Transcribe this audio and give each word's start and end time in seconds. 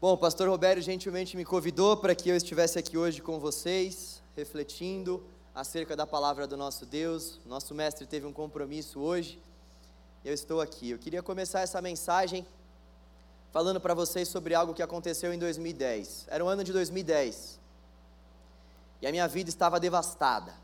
Bom, 0.00 0.16
pastor 0.16 0.48
Roberto 0.48 0.80
gentilmente 0.80 1.36
me 1.36 1.44
convidou 1.44 1.94
para 1.94 2.14
que 2.14 2.30
eu 2.30 2.34
estivesse 2.34 2.78
aqui 2.78 2.96
hoje 2.96 3.20
com 3.20 3.38
vocês, 3.38 4.22
refletindo 4.34 5.22
acerca 5.54 5.94
da 5.94 6.06
palavra 6.06 6.46
do 6.46 6.56
nosso 6.56 6.86
Deus. 6.86 7.38
Nosso 7.44 7.74
mestre 7.74 8.06
teve 8.06 8.24
um 8.24 8.32
compromisso 8.32 8.98
hoje. 8.98 9.38
Eu 10.24 10.32
estou 10.32 10.62
aqui. 10.62 10.88
Eu 10.88 10.98
queria 10.98 11.22
começar 11.22 11.60
essa 11.60 11.82
mensagem 11.82 12.46
falando 13.52 13.78
para 13.78 13.92
vocês 13.92 14.26
sobre 14.26 14.54
algo 14.54 14.72
que 14.72 14.82
aconteceu 14.82 15.34
em 15.34 15.38
2010. 15.38 16.28
Era 16.30 16.42
o 16.42 16.48
ano 16.48 16.64
de 16.64 16.72
2010. 16.72 17.60
E 19.02 19.06
a 19.06 19.10
minha 19.10 19.28
vida 19.28 19.50
estava 19.50 19.78
devastada. 19.78 20.54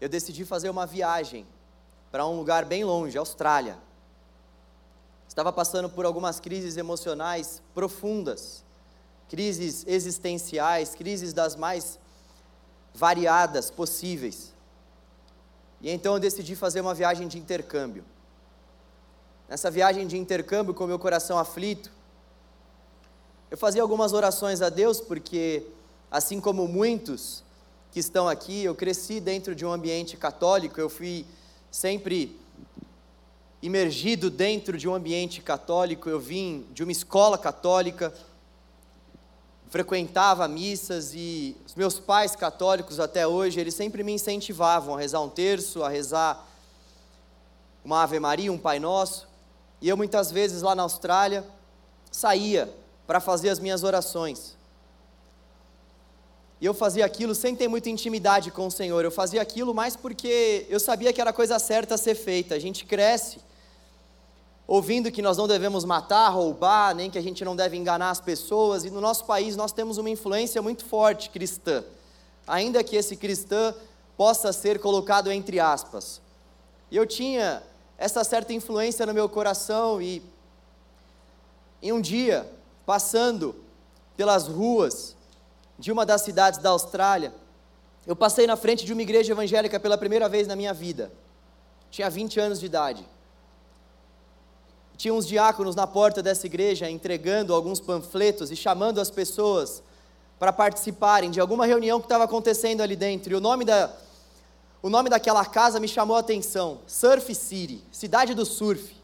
Eu 0.00 0.08
decidi 0.08 0.44
fazer 0.44 0.70
uma 0.70 0.86
viagem 0.86 1.44
para 2.12 2.24
um 2.24 2.36
lugar 2.36 2.64
bem 2.64 2.84
longe, 2.84 3.18
Austrália 3.18 3.84
estava 5.28 5.52
passando 5.52 5.88
por 5.88 6.04
algumas 6.04 6.40
crises 6.40 6.76
emocionais 6.76 7.62
profundas, 7.74 8.64
crises 9.28 9.84
existenciais, 9.86 10.94
crises 10.94 11.32
das 11.32 11.56
mais 11.56 11.98
variadas 12.94 13.70
possíveis. 13.70 14.52
E 15.80 15.90
então 15.90 16.14
eu 16.14 16.20
decidi 16.20 16.56
fazer 16.56 16.80
uma 16.80 16.94
viagem 16.94 17.28
de 17.28 17.38
intercâmbio. 17.38 18.04
Nessa 19.48 19.70
viagem 19.70 20.06
de 20.06 20.16
intercâmbio, 20.16 20.74
com 20.74 20.86
meu 20.86 20.98
coração 20.98 21.38
aflito, 21.38 21.90
eu 23.50 23.56
fazia 23.56 23.80
algumas 23.80 24.12
orações 24.12 24.60
a 24.60 24.68
Deus, 24.68 25.00
porque, 25.00 25.64
assim 26.10 26.40
como 26.40 26.66
muitos 26.66 27.44
que 27.92 28.00
estão 28.00 28.28
aqui, 28.28 28.64
eu 28.64 28.74
cresci 28.74 29.20
dentro 29.20 29.54
de 29.54 29.64
um 29.64 29.70
ambiente 29.70 30.16
católico, 30.16 30.80
eu 30.80 30.88
fui 30.88 31.24
sempre 31.70 32.36
imergido 33.66 34.30
dentro 34.30 34.78
de 34.78 34.88
um 34.88 34.94
ambiente 34.94 35.42
católico, 35.42 36.08
eu 36.08 36.20
vim 36.20 36.64
de 36.72 36.84
uma 36.84 36.92
escola 36.92 37.36
católica, 37.36 38.14
frequentava 39.68 40.46
missas 40.46 41.12
e 41.14 41.56
os 41.66 41.74
meus 41.74 41.98
pais 41.98 42.36
católicos 42.36 43.00
até 43.00 43.26
hoje, 43.26 43.58
eles 43.58 43.74
sempre 43.74 44.04
me 44.04 44.12
incentivavam 44.12 44.94
a 44.94 45.00
rezar 45.00 45.20
um 45.20 45.28
terço, 45.28 45.82
a 45.82 45.88
rezar 45.88 46.46
uma 47.84 48.02
Ave 48.02 48.20
Maria, 48.20 48.52
um 48.52 48.58
Pai 48.58 48.78
Nosso. 48.78 49.26
E 49.82 49.88
eu 49.88 49.96
muitas 49.96 50.30
vezes 50.30 50.62
lá 50.62 50.74
na 50.74 50.84
Austrália 50.84 51.44
saía 52.10 52.72
para 53.04 53.18
fazer 53.18 53.48
as 53.50 53.58
minhas 53.58 53.82
orações. 53.82 54.54
E 56.60 56.66
eu 56.66 56.72
fazia 56.72 57.04
aquilo 57.04 57.34
sem 57.34 57.54
ter 57.54 57.66
muita 57.66 57.90
intimidade 57.90 58.52
com 58.52 58.68
o 58.68 58.70
Senhor. 58.70 59.04
Eu 59.04 59.10
fazia 59.10 59.42
aquilo 59.42 59.74
mais 59.74 59.96
porque 59.96 60.66
eu 60.70 60.78
sabia 60.78 61.12
que 61.12 61.20
era 61.20 61.30
a 61.30 61.32
coisa 61.32 61.58
certa 61.58 61.96
a 61.96 61.98
ser 61.98 62.14
feita. 62.14 62.54
A 62.54 62.58
gente 62.58 62.84
cresce 62.84 63.44
ouvindo 64.66 65.12
que 65.12 65.22
nós 65.22 65.36
não 65.36 65.46
devemos 65.46 65.84
matar, 65.84 66.28
roubar, 66.28 66.94
nem 66.94 67.10
que 67.10 67.18
a 67.18 67.22
gente 67.22 67.44
não 67.44 67.54
deve 67.54 67.76
enganar 67.76 68.10
as 68.10 68.20
pessoas. 68.20 68.84
E 68.84 68.90
no 68.90 69.00
nosso 69.00 69.24
país 69.24 69.56
nós 69.56 69.72
temos 69.72 69.98
uma 69.98 70.10
influência 70.10 70.60
muito 70.60 70.84
forte 70.84 71.30
cristã. 71.30 71.84
Ainda 72.46 72.82
que 72.82 72.96
esse 72.96 73.16
cristã 73.16 73.74
possa 74.16 74.52
ser 74.52 74.80
colocado 74.80 75.30
entre 75.30 75.60
aspas. 75.60 76.20
E 76.90 76.96
eu 76.96 77.06
tinha 77.06 77.62
essa 77.98 78.24
certa 78.24 78.52
influência 78.52 79.06
no 79.06 79.14
meu 79.14 79.28
coração 79.28 80.02
e 80.02 80.22
em 81.82 81.92
um 81.92 82.00
dia, 82.00 82.50
passando 82.84 83.54
pelas 84.16 84.48
ruas 84.48 85.14
de 85.78 85.92
uma 85.92 86.06
das 86.06 86.22
cidades 86.22 86.58
da 86.58 86.70
Austrália, 86.70 87.32
eu 88.06 88.16
passei 88.16 88.46
na 88.46 88.56
frente 88.56 88.84
de 88.84 88.92
uma 88.92 89.02
igreja 89.02 89.32
evangélica 89.32 89.78
pela 89.78 89.98
primeira 89.98 90.28
vez 90.28 90.46
na 90.46 90.56
minha 90.56 90.72
vida. 90.72 91.12
Tinha 91.90 92.08
20 92.08 92.40
anos 92.40 92.60
de 92.60 92.66
idade. 92.66 93.06
Tinha 94.96 95.12
uns 95.12 95.26
diáconos 95.26 95.74
na 95.76 95.86
porta 95.86 96.22
dessa 96.22 96.46
igreja 96.46 96.88
entregando 96.90 97.54
alguns 97.54 97.80
panfletos 97.80 98.50
e 98.50 98.56
chamando 98.56 99.00
as 99.00 99.10
pessoas 99.10 99.82
para 100.38 100.52
participarem 100.52 101.30
de 101.30 101.40
alguma 101.40 101.66
reunião 101.66 102.00
que 102.00 102.06
estava 102.06 102.24
acontecendo 102.24 102.80
ali 102.80 102.96
dentro. 102.96 103.32
E 103.32 103.34
o 103.34 103.40
nome, 103.40 103.64
da, 103.64 103.94
o 104.82 104.88
nome 104.88 105.10
daquela 105.10 105.44
casa 105.44 105.78
me 105.78 105.88
chamou 105.88 106.16
a 106.16 106.20
atenção: 106.20 106.80
Surf 106.86 107.34
City, 107.34 107.82
cidade 107.92 108.34
do 108.34 108.46
surf. 108.46 108.96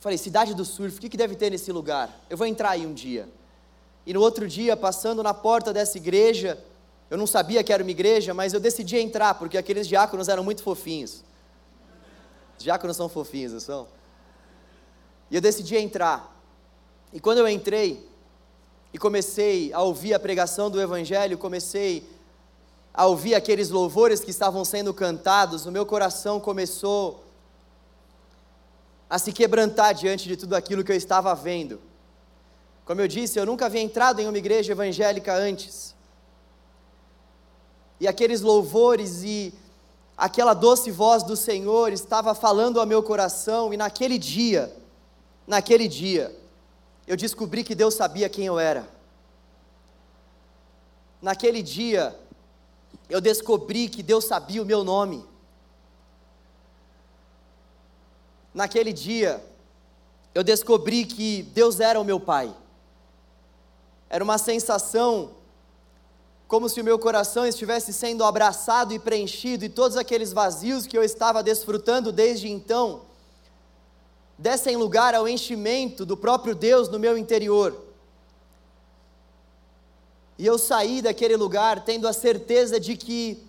Falei, 0.00 0.16
cidade 0.16 0.54
do 0.54 0.64
surf, 0.64 0.96
o 0.96 1.00
que, 1.00 1.08
que 1.08 1.16
deve 1.16 1.34
ter 1.34 1.50
nesse 1.50 1.72
lugar? 1.72 2.24
Eu 2.30 2.36
vou 2.36 2.46
entrar 2.46 2.70
aí 2.70 2.86
um 2.86 2.94
dia. 2.94 3.28
E 4.06 4.14
no 4.14 4.20
outro 4.20 4.46
dia, 4.46 4.76
passando 4.76 5.22
na 5.22 5.34
porta 5.34 5.72
dessa 5.72 5.98
igreja, 5.98 6.58
eu 7.10 7.18
não 7.18 7.26
sabia 7.26 7.64
que 7.64 7.72
era 7.72 7.82
uma 7.82 7.90
igreja, 7.90 8.32
mas 8.32 8.52
eu 8.54 8.60
decidi 8.60 8.96
entrar, 8.96 9.34
porque 9.34 9.58
aqueles 9.58 9.88
diáconos 9.88 10.28
eram 10.28 10.44
muito 10.44 10.62
fofinhos. 10.62 11.24
Os 12.56 12.64
diáconos 12.64 12.96
são 12.96 13.08
fofinhos, 13.08 13.52
não 13.52 13.60
são? 13.60 13.97
E 15.30 15.34
eu 15.34 15.40
decidi 15.40 15.76
entrar. 15.76 16.34
E 17.12 17.20
quando 17.20 17.38
eu 17.38 17.48
entrei 17.48 18.06
e 18.92 18.98
comecei 18.98 19.72
a 19.72 19.82
ouvir 19.82 20.14
a 20.14 20.20
pregação 20.20 20.70
do 20.70 20.80
Evangelho, 20.80 21.36
comecei 21.38 22.08
a 22.92 23.06
ouvir 23.06 23.34
aqueles 23.34 23.70
louvores 23.70 24.20
que 24.20 24.30
estavam 24.30 24.64
sendo 24.64 24.92
cantados, 24.92 25.66
o 25.66 25.72
meu 25.72 25.86
coração 25.86 26.40
começou 26.40 27.24
a 29.08 29.18
se 29.18 29.32
quebrantar 29.32 29.94
diante 29.94 30.26
de 30.26 30.36
tudo 30.36 30.54
aquilo 30.54 30.82
que 30.82 30.92
eu 30.92 30.96
estava 30.96 31.34
vendo. 31.34 31.80
Como 32.84 33.00
eu 33.00 33.08
disse, 33.08 33.38
eu 33.38 33.46
nunca 33.46 33.66
havia 33.66 33.80
entrado 33.80 34.20
em 34.20 34.26
uma 34.26 34.36
igreja 34.36 34.72
evangélica 34.72 35.34
antes. 35.34 35.94
E 38.00 38.08
aqueles 38.08 38.40
louvores 38.40 39.22
e 39.22 39.54
aquela 40.16 40.54
doce 40.54 40.90
voz 40.90 41.22
do 41.22 41.36
Senhor 41.36 41.92
estava 41.92 42.34
falando 42.34 42.80
ao 42.80 42.86
meu 42.86 43.02
coração, 43.02 43.72
e 43.72 43.76
naquele 43.76 44.18
dia, 44.18 44.74
naquele 45.48 45.88
dia, 45.88 46.36
eu 47.06 47.16
descobri 47.16 47.64
que 47.64 47.74
Deus 47.74 47.94
sabia 47.94 48.28
quem 48.28 48.44
eu 48.44 48.58
era. 48.58 48.86
Naquele 51.22 51.62
dia, 51.62 52.14
eu 53.08 53.20
descobri 53.20 53.88
que 53.88 54.02
Deus 54.02 54.26
sabia 54.26 54.62
o 54.62 54.66
meu 54.66 54.84
nome. 54.84 55.24
Naquele 58.52 58.92
dia, 58.92 59.42
eu 60.34 60.44
descobri 60.44 61.06
que 61.06 61.42
Deus 61.42 61.80
era 61.80 61.98
o 61.98 62.04
meu 62.04 62.20
Pai. 62.20 62.54
Era 64.10 64.22
uma 64.22 64.36
sensação 64.36 65.32
como 66.46 66.68
se 66.68 66.80
o 66.80 66.84
meu 66.84 66.98
coração 66.98 67.46
estivesse 67.46 67.92
sendo 67.92 68.24
abraçado 68.24 68.92
e 68.92 68.98
preenchido, 68.98 69.64
e 69.64 69.68
todos 69.68 69.96
aqueles 69.96 70.32
vazios 70.32 70.86
que 70.86 70.96
eu 70.96 71.02
estava 71.02 71.42
desfrutando 71.42 72.10
desde 72.12 72.48
então, 72.48 73.02
dessem 74.38 74.76
lugar 74.76 75.14
ao 75.14 75.28
enchimento 75.28 76.06
do 76.06 76.16
próprio 76.16 76.54
Deus 76.54 76.88
no 76.88 76.98
meu 76.98 77.18
interior. 77.18 77.76
E 80.38 80.46
eu 80.46 80.56
saí 80.56 81.02
daquele 81.02 81.36
lugar 81.36 81.84
tendo 81.84 82.06
a 82.06 82.12
certeza 82.12 82.78
de 82.78 82.96
que 82.96 83.42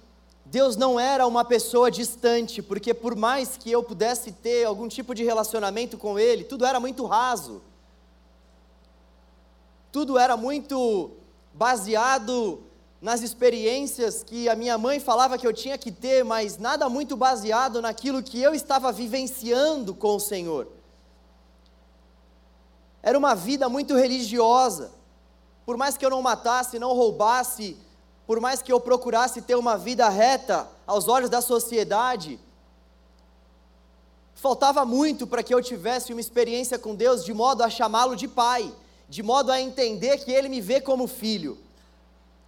Deus 0.43 0.75
não 0.75 0.99
era 0.99 1.27
uma 1.27 1.45
pessoa 1.45 1.91
distante, 1.91 2.61
porque 2.61 2.93
por 2.93 3.15
mais 3.15 3.55
que 3.55 3.71
eu 3.71 3.83
pudesse 3.83 4.31
ter 4.31 4.65
algum 4.65 4.87
tipo 4.87 5.13
de 5.13 5.23
relacionamento 5.23 5.97
com 5.97 6.17
Ele, 6.17 6.43
tudo 6.43 6.65
era 6.65 6.79
muito 6.79 7.05
raso 7.05 7.61
tudo 9.91 10.17
era 10.17 10.37
muito 10.37 11.11
baseado 11.53 12.61
nas 13.01 13.21
experiências 13.21 14.23
que 14.23 14.47
a 14.47 14.55
minha 14.55 14.77
mãe 14.77 14.99
falava 14.99 15.37
que 15.37 15.47
eu 15.47 15.53
tinha 15.53 15.77
que 15.77 15.91
ter, 15.91 16.23
mas 16.23 16.57
nada 16.57 16.89
muito 16.89 17.15
baseado 17.15 17.81
naquilo 17.81 18.21
que 18.21 18.41
eu 18.41 18.53
estava 18.53 18.91
vivenciando 18.91 19.95
com 19.95 20.15
o 20.15 20.19
Senhor. 20.19 20.67
Era 23.01 23.17
uma 23.17 23.35
vida 23.35 23.69
muito 23.69 23.95
religiosa. 23.95 24.91
Por 25.65 25.77
mais 25.77 25.97
que 25.97 26.05
eu 26.05 26.09
não 26.09 26.21
matasse, 26.21 26.79
não 26.79 26.93
roubasse, 26.93 27.77
por 28.25 28.39
mais 28.39 28.61
que 28.61 28.71
eu 28.71 28.79
procurasse 28.79 29.41
ter 29.41 29.55
uma 29.55 29.77
vida 29.77 30.07
reta 30.09 30.67
aos 30.85 31.07
olhos 31.07 31.29
da 31.29 31.41
sociedade, 31.41 32.39
faltava 34.35 34.85
muito 34.85 35.27
para 35.27 35.43
que 35.43 35.53
eu 35.53 35.61
tivesse 35.61 36.11
uma 36.11 36.21
experiência 36.21 36.79
com 36.79 36.95
Deus 36.95 37.23
de 37.23 37.33
modo 37.33 37.63
a 37.63 37.69
chamá-lo 37.69 38.15
de 38.15 38.27
pai 38.27 38.73
de 39.09 39.23
modo 39.23 39.51
a 39.51 39.59
entender 39.59 40.23
que 40.23 40.31
ele 40.31 40.47
me 40.47 40.61
vê 40.61 40.79
como 40.79 41.07
filho. 41.07 41.57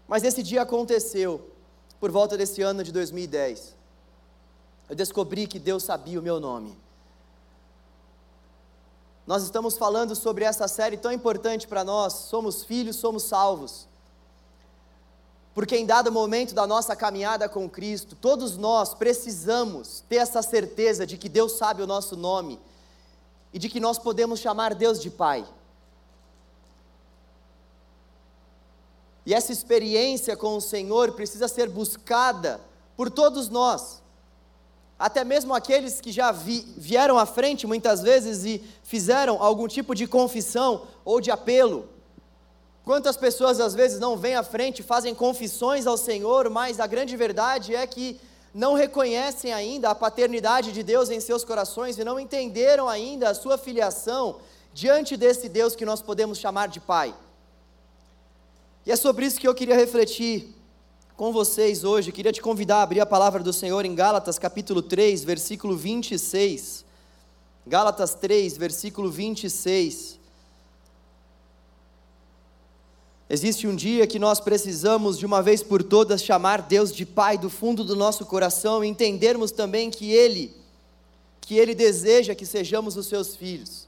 Mas 0.07 0.23
esse 0.23 0.43
dia 0.43 0.61
aconteceu, 0.61 1.49
por 1.99 2.11
volta 2.11 2.37
desse 2.37 2.61
ano 2.61 2.83
de 2.83 2.91
2010. 2.91 3.75
Eu 4.87 4.95
descobri 4.95 5.47
que 5.47 5.57
Deus 5.57 5.83
sabia 5.83 6.19
o 6.19 6.23
meu 6.23 6.39
nome. 6.39 6.77
Nós 9.25 9.44
estamos 9.44 9.77
falando 9.77 10.15
sobre 10.15 10.44
essa 10.44 10.68
série 10.68 10.97
tão 10.97 11.12
importante 11.12 11.68
para 11.68 11.83
nós, 11.83 12.13
somos 12.13 12.63
filhos, 12.63 12.95
somos 12.95 13.23
salvos. 13.23 13.88
Porque 15.53 15.77
em 15.77 15.85
dado 15.85 16.12
momento 16.12 16.56
da 16.56 16.65
nossa 16.65 16.95
caminhada 16.95 17.47
com 17.50 17.69
Cristo, 17.69 18.15
todos 18.15 18.57
nós 18.57 18.94
precisamos 18.94 20.03
ter 20.07 20.18
essa 20.18 20.41
certeza 20.41 21.06
de 21.06 21.18
que 21.18 21.27
Deus 21.27 21.53
sabe 21.53 21.81
o 21.81 21.88
nosso 21.88 22.15
nome 22.15 22.59
e 23.53 23.59
de 23.59 23.69
que 23.69 23.79
nós 23.79 24.00
podemos 24.00 24.39
chamar 24.39 24.73
Deus 24.73 25.00
de 25.00 25.09
Pai. 25.09 25.45
E 29.25 29.33
essa 29.33 29.51
experiência 29.51 30.35
com 30.35 30.56
o 30.56 30.62
Senhor 30.62 31.12
precisa 31.12 31.47
ser 31.47 31.69
buscada 31.69 32.59
por 32.95 33.12
todos 33.12 33.50
nós. 33.50 34.00
Até 35.01 35.24
mesmo 35.24 35.51
aqueles 35.56 36.00
que 36.00 36.12
já 36.12 36.31
vi, 36.31 36.63
vieram 36.77 37.18
à 37.18 37.25
frente 37.25 37.65
muitas 37.65 38.03
vezes 38.03 38.45
e 38.45 38.63
fizeram 38.83 39.42
algum 39.42 39.68
tipo 39.68 39.95
de 39.95 40.06
confissão 40.06 40.83
ou 41.03 41.19
de 41.19 41.31
apelo. 41.31 41.89
Quantas 42.86 43.18
pessoas 43.18 43.59
às 43.59 43.74
vezes 43.74 44.00
não 44.00 44.15
vêm 44.15 44.36
à 44.36 44.44
frente, 44.44 44.83
fazem 44.83 45.15
confissões 45.15 45.88
ao 45.88 45.98
Senhor, 45.98 46.51
mas 46.51 46.80
a 46.80 46.86
grande 46.86 47.18
verdade 47.18 47.75
é 47.75 47.86
que 47.88 48.19
não 48.53 48.75
reconhecem 48.75 49.51
ainda 49.51 49.89
a 49.89 49.95
paternidade 49.95 50.71
de 50.71 50.83
Deus 50.83 51.09
em 51.09 51.19
seus 51.19 51.44
corações 51.44 51.98
e 51.98 52.03
não 52.03 52.19
entenderam 52.19 52.88
ainda 52.88 53.30
a 53.30 53.33
sua 53.33 53.57
filiação 53.57 54.38
diante 54.71 55.18
desse 55.18 55.50
Deus 55.50 55.75
que 55.75 55.86
nós 55.86 56.03
podemos 56.03 56.38
chamar 56.38 56.68
de 56.68 56.80
Pai. 56.80 57.15
E 58.86 58.92
é 58.92 58.95
sobre 58.95 59.25
isso 59.25 59.39
que 59.39 59.48
eu 59.48 59.56
queria 59.56 59.75
refletir 59.75 60.60
com 61.21 61.31
vocês 61.31 61.83
hoje. 61.83 62.12
Queria 62.12 62.31
te 62.31 62.41
convidar 62.41 62.77
a 62.77 62.81
abrir 62.81 63.00
a 63.00 63.06
palavra 63.06 63.44
do 63.44 63.53
Senhor 63.53 63.85
em 63.85 63.94
Gálatas 63.94 64.39
capítulo 64.39 64.81
3, 64.81 65.23
versículo 65.23 65.77
26. 65.77 66.83
Gálatas 67.68 68.15
3, 68.15 68.57
versículo 68.57 69.12
26. 69.12 70.18
Existe 73.29 73.68
um 73.68 73.75
dia 73.75 74.07
que 74.07 74.18
nós 74.18 74.39
precisamos, 74.39 75.15
de 75.19 75.27
uma 75.27 75.44
vez 75.44 75.62
por 75.62 75.83
todas, 75.83 76.23
chamar 76.23 76.63
Deus 76.63 76.91
de 76.91 77.06
Pai 77.06 77.38
do 77.38 77.51
fundo 77.51 77.83
do 77.83 77.95
nosso 77.95 78.25
coração 78.25 78.83
e 78.83 78.88
entendermos 78.88 79.51
também 79.51 79.91
que 79.91 80.12
Ele, 80.12 80.51
que 81.39 81.56
Ele 81.59 81.75
deseja 81.75 82.33
que 82.33 82.47
sejamos 82.47 82.97
os 82.97 83.06
seus 83.06 83.35
filhos. 83.35 83.88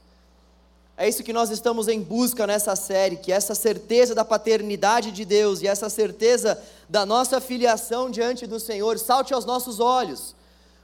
É 0.96 1.08
isso 1.08 1.24
que 1.24 1.32
nós 1.32 1.50
estamos 1.50 1.88
em 1.88 2.00
busca 2.00 2.46
nessa 2.46 2.76
série, 2.76 3.16
que 3.16 3.32
essa 3.32 3.54
certeza 3.54 4.14
da 4.14 4.24
paternidade 4.24 5.10
de 5.10 5.24
Deus 5.24 5.60
e 5.60 5.66
essa 5.66 5.88
certeza 5.88 6.62
da 6.88 7.04
nossa 7.04 7.40
filiação 7.40 8.10
diante 8.10 8.46
do 8.46 8.60
Senhor 8.60 8.98
salte 8.98 9.34
aos 9.34 9.44
nossos 9.44 9.80
olhos, 9.80 10.36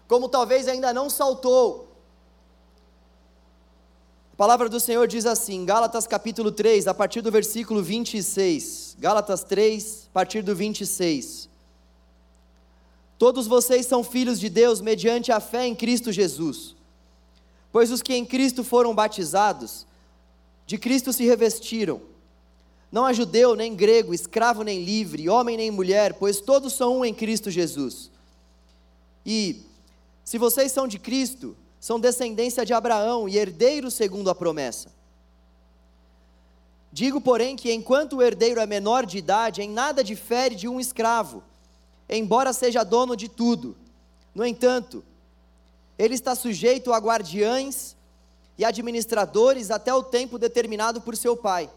como 0.09 0.29
talvez 0.29 0.67
ainda 0.67 0.93
não 0.93 1.09
saltou 1.09 1.91
palavra 4.41 4.71
do 4.71 4.81
Senhor 4.81 5.07
diz 5.07 5.27
assim, 5.27 5.67
Gálatas 5.67 6.07
capítulo 6.07 6.51
3, 6.51 6.87
a 6.87 6.95
partir 6.95 7.21
do 7.21 7.31
versículo 7.31 7.83
26. 7.83 8.97
Gálatas 8.99 9.45
3, 9.45 10.09
a 10.11 10.13
partir 10.15 10.41
do 10.41 10.57
26. 10.57 11.47
Todos 13.19 13.47
vocês 13.47 13.85
são 13.85 14.03
filhos 14.03 14.41
de 14.41 14.49
Deus 14.49 14.81
mediante 14.81 15.31
a 15.31 15.41
fé 15.41 15.67
em 15.67 15.75
Cristo 15.75 16.11
Jesus. 16.11 16.75
Pois 17.71 17.91
os 17.91 18.01
que 18.01 18.15
em 18.15 18.25
Cristo 18.25 18.65
foram 18.65 18.95
batizados, 18.95 19.85
de 20.71 20.79
Cristo 20.79 21.13
se 21.13 21.25
revestiram. 21.25 22.01
Não 22.93 23.05
há 23.05 23.13
judeu 23.13 23.57
nem 23.57 23.75
grego, 23.75 24.15
escravo 24.15 24.63
nem 24.63 24.85
livre, 24.85 25.29
homem 25.29 25.57
nem 25.57 25.69
mulher, 25.69 26.15
pois 26.15 26.41
todos 26.41 26.75
são 26.75 26.99
um 26.99 27.05
em 27.05 27.13
Cristo 27.13 27.51
Jesus. 27.51 28.09
E 29.27 29.63
se 30.25 30.39
vocês 30.39 30.71
são 30.71 30.87
de 30.87 30.97
Cristo, 30.97 31.57
são 31.81 31.99
descendência 31.99 32.65
de 32.65 32.73
Abraão 32.73 33.29
e 33.29 33.37
herdeiros 33.37 33.95
segundo 33.95 34.31
a 34.31 34.35
promessa. 34.35 34.93
Digo, 36.93 37.21
porém, 37.21 37.57
que 37.57 37.73
enquanto 37.73 38.19
o 38.19 38.23
herdeiro 38.23 38.61
é 38.61 38.67
menor 38.67 39.05
de 39.05 39.19
idade, 39.19 39.63
em 39.63 39.69
nada 39.69 40.05
difere 40.05 40.55
de 40.55 40.69
um 40.69 40.79
escravo, 40.79 41.43
embora 42.09 42.53
seja 42.53 42.85
dono 42.85 43.17
de 43.17 43.29
tudo. 43.29 43.77
No 44.33 44.47
entanto, 44.47 45.03
ele 45.99 46.15
está 46.15 46.37
sujeito 46.37 46.93
a 46.93 46.99
guardiães 46.99 47.97
e 48.61 48.65
administradores 48.65 49.71
até 49.71 49.95
o 49.95 50.03
tempo 50.03 50.39
determinado 50.39 51.01
por 51.01 51.17
seu 51.17 51.35
pai. 51.35 51.71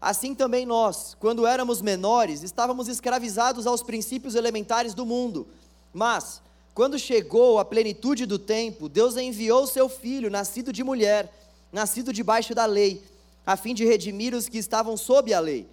Assim 0.00 0.34
também 0.34 0.66
nós, 0.66 1.16
quando 1.20 1.46
éramos 1.46 1.80
menores, 1.80 2.42
estávamos 2.42 2.88
escravizados 2.88 3.64
aos 3.64 3.80
princípios 3.80 4.34
elementares 4.34 4.92
do 4.92 5.06
mundo. 5.06 5.46
Mas, 5.92 6.42
quando 6.74 6.98
chegou 6.98 7.60
a 7.60 7.64
plenitude 7.64 8.26
do 8.26 8.40
tempo, 8.40 8.88
Deus 8.88 9.16
enviou 9.16 9.68
seu 9.68 9.88
filho, 9.88 10.28
nascido 10.28 10.72
de 10.72 10.82
mulher, 10.82 11.32
nascido 11.72 12.12
debaixo 12.12 12.56
da 12.56 12.66
lei, 12.66 13.00
a 13.46 13.56
fim 13.56 13.72
de 13.72 13.84
redimir 13.84 14.34
os 14.34 14.48
que 14.48 14.58
estavam 14.58 14.96
sob 14.96 15.32
a 15.32 15.38
lei, 15.38 15.64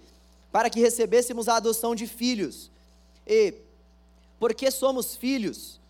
para 0.52 0.70
que 0.70 0.78
recebêssemos 0.78 1.48
a 1.48 1.56
adoção 1.56 1.96
de 1.96 2.06
filhos. 2.06 2.70
E, 3.26 3.54
porque 4.38 4.70
somos 4.70 5.16
filhos, 5.16 5.80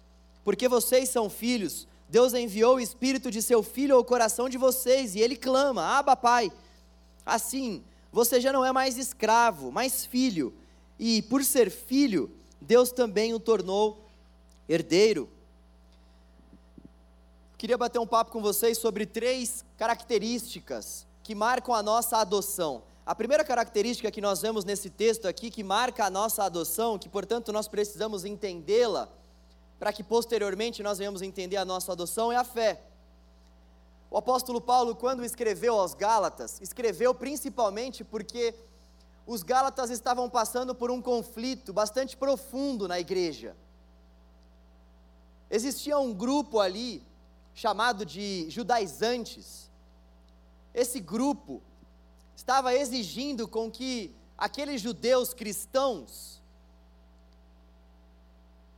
porque 0.42 0.68
vocês 0.68 1.10
são 1.10 1.28
filhos, 1.28 1.86
Deus 2.12 2.34
enviou 2.34 2.76
o 2.76 2.80
Espírito 2.80 3.30
de 3.30 3.40
seu 3.40 3.62
Filho 3.62 3.96
ao 3.96 4.04
coração 4.04 4.46
de 4.46 4.58
vocês, 4.58 5.14
e 5.14 5.20
ele 5.20 5.34
clama: 5.34 5.96
Abba, 5.96 6.14
Pai. 6.14 6.52
Assim, 7.24 7.82
você 8.12 8.38
já 8.38 8.52
não 8.52 8.62
é 8.62 8.70
mais 8.70 8.98
escravo, 8.98 9.72
mas 9.72 10.04
filho, 10.04 10.52
e 10.98 11.22
por 11.22 11.42
ser 11.42 11.70
filho, 11.70 12.30
Deus 12.60 12.92
também 12.92 13.32
o 13.32 13.40
tornou 13.40 14.04
herdeiro. 14.68 15.26
Queria 17.56 17.78
bater 17.78 17.98
um 17.98 18.06
papo 18.06 18.30
com 18.30 18.42
vocês 18.42 18.76
sobre 18.76 19.06
três 19.06 19.64
características 19.78 21.06
que 21.22 21.34
marcam 21.34 21.74
a 21.74 21.82
nossa 21.82 22.18
adoção. 22.18 22.82
A 23.06 23.14
primeira 23.14 23.42
característica 23.42 24.10
que 24.10 24.20
nós 24.20 24.42
vemos 24.42 24.66
nesse 24.66 24.90
texto 24.90 25.26
aqui, 25.26 25.50
que 25.50 25.64
marca 25.64 26.04
a 26.04 26.10
nossa 26.10 26.44
adoção, 26.44 26.98
que 26.98 27.08
portanto 27.08 27.50
nós 27.54 27.68
precisamos 27.68 28.26
entendê-la, 28.26 29.08
para 29.82 29.92
que 29.92 30.04
posteriormente 30.04 30.80
nós 30.80 30.98
venhamos 30.98 31.22
entender 31.22 31.56
a 31.56 31.64
nossa 31.64 31.90
adoção, 31.90 32.30
é 32.30 32.36
a 32.36 32.44
fé. 32.44 32.84
O 34.08 34.16
apóstolo 34.16 34.60
Paulo, 34.60 34.94
quando 34.94 35.24
escreveu 35.24 35.74
aos 35.76 35.92
Gálatas, 35.92 36.60
escreveu 36.60 37.12
principalmente 37.12 38.04
porque 38.04 38.54
os 39.26 39.42
Gálatas 39.42 39.90
estavam 39.90 40.30
passando 40.30 40.72
por 40.72 40.88
um 40.92 41.02
conflito 41.02 41.72
bastante 41.72 42.16
profundo 42.16 42.86
na 42.86 43.00
igreja. 43.00 43.56
Existia 45.50 45.98
um 45.98 46.14
grupo 46.14 46.60
ali 46.60 47.02
chamado 47.52 48.06
de 48.06 48.48
judaizantes. 48.50 49.68
Esse 50.72 51.00
grupo 51.00 51.60
estava 52.36 52.72
exigindo 52.72 53.48
com 53.48 53.68
que 53.68 54.14
aqueles 54.38 54.80
judeus 54.80 55.34
cristãos 55.34 56.40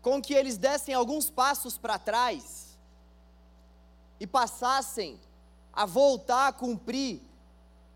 com 0.04 0.20
que 0.20 0.34
eles 0.34 0.58
dessem 0.58 0.94
alguns 0.94 1.30
passos 1.30 1.78
para 1.78 1.98
trás 1.98 2.76
e 4.20 4.26
passassem 4.26 5.18
a 5.72 5.86
voltar 5.86 6.48
a 6.48 6.52
cumprir 6.52 7.22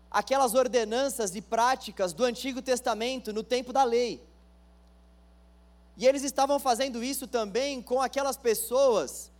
aquelas 0.09 0.55
ordenanças 0.55 1.35
e 1.35 1.41
práticas 1.41 2.11
do 2.11 2.25
Antigo 2.25 2.63
Testamento 2.63 3.31
no 3.31 3.43
tempo 3.43 3.71
da 3.71 3.83
lei. 3.83 4.27
E 5.95 6.07
eles 6.07 6.23
estavam 6.23 6.57
fazendo 6.57 7.03
isso 7.03 7.27
também 7.27 7.79
com 7.79 8.01
aquelas 8.01 8.37
pessoas 8.37 9.31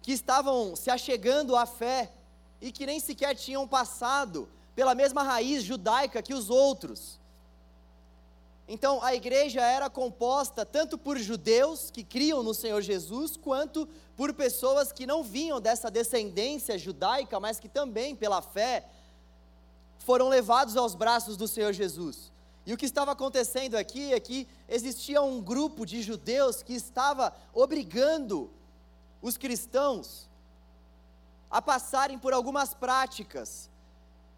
que 0.00 0.12
estavam 0.12 0.74
se 0.74 0.88
achegando 0.88 1.54
à 1.54 1.66
fé 1.66 2.10
e 2.58 2.72
que 2.72 2.86
nem 2.86 2.98
sequer 2.98 3.36
tinham 3.36 3.68
passado 3.68 4.48
pela 4.74 4.94
mesma 4.94 5.22
raiz 5.22 5.62
judaica 5.62 6.22
que 6.22 6.32
os 6.32 6.48
outros. 6.48 7.20
Então 8.68 9.02
a 9.02 9.14
igreja 9.14 9.60
era 9.60 9.88
composta 9.88 10.66
tanto 10.66 10.98
por 10.98 11.16
judeus 11.18 11.90
que 11.90 12.02
criam 12.02 12.42
no 12.42 12.52
Senhor 12.52 12.82
Jesus, 12.82 13.36
quanto 13.36 13.88
por 14.16 14.34
pessoas 14.34 14.90
que 14.90 15.06
não 15.06 15.22
vinham 15.22 15.60
dessa 15.60 15.90
descendência 15.90 16.76
judaica, 16.76 17.38
mas 17.38 17.60
que 17.60 17.68
também, 17.68 18.16
pela 18.16 18.42
fé, 18.42 18.84
foram 19.98 20.28
levados 20.28 20.76
aos 20.76 20.94
braços 20.94 21.36
do 21.36 21.46
Senhor 21.46 21.72
Jesus. 21.72 22.32
E 22.64 22.72
o 22.72 22.76
que 22.76 22.86
estava 22.86 23.12
acontecendo 23.12 23.76
aqui 23.76 24.12
é 24.12 24.18
que 24.18 24.48
existia 24.68 25.22
um 25.22 25.40
grupo 25.40 25.86
de 25.86 26.02
judeus 26.02 26.62
que 26.62 26.74
estava 26.74 27.32
obrigando 27.54 28.50
os 29.22 29.36
cristãos 29.36 30.28
a 31.48 31.62
passarem 31.62 32.18
por 32.18 32.32
algumas 32.32 32.74
práticas 32.74 33.70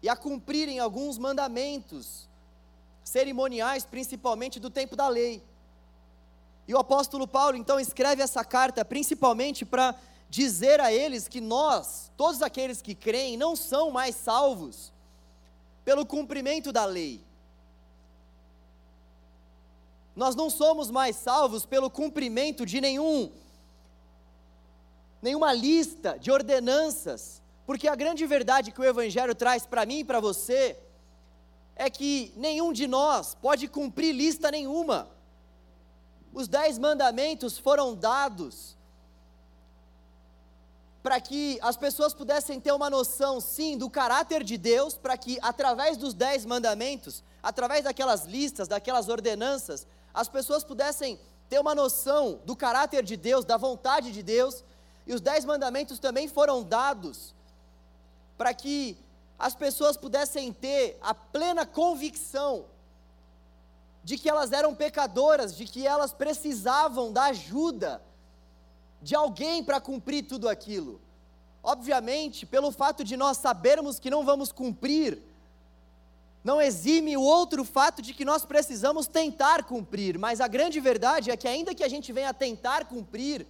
e 0.03 0.07
a 0.07 0.15
cumprirem 0.15 0.77
alguns 0.77 1.17
mandamentos 1.17 2.28
cerimoniais, 3.09 3.85
principalmente 3.85 4.59
do 4.59 4.69
tempo 4.69 4.95
da 4.95 5.07
lei. 5.07 5.43
E 6.67 6.73
o 6.73 6.77
apóstolo 6.77 7.27
Paulo 7.27 7.57
então 7.57 7.79
escreve 7.79 8.21
essa 8.21 8.43
carta 8.45 8.85
principalmente 8.85 9.65
para 9.65 9.95
dizer 10.29 10.79
a 10.79 10.93
eles 10.93 11.27
que 11.27 11.41
nós, 11.41 12.11
todos 12.15 12.41
aqueles 12.41 12.81
que 12.81 12.93
creem, 12.93 13.35
não 13.35 13.55
são 13.55 13.89
mais 13.89 14.15
salvos 14.15 14.93
pelo 15.83 16.05
cumprimento 16.05 16.71
da 16.71 16.85
lei 16.85 17.27
nós 20.19 20.35
não 20.35 20.49
somos 20.49 20.91
mais 20.91 21.15
salvos 21.15 21.65
pelo 21.65 21.89
cumprimento 21.89 22.65
de 22.65 22.81
nenhum 22.81 23.31
nenhuma 25.21 25.53
lista 25.53 26.17
de 26.19 26.29
ordenanças, 26.29 27.41
porque 27.65 27.87
a 27.87 27.95
grande 27.95 28.25
verdade 28.25 28.71
que 28.71 28.81
o 28.81 28.83
evangelho 28.83 29.33
traz 29.33 29.65
para 29.65 29.85
mim 29.85 29.99
e 29.99 30.03
para 30.03 30.19
você 30.19 30.77
é 31.79 31.89
que 31.89 32.33
nenhum 32.35 32.73
de 32.73 32.85
nós 32.85 33.33
pode 33.35 33.65
cumprir 33.69 34.13
lista 34.13 34.51
nenhuma. 34.51 35.07
Os 36.33 36.45
dez 36.45 36.77
mandamentos 36.77 37.57
foram 37.57 37.95
dados 37.95 38.75
para 41.01 41.21
que 41.21 41.57
as 41.61 41.77
pessoas 41.77 42.13
pudessem 42.13 42.59
ter 42.59 42.73
uma 42.73 42.89
noção, 42.89 43.39
sim, 43.39 43.77
do 43.77 43.89
caráter 43.89 44.43
de 44.43 44.57
Deus, 44.57 44.95
para 44.95 45.17
que 45.17 45.39
através 45.41 45.95
dos 45.95 46.13
dez 46.13 46.45
mandamentos, 46.45 47.23
através 47.41 47.85
daquelas 47.85 48.25
listas, 48.25 48.67
daquelas 48.67 49.07
ordenanças, 49.07 49.87
as 50.13 50.27
pessoas 50.27 50.65
pudessem 50.65 51.17
ter 51.47 51.61
uma 51.61 51.73
noção 51.73 52.41
do 52.43 52.57
caráter 52.57 53.05
de 53.05 53.15
Deus, 53.15 53.45
da 53.45 53.55
vontade 53.55 54.11
de 54.11 54.21
Deus, 54.21 54.65
e 55.07 55.13
os 55.13 55.21
dez 55.21 55.45
mandamentos 55.45 55.97
também 55.97 56.27
foram 56.27 56.61
dados 56.61 57.33
para 58.37 58.53
que 58.53 58.97
as 59.39 59.55
pessoas 59.55 59.95
pudessem 59.95 60.51
ter 60.51 60.97
a 61.01 61.13
plena 61.13 61.65
convicção 61.65 62.65
de 64.03 64.17
que 64.17 64.29
elas 64.29 64.51
eram 64.51 64.75
pecadoras, 64.75 65.55
de 65.55 65.65
que 65.65 65.87
elas 65.87 66.13
precisavam 66.13 67.13
da 67.13 67.25
ajuda 67.25 68.01
de 69.01 69.15
alguém 69.15 69.63
para 69.63 69.79
cumprir 69.79 70.27
tudo 70.27 70.49
aquilo. 70.49 70.99
Obviamente, 71.63 72.45
pelo 72.45 72.71
fato 72.71 73.03
de 73.03 73.15
nós 73.15 73.37
sabermos 73.37 73.99
que 73.99 74.09
não 74.09 74.25
vamos 74.25 74.51
cumprir, 74.51 75.21
não 76.43 76.61
exime 76.61 77.15
o 77.15 77.21
outro 77.21 77.63
fato 77.63 78.01
de 78.01 78.13
que 78.13 78.25
nós 78.25 78.45
precisamos 78.45 79.07
tentar 79.07 79.63
cumprir, 79.63 80.17
mas 80.17 80.41
a 80.41 80.47
grande 80.47 80.79
verdade 80.79 81.31
é 81.31 81.37
que, 81.37 81.47
ainda 81.47 81.75
que 81.75 81.83
a 81.83 81.89
gente 81.89 82.11
venha 82.11 82.33
tentar 82.33 82.85
cumprir 82.85 83.45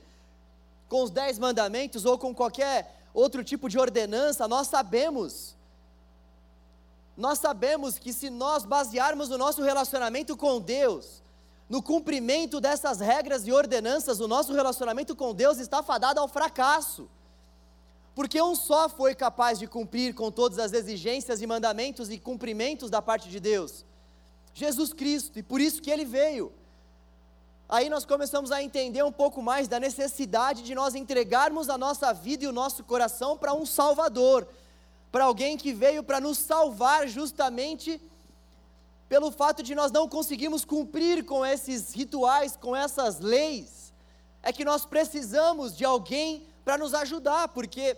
com 0.88 1.04
os 1.04 1.12
dez 1.12 1.38
mandamentos 1.38 2.04
ou 2.06 2.18
com 2.18 2.34
qualquer 2.34 3.00
outro 3.14 3.44
tipo 3.44 3.70
de 3.70 3.78
ordenança, 3.78 4.48
nós 4.48 4.68
sabemos, 4.68 5.56
nós 7.20 7.38
sabemos 7.38 8.00
que 8.00 8.14
se 8.14 8.30
nós 8.30 8.64
basearmos 8.64 9.30
o 9.30 9.38
nosso 9.38 9.62
relacionamento 9.62 10.38
com 10.38 10.60
Deus, 10.62 11.22
no 11.68 11.84
cumprimento 11.84 12.62
dessas 12.62 13.02
regras 13.02 13.46
e 13.46 13.52
ordenanças, 13.52 14.22
o 14.22 14.28
nosso 14.28 14.54
relacionamento 14.54 15.14
com 15.16 15.36
Deus 15.36 15.60
está 15.60 15.84
fadado 15.84 16.20
ao 16.22 16.30
fracasso. 16.30 17.10
Porque 18.16 18.42
um 18.42 18.56
só 18.56 18.88
foi 18.88 19.14
capaz 19.14 19.60
de 19.60 19.68
cumprir 19.68 20.16
com 20.16 20.32
todas 20.32 20.58
as 20.60 20.72
exigências 20.72 21.42
e 21.42 21.48
mandamentos 21.48 22.10
e 22.10 22.18
cumprimentos 22.18 22.90
da 22.90 23.02
parte 23.02 23.30
de 23.30 23.40
Deus: 23.40 23.86
Jesus 24.54 24.94
Cristo, 24.94 25.38
e 25.38 25.44
por 25.44 25.60
isso 25.60 25.82
que 25.82 25.92
ele 25.92 26.06
veio. 26.06 26.54
Aí 27.68 27.90
nós 27.90 28.06
começamos 28.06 28.52
a 28.52 28.64
entender 28.64 29.04
um 29.04 29.12
pouco 29.12 29.42
mais 29.42 29.68
da 29.68 29.80
necessidade 29.80 30.64
de 30.64 30.74
nós 30.74 30.96
entregarmos 30.96 31.70
a 31.70 31.78
nossa 31.78 32.14
vida 32.14 32.46
e 32.46 32.48
o 32.48 32.54
nosso 32.54 32.84
coração 32.84 33.38
para 33.38 33.54
um 33.54 33.66
Salvador, 33.66 34.48
para 35.12 35.26
alguém 35.26 35.58
que 35.58 35.74
veio 35.74 36.04
para 36.04 36.22
nos 36.22 36.38
salvar 36.38 37.08
justamente 37.08 38.02
pelo 39.08 39.32
fato 39.32 39.64
de 39.64 39.74
nós 39.74 39.92
não 39.92 40.08
conseguirmos 40.08 40.64
cumprir 40.64 41.26
com 41.26 41.44
esses 41.44 41.94
rituais, 41.94 42.56
com 42.56 42.76
essas 42.76 43.20
leis, 43.20 43.92
é 44.44 44.54
que 44.54 44.64
nós 44.64 44.86
precisamos 44.86 45.76
de 45.76 45.84
alguém 45.84 46.48
para 46.64 46.78
nos 46.78 46.94
ajudar, 46.94 47.48
porque 47.48 47.98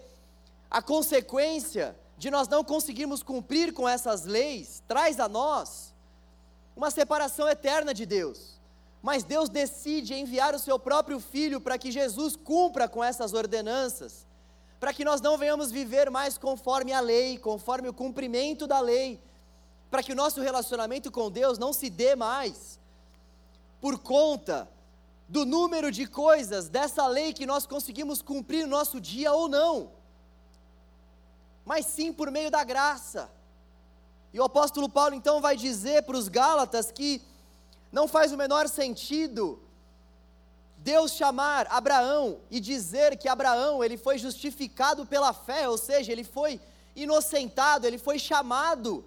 a 0.69 0.81
consequência 0.81 1.95
de 2.17 2.31
nós 2.31 2.47
não 2.47 2.63
conseguirmos 2.63 3.21
cumprir 3.21 3.73
com 3.73 3.89
essas 3.89 4.23
leis 4.23 4.81
traz 4.87 5.19
a 5.19 5.27
nós 5.27 5.93
uma 6.75 6.89
separação 6.89 7.47
eterna 7.49 7.93
de 7.93 8.05
Deus. 8.05 8.59
Mas 9.01 9.23
Deus 9.23 9.49
decide 9.49 10.13
enviar 10.13 10.53
o 10.55 10.59
seu 10.59 10.79
próprio 10.79 11.19
filho 11.19 11.59
para 11.59 11.77
que 11.77 11.91
Jesus 11.91 12.35
cumpra 12.35 12.87
com 12.87 13.03
essas 13.03 13.33
ordenanças, 13.33 14.25
para 14.81 14.91
que 14.91 15.05
nós 15.05 15.21
não 15.21 15.37
venhamos 15.37 15.71
viver 15.71 16.09
mais 16.09 16.39
conforme 16.39 16.91
a 16.91 16.99
lei, 16.99 17.37
conforme 17.37 17.87
o 17.87 17.93
cumprimento 17.93 18.65
da 18.65 18.79
lei, 18.79 19.21
para 19.91 20.01
que 20.01 20.11
o 20.11 20.15
nosso 20.15 20.41
relacionamento 20.41 21.11
com 21.11 21.29
Deus 21.29 21.59
não 21.59 21.71
se 21.71 21.87
dê 21.87 22.15
mais 22.15 22.79
por 23.79 23.99
conta 23.99 24.67
do 25.29 25.45
número 25.45 25.91
de 25.91 26.07
coisas 26.07 26.67
dessa 26.67 27.05
lei 27.05 27.31
que 27.31 27.45
nós 27.45 27.67
conseguimos 27.67 28.23
cumprir 28.23 28.63
no 28.63 28.71
nosso 28.71 28.99
dia 28.99 29.31
ou 29.31 29.47
não, 29.47 29.91
mas 31.63 31.85
sim 31.85 32.11
por 32.11 32.31
meio 32.31 32.49
da 32.49 32.63
graça. 32.63 33.29
E 34.33 34.39
o 34.39 34.43
apóstolo 34.43 34.89
Paulo 34.89 35.13
então 35.13 35.39
vai 35.39 35.55
dizer 35.55 36.01
para 36.01 36.17
os 36.17 36.27
Gálatas 36.27 36.91
que 36.91 37.21
não 37.91 38.07
faz 38.07 38.31
o 38.31 38.37
menor 38.37 38.67
sentido 38.67 39.61
Deus 40.83 41.13
chamar 41.13 41.67
Abraão 41.69 42.39
e 42.49 42.59
dizer 42.59 43.15
que 43.15 43.29
Abraão 43.29 43.83
ele 43.83 43.97
foi 43.97 44.17
justificado 44.17 45.05
pela 45.05 45.31
fé, 45.31 45.69
ou 45.69 45.77
seja, 45.77 46.11
ele 46.11 46.23
foi 46.23 46.59
inocentado, 46.95 47.85
ele 47.85 47.99
foi 47.99 48.17
chamado 48.17 49.05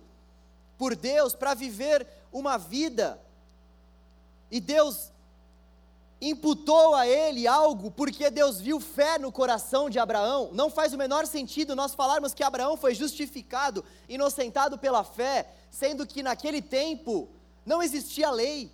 por 0.78 0.94
Deus 0.94 1.34
para 1.34 1.52
viver 1.52 2.06
uma 2.32 2.56
vida, 2.56 3.20
e 4.52 4.60
Deus 4.60 5.10
imputou 6.20 6.94
a 6.94 7.08
ele 7.08 7.46
algo 7.46 7.90
porque 7.90 8.30
Deus 8.30 8.60
viu 8.60 8.78
fé 8.78 9.18
no 9.18 9.32
coração 9.32 9.90
de 9.90 9.98
Abraão. 9.98 10.50
Não 10.52 10.70
faz 10.70 10.94
o 10.94 10.96
menor 10.96 11.26
sentido 11.26 11.74
nós 11.74 11.92
falarmos 11.92 12.32
que 12.32 12.42
Abraão 12.42 12.76
foi 12.76 12.94
justificado, 12.94 13.84
inocentado 14.08 14.78
pela 14.78 15.02
fé, 15.02 15.50
sendo 15.70 16.06
que 16.06 16.22
naquele 16.22 16.62
tempo 16.62 17.28
não 17.66 17.82
existia 17.82 18.30
lei. 18.30 18.70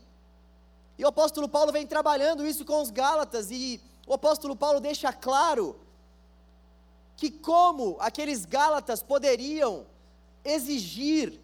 E 1.01 1.05
o 1.05 1.09
apóstolo 1.09 1.49
Paulo 1.49 1.73
vem 1.73 1.87
trabalhando 1.87 2.47
isso 2.47 2.63
com 2.63 2.83
os 2.83 2.91
Gálatas, 2.91 3.51
e 3.51 3.81
o 4.07 4.13
apóstolo 4.13 4.55
Paulo 4.55 4.81
deixa 4.81 5.11
claro 5.11 5.81
que 7.17 7.31
como 7.31 7.97
aqueles 8.01 8.45
Gálatas 8.45 9.03
poderiam 9.03 9.87
exigir 10.45 11.41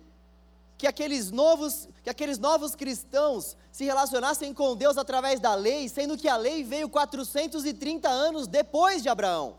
que 0.76 0.86
aqueles 0.86 1.30
novos, 1.30 1.88
que 2.04 2.10
aqueles 2.10 2.38
novos 2.38 2.74
cristãos 2.74 3.56
se 3.72 3.86
relacionassem 3.86 4.52
com 4.52 4.76
Deus 4.76 4.98
através 4.98 5.40
da 5.40 5.54
lei, 5.54 5.88
sendo 5.88 6.18
que 6.18 6.28
a 6.28 6.36
lei 6.36 6.62
veio 6.62 6.90
430 6.90 8.10
anos 8.10 8.46
depois 8.46 9.02
de 9.02 9.08
Abraão. 9.08 9.56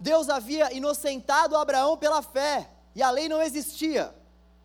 Deus 0.00 0.28
havia 0.28 0.72
inocentado 0.72 1.56
Abraão 1.56 1.96
pela 1.96 2.22
fé, 2.22 2.68
e 2.92 3.04
a 3.04 3.10
lei 3.12 3.28
não 3.28 3.40
existia. 3.40 4.17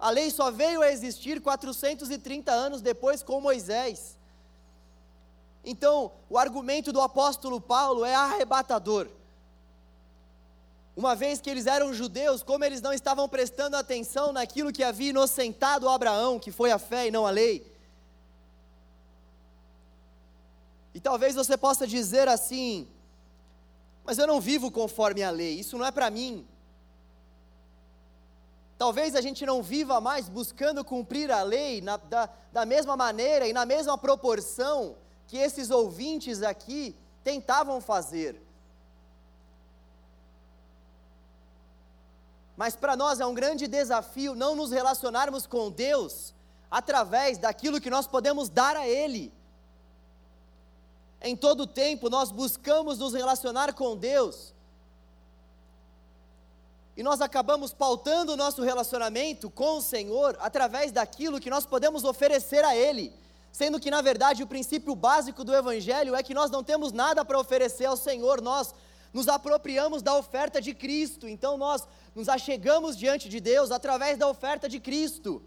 A 0.04 0.10
lei 0.10 0.30
só 0.30 0.52
veio 0.52 0.82
a 0.82 0.92
existir 0.92 1.40
430 1.40 2.52
anos 2.52 2.82
depois 2.82 3.24
com 3.24 3.40
Moisés. 3.40 4.18
Então, 5.64 6.12
o 6.30 6.38
argumento 6.38 6.92
do 6.92 7.00
apóstolo 7.00 7.62
Paulo 7.62 8.04
é 8.04 8.14
arrebatador. 8.14 9.08
Uma 10.94 11.16
vez 11.16 11.40
que 11.40 11.50
eles 11.50 11.68
eram 11.68 11.94
judeus, 11.94 12.44
como 12.44 12.66
eles 12.66 12.82
não 12.82 12.92
estavam 12.92 13.30
prestando 13.30 13.78
atenção 13.78 14.34
naquilo 14.34 14.74
que 14.74 14.84
havia 14.84 15.12
inocentado 15.12 15.88
Abraão, 15.88 16.38
que 16.38 16.52
foi 16.52 16.70
a 16.70 16.78
fé 16.78 17.08
e 17.08 17.12
não 17.12 17.26
a 17.26 17.30
lei. 17.30 17.66
E 20.94 21.00
talvez 21.00 21.34
você 21.34 21.56
possa 21.56 21.88
dizer 21.88 22.28
assim: 22.28 22.90
mas 24.04 24.18
eu 24.18 24.28
não 24.28 24.42
vivo 24.42 24.70
conforme 24.70 25.24
a 25.24 25.30
lei, 25.30 25.62
isso 25.62 25.78
não 25.78 25.86
é 25.86 25.92
para 25.92 26.10
mim. 26.10 26.46
Talvez 28.84 29.16
a 29.16 29.22
gente 29.22 29.46
não 29.46 29.64
viva 29.64 30.02
mais 30.02 30.28
buscando 30.28 30.84
cumprir 30.84 31.32
a 31.32 31.42
lei 31.42 31.80
na, 31.80 31.96
da, 31.96 32.30
da 32.52 32.66
mesma 32.66 32.98
maneira 32.98 33.48
e 33.48 33.54
na 33.54 33.66
mesma 33.66 33.98
proporção 33.98 34.98
que 35.26 35.38
esses 35.38 35.70
ouvintes 35.72 36.44
aqui 36.44 36.94
tentavam 37.24 37.80
fazer. 37.80 38.42
Mas 42.58 42.76
para 42.76 42.98
nós 42.98 43.22
é 43.22 43.26
um 43.26 43.34
grande 43.34 43.68
desafio 43.68 44.36
não 44.36 44.54
nos 44.54 44.72
relacionarmos 44.72 45.48
com 45.48 45.72
Deus 45.72 46.34
através 46.70 47.38
daquilo 47.38 47.80
que 47.80 47.90
nós 47.90 48.06
podemos 48.06 48.50
dar 48.50 48.76
a 48.76 48.86
Ele. 48.86 49.32
Em 51.22 51.38
todo 51.38 51.66
tempo 51.66 52.10
nós 52.10 52.34
buscamos 52.34 52.98
nos 53.00 53.14
relacionar 53.14 53.72
com 53.72 53.96
Deus 53.96 54.54
e 56.96 57.02
nós 57.02 57.22
acabamos 57.22 57.74
pautando 57.74 58.34
o 58.34 58.38
nosso 58.38 58.62
relacionamento 58.62 59.50
com 59.50 59.78
o 59.78 59.82
Senhor 59.82 60.38
através 60.40 60.92
daquilo 60.92 61.40
que 61.40 61.50
nós 61.50 61.66
podemos 61.66 62.04
oferecer 62.04 62.64
a 62.64 62.76
Ele, 62.76 63.12
sendo 63.52 63.80
que 63.80 63.90
na 63.90 64.02
verdade 64.02 64.44
o 64.44 64.48
princípio 64.48 64.96
básico 64.96 65.44
do 65.44 65.56
Evangelho 65.56 66.16
é 66.16 66.22
que 66.22 66.34
nós 66.34 66.52
não 66.52 66.64
temos 66.64 66.92
nada 66.92 67.26
para 67.26 67.40
oferecer 67.40 67.86
ao 67.86 67.98
Senhor, 67.98 68.42
nós 68.42 68.74
nos 69.12 69.28
apropriamos 69.28 70.02
da 70.02 70.16
oferta 70.16 70.62
de 70.62 70.74
Cristo, 70.74 71.28
então 71.28 71.58
nós 71.58 71.88
nos 72.16 72.30
achegamos 72.30 72.98
diante 72.98 73.28
de 73.28 73.40
Deus 73.40 73.72
através 73.72 74.18
da 74.18 74.28
oferta 74.28 74.70
de 74.70 74.80
Cristo. 74.80 75.42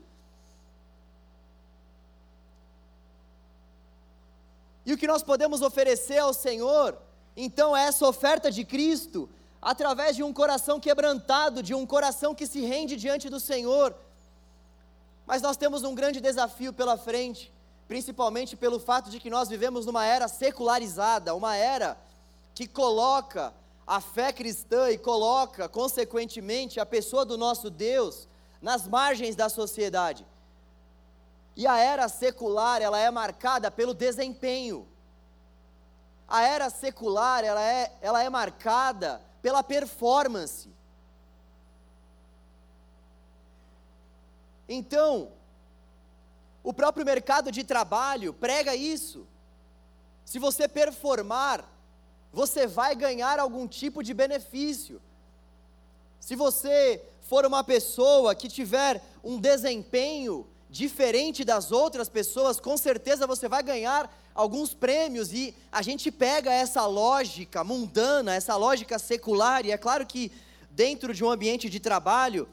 E 4.84 4.92
o 4.92 4.96
que 4.96 5.06
nós 5.06 5.22
podemos 5.22 5.62
oferecer 5.62 6.18
ao 6.18 6.32
Senhor, 6.32 6.96
então, 7.36 7.76
é 7.76 7.86
essa 7.86 8.06
oferta 8.06 8.50
de 8.50 8.64
Cristo, 8.64 9.28
através 9.66 10.14
de 10.14 10.22
um 10.22 10.32
coração 10.32 10.78
quebrantado, 10.78 11.60
de 11.60 11.74
um 11.74 11.84
coração 11.84 12.36
que 12.36 12.46
se 12.46 12.60
rende 12.64 12.94
diante 12.94 13.28
do 13.28 13.40
Senhor. 13.40 13.92
Mas 15.26 15.42
nós 15.42 15.56
temos 15.56 15.82
um 15.82 15.92
grande 15.92 16.20
desafio 16.20 16.72
pela 16.72 16.96
frente, 16.96 17.52
principalmente 17.88 18.56
pelo 18.56 18.78
fato 18.78 19.10
de 19.10 19.18
que 19.18 19.28
nós 19.28 19.48
vivemos 19.48 19.84
numa 19.84 20.06
era 20.06 20.28
secularizada, 20.28 21.34
uma 21.34 21.56
era 21.56 21.98
que 22.54 22.68
coloca 22.68 23.52
a 23.84 24.00
fé 24.00 24.32
cristã 24.32 24.88
e 24.88 24.96
coloca, 24.96 25.68
consequentemente, 25.68 26.78
a 26.78 26.86
pessoa 26.86 27.24
do 27.24 27.36
nosso 27.36 27.68
Deus 27.68 28.28
nas 28.62 28.86
margens 28.86 29.34
da 29.34 29.48
sociedade. 29.48 30.24
E 31.56 31.66
a 31.66 31.76
era 31.76 32.08
secular, 32.08 32.80
ela 32.80 33.00
é 33.00 33.10
marcada 33.10 33.68
pelo 33.68 33.94
desempenho. 33.94 34.86
A 36.28 36.44
era 36.44 36.70
secular, 36.70 37.42
ela 37.42 37.60
é, 37.60 37.92
ela 38.00 38.22
é 38.22 38.30
marcada 38.30 39.26
pela 39.46 39.62
performance. 39.62 40.68
Então, 44.68 45.10
O 46.68 46.72
próprio 46.72 47.06
mercado 47.06 47.52
de 47.52 47.62
trabalho 47.62 48.34
prega 48.34 48.74
isso. 48.74 49.24
Se 50.24 50.36
você 50.36 50.66
performar, 50.66 51.64
você 52.32 52.66
vai 52.66 52.96
ganhar 52.96 53.38
algum 53.38 53.68
tipo 53.68 54.02
de 54.02 54.12
benefício. 54.12 55.00
Se 56.18 56.34
você 56.34 57.00
for 57.20 57.46
uma 57.46 57.62
pessoa 57.62 58.34
que 58.34 58.48
tiver 58.48 59.00
um 59.22 59.38
desempenho 59.38 60.44
diferente 60.76 61.44
das 61.44 61.72
outras 61.72 62.08
pessoas, 62.08 62.60
com 62.60 62.76
certeza 62.76 63.26
você 63.26 63.48
vai 63.48 63.62
ganhar 63.62 64.12
alguns 64.34 64.74
prêmios 64.74 65.32
e 65.32 65.54
a 65.72 65.80
gente 65.80 66.10
pega 66.10 66.52
essa 66.52 66.84
lógica 66.86 67.64
mundana, 67.64 68.34
essa 68.34 68.54
lógica 68.56 68.98
secular, 68.98 69.64
e 69.64 69.72
é 69.72 69.78
claro 69.78 70.04
que 70.04 70.30
dentro 70.70 71.14
de 71.14 71.24
um 71.24 71.30
ambiente 71.30 71.70
de 71.70 71.80
trabalho, 71.80 72.46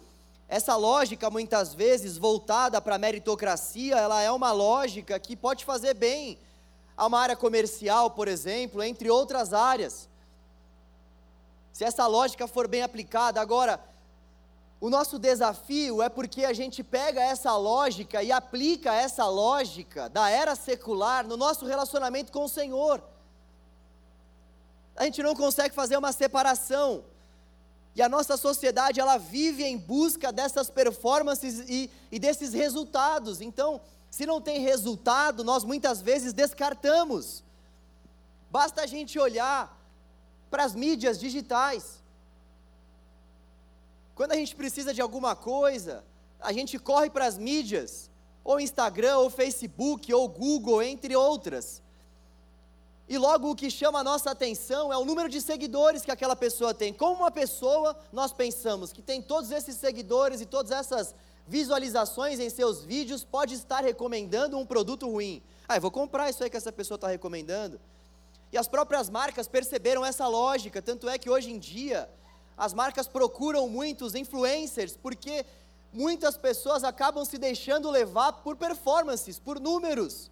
essa 0.48 0.76
lógica 0.76 1.30
muitas 1.30 1.74
vezes 1.74 2.18
voltada 2.18 2.80
para 2.80 2.96
a 2.96 3.00
meritocracia, 3.00 3.98
ela 3.98 4.22
é 4.22 4.32
uma 4.32 4.52
lógica 4.52 5.20
que 5.20 5.36
pode 5.36 5.66
fazer 5.66 5.94
bem 5.94 6.38
a 6.96 7.06
uma 7.08 7.20
área 7.20 7.36
comercial, 7.36 8.12
por 8.12 8.28
exemplo, 8.28 8.82
entre 8.82 9.10
outras 9.10 9.54
áreas. 9.54 10.08
Se 11.74 11.84
essa 11.84 12.06
lógica 12.06 12.48
for 12.48 12.68
bem 12.68 12.84
aplicada, 12.84 13.42
agora 13.42 13.80
o 14.84 14.90
nosso 14.90 15.18
desafio 15.18 16.02
é 16.02 16.10
porque 16.10 16.44
a 16.44 16.52
gente 16.52 16.84
pega 16.84 17.22
essa 17.22 17.56
lógica 17.56 18.22
e 18.22 18.34
aplica 18.34 18.94
essa 18.94 19.26
lógica 19.26 20.10
da 20.10 20.30
era 20.30 20.58
secular 20.58 21.26
no 21.26 21.38
nosso 21.38 21.66
relacionamento 21.66 22.34
com 22.34 22.44
o 22.44 22.50
Senhor. 22.50 23.02
A 24.94 25.06
gente 25.06 25.24
não 25.24 25.34
consegue 25.34 25.74
fazer 25.74 25.96
uma 25.96 26.12
separação. 26.12 27.06
E 27.96 28.02
a 28.02 28.10
nossa 28.10 28.36
sociedade, 28.36 29.00
ela 29.00 29.16
vive 29.16 29.64
em 29.64 29.78
busca 29.78 30.34
dessas 30.34 30.70
performances 30.70 31.64
e, 31.70 31.90
e 32.12 32.20
desses 32.20 32.52
resultados. 32.52 33.40
Então, 33.40 33.80
se 34.12 34.26
não 34.26 34.42
tem 34.42 34.60
resultado, 34.60 35.46
nós 35.46 35.64
muitas 35.64 36.02
vezes 36.02 36.34
descartamos. 36.34 37.42
Basta 38.52 38.82
a 38.82 38.86
gente 38.86 39.18
olhar 39.18 39.82
para 40.52 40.66
as 40.66 40.76
mídias 40.76 41.18
digitais. 41.18 42.03
Quando 44.16 44.34
a 44.34 44.36
gente 44.36 44.56
precisa 44.56 44.94
de 44.94 45.02
alguma 45.02 45.36
coisa, 45.36 46.04
a 46.40 46.52
gente 46.52 46.78
corre 46.78 47.10
para 47.10 47.26
as 47.26 47.38
mídias, 47.38 48.12
ou 48.44 48.60
Instagram, 48.60 49.18
ou 49.18 49.30
Facebook, 49.30 50.14
ou 50.14 50.28
Google, 50.28 50.84
entre 50.84 51.16
outras. 51.16 51.82
E 53.08 53.18
logo 53.18 53.52
o 53.52 53.56
que 53.56 53.70
chama 53.70 54.00
a 54.00 54.04
nossa 54.04 54.32
atenção 54.32 54.92
é 54.92 54.98
o 54.98 55.06
número 55.06 55.30
de 55.30 55.42
seguidores 55.42 56.04
que 56.04 56.12
aquela 56.12 56.36
pessoa 56.36 56.74
tem. 56.74 56.94
Como 56.94 57.22
uma 57.22 57.32
pessoa, 57.32 57.98
nós 58.12 58.32
pensamos 58.32 58.94
que 58.94 59.02
tem 59.02 59.22
todos 59.22 59.52
esses 59.52 59.76
seguidores 59.76 60.42
e 60.42 60.46
todas 60.46 60.72
essas 60.72 61.14
visualizações 61.48 62.40
em 62.40 62.50
seus 62.50 62.84
vídeos, 62.84 63.24
pode 63.24 63.54
estar 63.54 63.84
recomendando 63.84 64.58
um 64.58 64.66
produto 64.66 65.10
ruim. 65.10 65.44
Ah, 65.68 65.76
eu 65.78 65.82
vou 65.82 65.92
comprar 65.92 66.30
isso 66.30 66.44
aí 66.44 66.50
que 66.50 66.58
essa 66.58 66.72
pessoa 66.72 66.96
está 66.96 67.08
recomendando. 67.08 67.80
E 68.52 68.58
as 68.58 68.68
próprias 68.68 69.10
marcas 69.10 69.48
perceberam 69.48 70.06
essa 70.06 70.28
lógica, 70.28 70.82
tanto 70.82 71.10
é 71.10 71.18
que 71.18 71.30
hoje 71.30 71.52
em 71.52 71.60
dia 71.60 72.10
as 72.58 72.74
marcas 72.74 73.08
procuram 73.08 73.68
muitos 73.68 74.16
influencers 74.16 74.96
porque 74.96 75.46
muitas 75.92 76.38
pessoas 76.38 76.84
acabam 76.84 77.24
se 77.26 77.38
deixando 77.38 77.90
levar 77.90 78.34
por 78.34 78.56
performances, 78.56 79.40
por 79.40 79.60
números. 79.60 80.32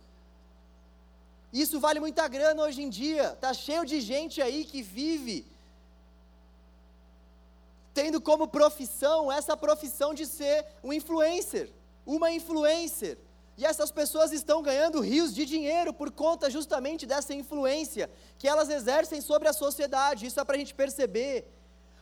Isso 1.51 1.80
vale 1.80 2.00
muita 2.00 2.28
grana 2.28 2.63
hoje 2.63 2.82
em 2.82 2.90
dia. 2.90 3.32
Tá 3.42 3.54
cheio 3.54 3.86
de 3.86 4.00
gente 4.00 4.42
aí 4.42 4.63
que 4.63 4.82
vive 4.82 5.46
tendo 7.94 8.22
como 8.22 8.48
profissão 8.48 9.32
essa 9.32 9.56
profissão 9.58 10.13
de 10.13 10.25
ser 10.25 10.66
um 10.84 10.94
influencer, 10.94 11.70
uma 12.06 12.32
influencer. 12.32 13.18
E 13.58 13.66
essas 13.66 13.92
pessoas 13.92 14.32
estão 14.32 14.62
ganhando 14.62 15.01
rios 15.01 15.36
de 15.36 15.46
dinheiro 15.46 15.94
por 15.94 16.10
conta 16.10 16.50
justamente 16.50 17.06
dessa 17.06 17.34
influência 17.34 18.10
que 18.40 18.48
elas 18.48 18.70
exercem 18.70 19.22
sobre 19.22 19.48
a 19.48 19.54
sociedade. 19.54 20.25
Isso 20.25 20.40
é 20.40 20.44
para 20.44 20.56
a 20.56 20.58
gente 20.58 20.74
perceber 20.74 21.46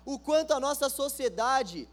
o 0.05 0.17
quanto 0.17 0.53
a 0.53 0.59
nossa 0.59 0.89
sociedade 0.89 1.87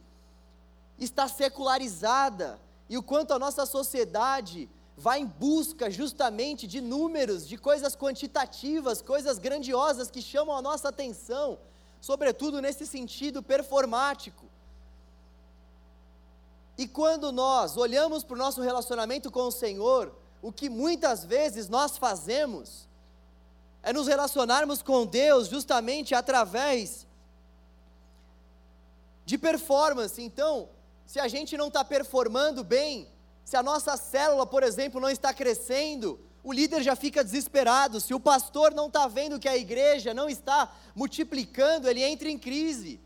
está 0.98 1.28
secularizada 1.28 2.58
e 2.88 2.96
o 2.96 3.02
quanto 3.02 3.32
a 3.32 3.38
nossa 3.38 3.66
sociedade 3.66 4.68
vai 4.96 5.20
em 5.20 5.26
busca 5.26 5.90
justamente 5.90 6.66
de 6.66 6.80
números, 6.80 7.46
de 7.46 7.58
coisas 7.58 7.94
quantitativas, 7.94 9.02
coisas 9.02 9.38
grandiosas 9.38 10.10
que 10.10 10.22
chamam 10.22 10.56
a 10.56 10.62
nossa 10.62 10.88
atenção, 10.88 11.58
sobretudo 12.00 12.62
nesse 12.62 12.86
sentido 12.86 13.42
performático. 13.42 14.46
E 16.78 16.86
quando 16.86 17.30
nós 17.30 17.76
olhamos 17.76 18.24
para 18.24 18.34
o 18.34 18.38
nosso 18.38 18.62
relacionamento 18.62 19.30
com 19.30 19.42
o 19.42 19.52
Senhor, 19.52 20.14
o 20.40 20.52
que 20.52 20.68
muitas 20.68 21.24
vezes 21.24 21.68
nós 21.68 21.98
fazemos 21.98 22.86
é 23.82 23.92
nos 23.92 24.08
relacionarmos 24.08 24.82
com 24.82 25.06
Deus 25.06 25.46
justamente 25.48 26.14
através 26.14 27.05
de 29.26 29.36
performance. 29.36 30.22
Então, 30.22 30.70
se 31.04 31.20
a 31.20 31.28
gente 31.28 31.56
não 31.56 31.68
está 31.68 31.84
performando 31.84 32.64
bem, 32.64 33.08
se 33.44 33.56
a 33.56 33.62
nossa 33.62 33.96
célula, 33.96 34.46
por 34.46 34.62
exemplo, 34.62 35.00
não 35.00 35.10
está 35.10 35.34
crescendo, 35.34 36.18
o 36.42 36.52
líder 36.52 36.82
já 36.82 36.94
fica 36.94 37.24
desesperado. 37.24 38.00
Se 38.00 38.14
o 38.14 38.20
pastor 38.20 38.72
não 38.72 38.86
está 38.86 39.08
vendo 39.08 39.38
que 39.38 39.48
a 39.48 39.56
igreja 39.56 40.14
não 40.14 40.28
está 40.28 40.72
multiplicando, 40.94 41.88
ele 41.88 42.02
entra 42.02 42.30
em 42.30 42.38
crise. 42.38 43.00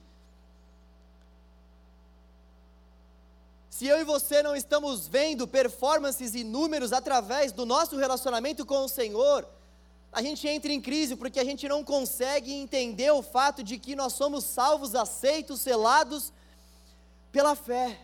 Se 3.70 3.86
eu 3.86 3.98
e 3.98 4.04
você 4.04 4.42
não 4.42 4.54
estamos 4.54 5.08
vendo 5.08 5.48
performances 5.48 6.34
e 6.34 6.44
números 6.44 6.92
através 6.92 7.50
do 7.50 7.64
nosso 7.64 7.96
relacionamento 7.96 8.66
com 8.66 8.84
o 8.84 8.88
Senhor, 8.88 9.48
a 10.12 10.20
gente 10.22 10.46
entra 10.48 10.72
em 10.72 10.80
crise 10.80 11.14
porque 11.14 11.38
a 11.38 11.44
gente 11.44 11.68
não 11.68 11.84
consegue 11.84 12.52
entender 12.52 13.10
o 13.12 13.22
fato 13.22 13.62
de 13.62 13.78
que 13.78 13.94
nós 13.94 14.12
somos 14.14 14.44
salvos, 14.44 14.94
aceitos, 14.94 15.60
selados 15.60 16.32
pela 17.30 17.54
fé. 17.54 17.98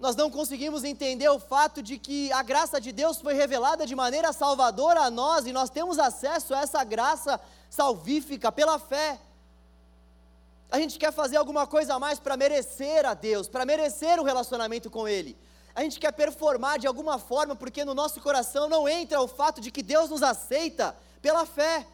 Nós 0.00 0.16
não 0.16 0.30
conseguimos 0.30 0.82
entender 0.82 1.28
o 1.28 1.38
fato 1.38 1.80
de 1.82 1.96
que 1.98 2.32
a 2.32 2.42
graça 2.42 2.80
de 2.80 2.90
Deus 2.90 3.20
foi 3.20 3.34
revelada 3.34 3.86
de 3.86 3.94
maneira 3.94 4.32
salvadora 4.32 5.02
a 5.02 5.10
nós 5.10 5.46
e 5.46 5.52
nós 5.52 5.70
temos 5.70 5.98
acesso 5.98 6.54
a 6.54 6.62
essa 6.62 6.82
graça 6.82 7.40
salvífica 7.68 8.50
pela 8.50 8.78
fé. 8.78 9.20
A 10.72 10.78
gente 10.78 10.98
quer 10.98 11.12
fazer 11.12 11.36
alguma 11.36 11.66
coisa 11.66 11.94
a 11.94 12.00
mais 12.00 12.18
para 12.18 12.36
merecer 12.36 13.04
a 13.06 13.14
Deus, 13.14 13.46
para 13.46 13.64
merecer 13.64 14.18
o 14.18 14.24
relacionamento 14.24 14.90
com 14.90 15.06
Ele 15.06 15.36
a 15.74 15.82
gente 15.82 16.00
quer 16.00 16.12
performar 16.12 16.78
de 16.78 16.86
alguma 16.86 17.18
forma, 17.18 17.54
porque 17.54 17.84
no 17.84 17.94
nosso 17.94 18.20
coração 18.20 18.68
não 18.68 18.88
entra 18.88 19.20
o 19.20 19.28
fato 19.28 19.60
de 19.60 19.70
que 19.70 19.82
Deus 19.82 20.10
nos 20.10 20.22
aceita 20.22 20.96
pela 21.22 21.46
fé. 21.46 21.86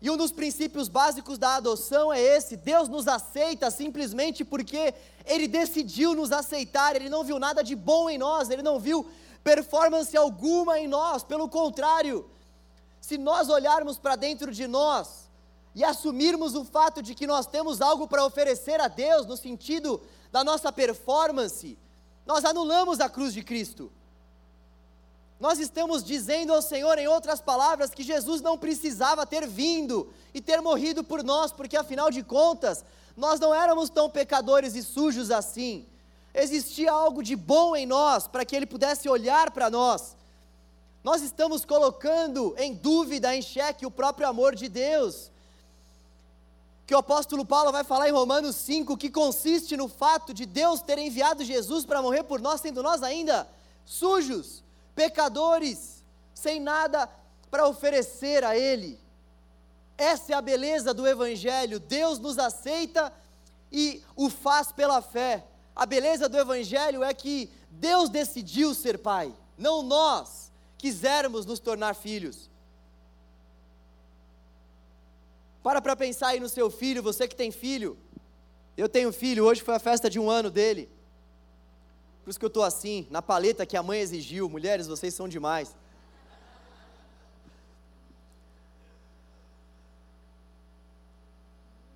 E 0.00 0.10
um 0.10 0.16
dos 0.16 0.30
princípios 0.30 0.88
básicos 0.88 1.38
da 1.38 1.56
adoção 1.56 2.12
é 2.12 2.20
esse: 2.20 2.56
Deus 2.56 2.88
nos 2.88 3.08
aceita 3.08 3.70
simplesmente 3.70 4.44
porque 4.44 4.94
Ele 5.26 5.48
decidiu 5.48 6.14
nos 6.14 6.32
aceitar, 6.32 6.94
Ele 6.94 7.08
não 7.08 7.24
viu 7.24 7.38
nada 7.38 7.62
de 7.62 7.74
bom 7.74 8.08
em 8.08 8.16
nós, 8.16 8.48
Ele 8.48 8.62
não 8.62 8.78
viu 8.78 9.06
performance 9.42 10.16
alguma 10.16 10.78
em 10.78 10.86
nós, 10.86 11.22
pelo 11.24 11.48
contrário, 11.48 12.28
se 13.00 13.18
nós 13.18 13.48
olharmos 13.48 13.98
para 13.98 14.16
dentro 14.16 14.52
de 14.52 14.66
nós 14.66 15.28
e 15.74 15.84
assumirmos 15.84 16.54
o 16.54 16.64
fato 16.64 17.02
de 17.02 17.14
que 17.14 17.26
nós 17.26 17.46
temos 17.46 17.80
algo 17.80 18.06
para 18.06 18.24
oferecer 18.24 18.80
a 18.80 18.88
Deus, 18.88 19.26
no 19.26 19.36
sentido 19.36 20.00
da 20.30 20.44
nossa 20.44 20.72
performance, 20.72 21.78
nós 22.26 22.44
anulamos 22.44 23.00
a 23.00 23.08
cruz 23.08 23.32
de 23.32 23.42
Cristo. 23.42 23.90
Nós 25.40 25.58
estamos 25.58 26.02
dizendo 26.02 26.52
ao 26.52 26.60
Senhor, 26.60 26.98
em 26.98 27.06
outras 27.06 27.40
palavras, 27.40 27.90
que 27.90 28.02
Jesus 28.02 28.40
não 28.40 28.58
precisava 28.58 29.24
ter 29.24 29.46
vindo 29.46 30.12
e 30.34 30.40
ter 30.40 30.60
morrido 30.60 31.04
por 31.04 31.22
nós, 31.22 31.52
porque 31.52 31.76
afinal 31.76 32.10
de 32.10 32.22
contas, 32.22 32.84
nós 33.16 33.38
não 33.38 33.54
éramos 33.54 33.88
tão 33.88 34.10
pecadores 34.10 34.74
e 34.74 34.82
sujos 34.82 35.30
assim. 35.30 35.86
Existia 36.34 36.90
algo 36.90 37.22
de 37.22 37.34
bom 37.36 37.74
em 37.74 37.86
nós 37.86 38.26
para 38.26 38.44
que 38.44 38.54
Ele 38.54 38.66
pudesse 38.66 39.08
olhar 39.08 39.50
para 39.50 39.70
nós. 39.70 40.16
Nós 41.02 41.22
estamos 41.22 41.64
colocando 41.64 42.54
em 42.58 42.74
dúvida, 42.74 43.34
em 43.34 43.40
xeque, 43.40 43.86
o 43.86 43.90
próprio 43.90 44.28
amor 44.28 44.54
de 44.54 44.68
Deus 44.68 45.30
que 46.88 46.94
o 46.94 46.98
apóstolo 46.98 47.44
Paulo 47.44 47.70
vai 47.70 47.84
falar 47.84 48.08
em 48.08 48.12
Romanos 48.12 48.56
5, 48.56 48.96
que 48.96 49.10
consiste 49.10 49.76
no 49.76 49.88
fato 49.88 50.32
de 50.32 50.46
Deus 50.46 50.80
ter 50.80 50.96
enviado 50.96 51.44
Jesus 51.44 51.84
para 51.84 52.00
morrer 52.00 52.22
por 52.22 52.40
nós, 52.40 52.62
sendo 52.62 52.82
nós 52.82 53.02
ainda 53.02 53.46
sujos, 53.84 54.64
pecadores, 54.94 56.02
sem 56.32 56.58
nada 56.58 57.06
para 57.50 57.68
oferecer 57.68 58.42
a 58.42 58.56
Ele. 58.56 58.98
Essa 59.98 60.32
é 60.32 60.34
a 60.34 60.40
beleza 60.40 60.94
do 60.94 61.06
Evangelho. 61.06 61.78
Deus 61.78 62.18
nos 62.18 62.38
aceita 62.38 63.12
e 63.70 64.02
o 64.16 64.30
faz 64.30 64.72
pela 64.72 65.02
fé. 65.02 65.44
A 65.76 65.84
beleza 65.84 66.26
do 66.26 66.38
Evangelho 66.38 67.04
é 67.04 67.12
que 67.12 67.50
Deus 67.70 68.08
decidiu 68.08 68.72
ser 68.72 68.96
Pai, 68.96 69.30
não 69.58 69.82
nós 69.82 70.50
quisermos 70.78 71.44
nos 71.44 71.60
tornar 71.60 71.94
filhos. 71.94 72.48
Para 75.68 75.82
para 75.82 75.94
pensar 75.94 76.28
aí 76.28 76.40
no 76.40 76.48
seu 76.48 76.70
filho, 76.70 77.02
você 77.02 77.28
que 77.28 77.36
tem 77.36 77.50
filho. 77.50 77.98
Eu 78.74 78.88
tenho 78.88 79.12
filho, 79.12 79.44
hoje 79.44 79.60
foi 79.60 79.74
a 79.74 79.78
festa 79.78 80.08
de 80.08 80.18
um 80.18 80.30
ano 80.30 80.50
dele. 80.50 80.88
Por 82.24 82.30
isso 82.30 82.38
que 82.38 82.44
eu 82.46 82.48
estou 82.48 82.62
assim, 82.62 83.06
na 83.10 83.20
paleta 83.20 83.66
que 83.66 83.76
a 83.76 83.82
mãe 83.82 84.00
exigiu. 84.00 84.48
Mulheres, 84.48 84.86
vocês 84.86 85.12
são 85.12 85.28
demais. 85.28 85.76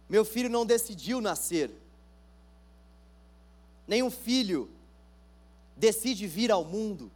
Meu 0.06 0.26
filho 0.26 0.50
não 0.50 0.66
decidiu 0.66 1.22
nascer. 1.22 1.70
Nenhum 3.88 4.10
filho 4.10 4.68
decide 5.74 6.26
vir 6.26 6.52
ao 6.52 6.62
mundo. 6.62 7.10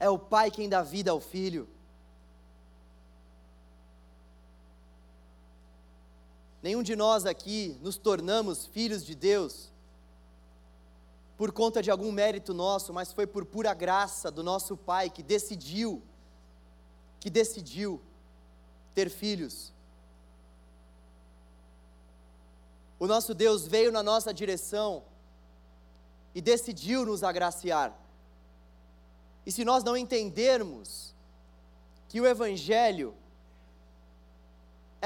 É 0.00 0.10
o 0.10 0.18
pai 0.18 0.50
quem 0.50 0.68
dá 0.68 0.82
vida 0.82 1.12
ao 1.12 1.20
filho. 1.20 1.68
Nenhum 6.62 6.82
de 6.82 6.96
nós 6.96 7.26
aqui 7.26 7.78
nos 7.82 7.96
tornamos 7.96 8.66
filhos 8.66 9.04
de 9.04 9.14
Deus 9.14 9.70
por 11.36 11.52
conta 11.52 11.82
de 11.82 11.90
algum 11.90 12.10
mérito 12.10 12.54
nosso, 12.54 12.92
mas 12.92 13.12
foi 13.12 13.26
por 13.26 13.44
pura 13.44 13.74
graça 13.74 14.30
do 14.30 14.42
nosso 14.42 14.76
Pai 14.76 15.10
que 15.10 15.22
decidiu, 15.22 16.02
que 17.20 17.28
decidiu 17.28 18.00
ter 18.94 19.10
filhos. 19.10 19.72
O 22.98 23.06
nosso 23.06 23.34
Deus 23.34 23.66
veio 23.66 23.92
na 23.92 24.02
nossa 24.02 24.32
direção 24.32 25.04
e 26.34 26.40
decidiu 26.40 27.04
nos 27.04 27.22
agraciar. 27.22 27.94
E 29.44 29.52
se 29.52 29.64
nós 29.64 29.84
não 29.84 29.96
entendermos 29.96 31.14
que 32.08 32.20
o 32.20 32.26
Evangelho 32.26 33.14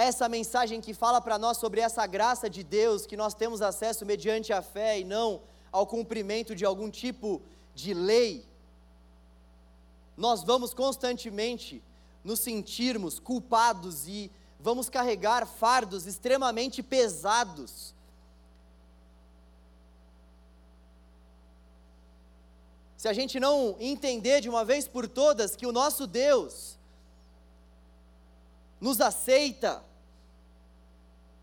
essa 0.03 0.29
mensagem 0.29 0.81
que 0.81 0.95
fala 0.95 1.21
para 1.21 1.39
nós 1.39 1.59
sobre 1.59 1.81
essa 1.81 2.07
graça 2.07 2.49
de 2.49 2.63
Deus 2.63 3.07
que 3.07 3.17
nós 3.17 3.35
temos 3.35 3.61
acesso 3.61 4.07
mediante 4.07 4.53
a 4.53 4.63
fé 4.63 5.01
e 5.01 5.05
não 5.05 5.41
ao 5.73 5.87
cumprimento 5.87 6.55
de 6.55 6.65
algum 6.65 6.91
tipo 6.91 7.41
de 7.75 7.95
lei, 7.95 8.45
nós 10.17 10.43
vamos 10.43 10.75
constantemente 10.75 11.83
nos 12.23 12.41
sentirmos 12.41 13.19
culpados 13.19 14.07
e 14.07 14.31
vamos 14.59 14.89
carregar 14.89 15.47
fardos 15.47 16.07
extremamente 16.07 16.83
pesados. 16.83 17.95
Se 22.97 23.09
a 23.09 23.15
gente 23.15 23.41
não 23.41 23.77
entender 23.81 24.43
de 24.43 24.49
uma 24.51 24.63
vez 24.63 24.87
por 24.87 25.09
todas 25.09 25.57
que 25.57 25.67
o 25.67 25.73
nosso 25.73 26.07
Deus 26.07 26.79
nos 28.79 29.01
aceita, 29.01 29.83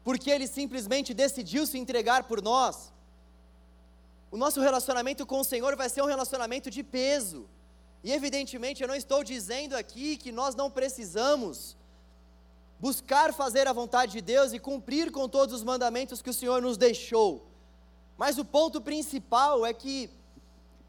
porque 0.08 0.30
Ele 0.32 0.48
simplesmente 0.48 1.14
decidiu 1.14 1.68
se 1.68 1.78
entregar 1.78 2.24
por 2.30 2.42
nós, 2.42 2.94
o 4.32 4.38
nosso 4.38 4.62
relacionamento 4.62 5.26
com 5.26 5.42
o 5.42 5.44
Senhor 5.44 5.76
vai 5.76 5.90
ser 5.90 6.02
um 6.02 6.06
relacionamento 6.06 6.72
de 6.72 6.82
peso. 6.82 7.46
E 8.02 8.14
evidentemente 8.14 8.82
eu 8.82 8.88
não 8.88 8.96
estou 8.96 9.22
dizendo 9.22 9.76
aqui 9.76 10.16
que 10.16 10.32
nós 10.32 10.56
não 10.56 10.72
precisamos 10.72 11.76
buscar 12.80 13.34
fazer 13.34 13.68
a 13.68 13.74
vontade 13.74 14.14
de 14.14 14.22
Deus 14.22 14.54
e 14.54 14.60
cumprir 14.60 15.12
com 15.12 15.28
todos 15.28 15.54
os 15.54 15.62
mandamentos 15.62 16.22
que 16.22 16.30
o 16.30 16.34
Senhor 16.34 16.62
nos 16.62 16.78
deixou. 16.78 17.46
Mas 18.18 18.38
o 18.38 18.46
ponto 18.46 18.80
principal 18.80 19.66
é 19.66 19.74
que, 19.74 20.10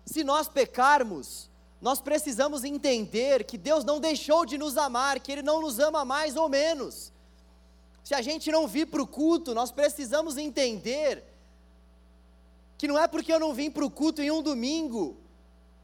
se 0.04 0.22
nós 0.22 0.48
pecarmos, 0.48 1.50
nós 1.81 2.00
precisamos 2.00 2.62
entender 2.62 3.42
que 3.42 3.59
Deus 3.59 3.83
não 3.83 3.98
deixou 3.98 4.46
de 4.46 4.57
nos 4.57 4.76
amar, 4.76 5.18
que 5.18 5.33
Ele 5.33 5.42
não 5.42 5.61
nos 5.61 5.81
ama 5.81 6.04
mais 6.04 6.37
ou 6.37 6.48
menos. 6.48 7.12
Se 8.08 8.14
a 8.14 8.22
gente 8.22 8.50
não 8.50 8.66
vir 8.66 8.86
para 8.86 9.02
o 9.02 9.06
culto, 9.06 9.54
nós 9.54 9.70
precisamos 9.70 10.38
entender 10.38 11.22
que 12.78 12.88
não 12.88 12.98
é 12.98 13.06
porque 13.06 13.30
eu 13.30 13.38
não 13.38 13.52
vim 13.52 13.70
para 13.70 13.84
o 13.84 13.90
culto 13.90 14.22
em 14.22 14.30
um 14.30 14.40
domingo 14.40 15.18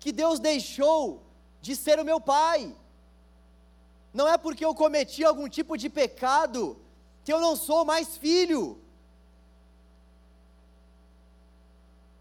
que 0.01 0.11
Deus 0.11 0.41
deixou 0.41 1.23
de 1.61 1.77
ser 1.77 2.01
o 2.01 2.05
meu 2.11 2.19
pai. 2.19 2.75
Não 4.11 4.27
é 4.27 4.39
porque 4.39 4.65
eu 4.65 4.75
cometi 4.75 5.23
algum 5.23 5.51
tipo 5.51 5.77
de 5.77 5.91
pecado 5.91 6.79
que 7.23 7.31
eu 7.31 7.39
não 7.39 7.55
sou 7.55 7.85
mais 7.85 8.17
filho. 8.17 8.81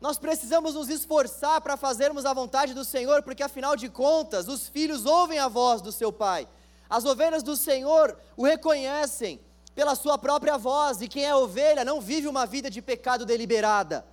Nós 0.01 0.19
precisamos 0.19 0.73
nos 0.73 0.89
esforçar 0.89 1.61
para 1.61 1.77
fazermos 1.77 2.25
a 2.25 2.33
vontade 2.33 2.73
do 2.73 2.83
Senhor, 2.83 3.23
porque 3.23 3.41
afinal 3.41 3.77
de 3.77 3.87
contas, 3.87 4.49
os 4.49 4.67
filhos 4.67 5.05
ouvem 5.05 5.39
a 5.39 5.47
voz 5.47 5.81
do 5.81 5.93
seu 5.93 6.11
pai. 6.11 6.45
As 6.89 7.05
ovelhas 7.05 7.41
do 7.41 7.55
Senhor 7.55 8.19
o 8.35 8.43
reconhecem 8.43 9.39
pela 9.75 9.95
sua 9.95 10.17
própria 10.17 10.57
voz, 10.57 11.01
e 11.01 11.07
quem 11.07 11.25
é 11.25 11.35
ovelha 11.35 11.83
não 11.83 11.99
vive 11.99 12.27
uma 12.27 12.45
vida 12.45 12.69
de 12.69 12.81
pecado 12.81 13.25
deliberada. 13.25 14.05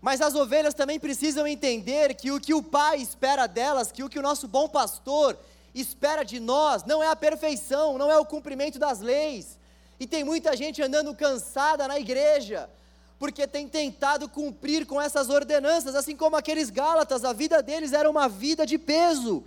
Mas 0.00 0.20
as 0.20 0.34
ovelhas 0.34 0.72
também 0.72 0.98
precisam 0.98 1.46
entender 1.46 2.14
que 2.14 2.30
o 2.30 2.40
que 2.40 2.54
o 2.54 2.62
Pai 2.62 2.98
espera 2.98 3.46
delas, 3.46 3.92
que 3.92 4.02
o 4.02 4.08
que 4.08 4.18
o 4.18 4.22
nosso 4.22 4.48
bom 4.48 4.68
pastor 4.68 5.36
espera 5.74 6.24
de 6.24 6.40
nós, 6.40 6.84
não 6.84 7.02
é 7.02 7.08
a 7.08 7.16
perfeição, 7.16 7.98
não 7.98 8.10
é 8.10 8.18
o 8.18 8.24
cumprimento 8.24 8.78
das 8.78 9.00
leis. 9.00 9.58
E 9.98 10.06
tem 10.06 10.24
muita 10.24 10.56
gente 10.56 10.80
andando 10.82 11.14
cansada 11.14 11.86
na 11.86 11.98
igreja, 11.98 12.70
porque 13.18 13.46
tem 13.46 13.68
tentado 13.68 14.30
cumprir 14.30 14.86
com 14.86 14.98
essas 14.98 15.28
ordenanças, 15.28 15.94
assim 15.94 16.16
como 16.16 16.36
aqueles 16.36 16.70
Gálatas, 16.70 17.22
a 17.22 17.34
vida 17.34 17.62
deles 17.62 17.92
era 17.92 18.08
uma 18.08 18.26
vida 18.26 18.64
de 18.64 18.78
peso, 18.78 19.44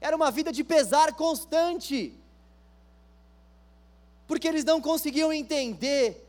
era 0.00 0.16
uma 0.16 0.32
vida 0.32 0.50
de 0.50 0.64
pesar 0.64 1.14
constante, 1.14 2.12
porque 4.26 4.48
eles 4.48 4.64
não 4.64 4.80
conseguiam 4.80 5.32
entender 5.32 6.28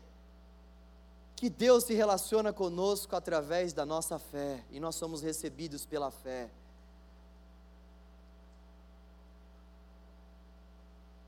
que 1.36 1.50
Deus 1.50 1.84
se 1.84 1.94
relaciona 1.94 2.54
conosco 2.54 3.16
através 3.16 3.74
da 3.74 3.86
nossa 3.86 4.18
fé 4.18 4.64
e 4.72 4.80
nós 4.80 4.96
somos 4.96 5.22
recebidos 5.22 5.86
pela 5.86 6.10
fé. 6.10 6.50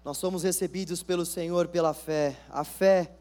Nós 0.03 0.17
somos 0.17 0.43
recebidos 0.43 1.01
pelo 1.01 1.25
Senhor 1.25 1.67
pela 1.67 1.93
fé. 1.93 2.37
A 2.49 2.63
fé 2.63 3.11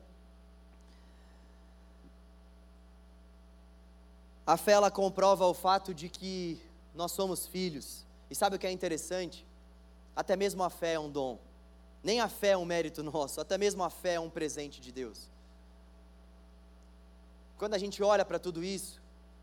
A 4.47 4.59
fé 4.59 4.73
ela 4.73 4.91
comprova 4.91 5.47
o 5.47 5.55
fato 5.55 5.95
de 5.95 6.09
que 6.09 6.61
nós 6.95 7.13
somos 7.13 7.47
filhos. 7.47 8.05
E 8.31 8.35
sabe 8.35 8.57
o 8.57 8.59
que 8.59 8.67
é 8.67 8.71
interessante? 8.71 9.47
Até 10.15 10.37
mesmo 10.37 10.63
a 10.63 10.69
fé 10.69 10.95
é 10.95 11.01
um 11.01 11.11
dom. 11.11 11.39
Nem 12.05 12.21
a 12.21 12.29
fé 12.29 12.51
é 12.51 12.57
um 12.57 12.67
mérito 12.67 13.03
nosso, 13.11 13.41
até 13.41 13.57
mesmo 13.59 13.83
a 13.83 13.91
fé 13.91 14.15
é 14.15 14.21
um 14.21 14.31
presente 14.31 14.81
de 14.81 14.93
Deus. 14.93 15.31
Quando 17.57 17.75
a 17.75 17.79
gente 17.79 18.03
olha 18.03 18.25
para 18.25 18.39
tudo 18.39 18.63
isso, 18.63 19.01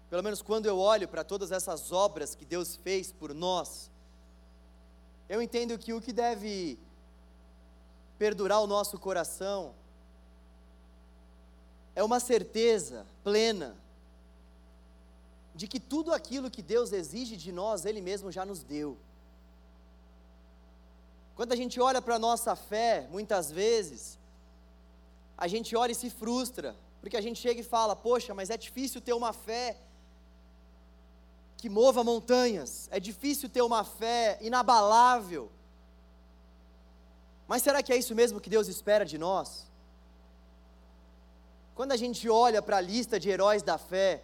pelo 0.10 0.22
menos 0.22 0.42
quando 0.42 0.68
eu 0.68 0.78
olho 0.78 1.08
para 1.08 1.24
todas 1.24 1.52
essas 1.52 1.92
obras 1.92 2.36
que 2.36 2.46
Deus 2.46 2.76
fez 2.76 3.12
por 3.12 3.34
nós, 3.34 3.90
eu 5.28 5.42
entendo 5.42 5.78
que 5.78 5.94
o 5.94 6.02
que 6.02 6.14
deve 6.14 6.78
perdurar 8.20 8.62
o 8.62 8.68
nosso 8.68 9.00
coração 9.00 9.74
é 11.96 12.04
uma 12.04 12.20
certeza 12.20 13.08
plena 13.24 13.76
de 15.56 15.68
que 15.68 15.80
tudo 15.80 16.14
aquilo 16.14 16.52
que 16.52 16.62
Deus 16.62 16.92
exige 16.92 17.36
de 17.36 17.52
nós, 17.52 17.86
Ele 17.86 18.02
mesmo 18.02 18.32
já 18.32 18.46
nos 18.46 18.62
deu. 18.64 18.98
Quando 21.42 21.54
a 21.54 21.56
gente 21.56 21.82
olha 21.82 22.00
para 22.04 22.18
a 22.18 22.20
nossa 22.20 22.56
fé, 22.56 23.08
muitas 23.10 23.52
vezes, 23.52 24.20
a 25.36 25.48
gente 25.48 25.76
olha 25.76 25.92
e 25.92 25.96
se 25.96 26.08
frustra, 26.08 26.76
porque 27.00 27.18
a 27.18 27.22
gente 27.26 27.40
chega 27.40 27.60
e 27.60 27.64
fala: 27.64 27.96
Poxa, 27.96 28.32
mas 28.32 28.52
é 28.52 28.58
difícil 28.66 29.02
ter 29.02 29.14
uma 29.14 29.34
fé 29.34 29.76
que 31.58 31.68
mova 31.68 32.04
montanhas, 32.04 32.88
é 32.92 33.00
difícil 33.00 33.50
ter 33.50 33.64
uma 33.64 33.84
fé 33.84 34.38
inabalável. 34.40 35.52
Mas 37.48 37.64
será 37.64 37.82
que 37.82 37.92
é 37.92 37.98
isso 37.98 38.14
mesmo 38.14 38.40
que 38.40 38.48
Deus 38.48 38.68
espera 38.68 39.04
de 39.04 39.18
nós? 39.18 39.66
Quando 41.74 41.92
a 41.94 41.98
gente 41.98 42.30
olha 42.30 42.62
para 42.62 42.78
a 42.78 42.82
lista 42.82 43.20
de 43.20 43.32
heróis 43.32 43.64
da 43.64 43.80
fé, 43.80 44.24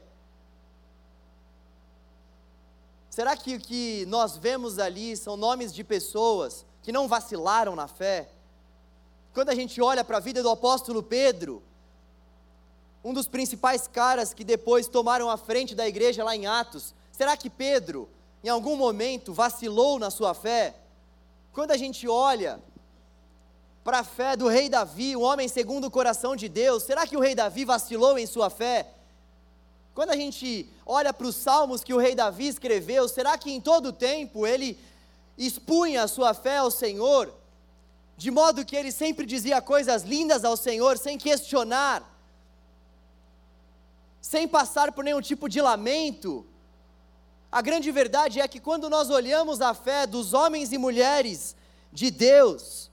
será 3.09 3.35
que 3.35 3.55
o 3.55 3.59
que 3.59 4.05
nós 4.05 4.37
vemos 4.37 4.77
ali 4.77 5.17
são 5.17 5.35
nomes 5.35 5.73
de 5.73 5.83
pessoas 5.83 6.63
que 6.87 6.91
não 6.93 7.05
vacilaram 7.05 7.75
na 7.75 7.85
fé? 7.85 8.29
Quando 9.33 9.49
a 9.49 9.55
gente 9.55 9.81
olha 9.81 10.05
para 10.05 10.15
a 10.15 10.21
vida 10.21 10.41
do 10.41 10.49
apóstolo 10.49 11.03
Pedro, 11.03 11.61
um 13.03 13.13
dos 13.13 13.27
principais 13.27 13.89
caras 13.89 14.33
que 14.33 14.45
depois 14.45 14.87
tomaram 14.87 15.29
a 15.29 15.35
frente 15.35 15.75
da 15.75 15.85
igreja 15.85 16.23
lá 16.23 16.33
em 16.33 16.47
Atos. 16.47 16.95
Será 17.11 17.35
que 17.35 17.49
Pedro, 17.49 18.07
em 18.41 18.47
algum 18.47 18.77
momento, 18.77 19.33
vacilou 19.33 19.99
na 19.99 20.09
sua 20.09 20.33
fé? 20.33 20.75
Quando 21.51 21.71
a 21.71 21.77
gente 21.77 22.07
olha 22.07 22.57
para 23.83 23.99
a 23.99 24.03
fé 24.05 24.37
do 24.37 24.47
rei 24.47 24.69
Davi, 24.69 25.13
um 25.13 25.23
homem 25.23 25.49
segundo 25.49 25.87
o 25.87 25.91
coração 25.91 26.37
de 26.37 26.47
Deus, 26.47 26.83
será 26.83 27.05
que 27.05 27.17
o 27.17 27.19
rei 27.19 27.35
Davi 27.35 27.65
vacilou 27.65 28.17
em 28.17 28.25
sua 28.25 28.49
fé? 28.49 28.93
Quando 29.93 30.11
a 30.11 30.15
gente 30.15 30.69
olha 30.85 31.11
para 31.11 31.27
os 31.27 31.35
salmos 31.35 31.83
que 31.83 31.93
o 31.93 31.97
rei 31.97 32.15
Davi 32.15 32.47
escreveu, 32.47 33.09
será 33.09 33.37
que 33.37 33.51
em 33.51 33.59
todo 33.59 33.87
o 33.87 33.91
tempo 33.91 34.47
ele 34.47 34.79
expunha 35.37 36.03
a 36.03 36.07
sua 36.07 36.33
fé 36.33 36.57
ao 36.57 36.71
Senhor, 36.71 37.33
de 38.15 38.31
modo 38.31 38.65
que 38.65 38.75
ele 38.75 38.91
sempre 38.91 39.25
dizia 39.25 39.61
coisas 39.61 40.03
lindas 40.03 40.43
ao 40.43 40.57
Senhor, 40.57 40.97
sem 40.97 41.17
questionar? 41.17 42.15
sem 44.19 44.45
passar 44.45 44.91
por 44.91 45.05
nenhum 45.05 45.21
tipo 45.21 45.47
de 45.47 45.61
lamento, 45.61 46.45
A 47.49 47.61
grande 47.61 47.89
verdade 47.91 48.41
é 48.41 48.47
que 48.47 48.59
quando 48.59 48.89
nós 48.89 49.09
olhamos 49.09 49.61
a 49.61 49.73
fé 49.73 50.05
dos 50.05 50.33
homens 50.33 50.73
e 50.73 50.77
mulheres 50.77 51.55
de 51.93 52.11
Deus, 52.11 52.91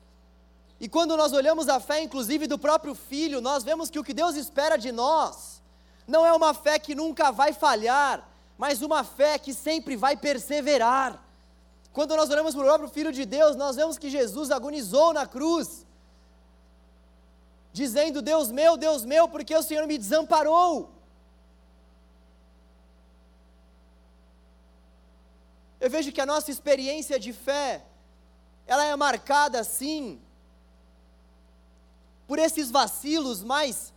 e 0.79 0.89
quando 0.89 1.17
nós 1.17 1.33
olhamos 1.33 1.69
a 1.69 1.81
fé, 1.81 2.01
inclusive, 2.03 2.47
do 2.47 2.57
próprio 2.57 2.95
filho, 2.95 3.41
nós 3.41 3.65
vemos 3.65 3.91
que 3.91 3.99
o 3.99 4.05
que 4.05 4.15
Deus 4.15 4.37
espera 4.37 4.77
de 4.77 4.93
nós 4.93 5.61
não 6.07 6.25
é 6.25 6.33
uma 6.33 6.55
fé 6.55 6.79
que 6.79 6.95
nunca 6.95 7.33
vai 7.33 7.53
falhar, 7.53 8.29
mas 8.57 8.83
uma 8.83 9.03
fé 9.03 9.39
que 9.39 9.53
sempre 9.53 9.97
vai 9.97 10.17
perseverar. 10.17 11.21
Quando 11.97 12.17
nós 12.17 12.29
olhamos 12.29 12.55
para 12.55 12.63
o 12.63 12.67
próprio 12.67 12.91
Filho 12.97 13.13
de 13.19 13.25
Deus, 13.25 13.55
nós 13.55 13.77
vemos 13.77 13.97
que 13.97 14.11
Jesus 14.11 14.51
agonizou 14.51 15.13
na 15.19 15.25
cruz, 15.35 15.87
dizendo: 17.73 18.21
Deus 18.21 18.51
meu, 18.51 18.77
Deus 18.77 19.05
meu, 19.05 19.29
porque 19.29 19.55
o 19.57 19.63
Senhor 19.63 19.87
me 19.87 19.97
desamparou. 19.97 20.91
Eu 25.85 25.89
vejo 25.89 26.11
que 26.11 26.21
a 26.21 26.27
nossa 26.27 26.51
experiência 26.51 27.17
de 27.25 27.33
fé, 27.33 27.85
ela 28.67 28.85
é 28.85 28.97
marcada 28.97 29.63
sim 29.63 30.21
por 32.27 32.41
esses 32.41 32.73
vacilos, 32.73 33.45
mas 33.45 33.93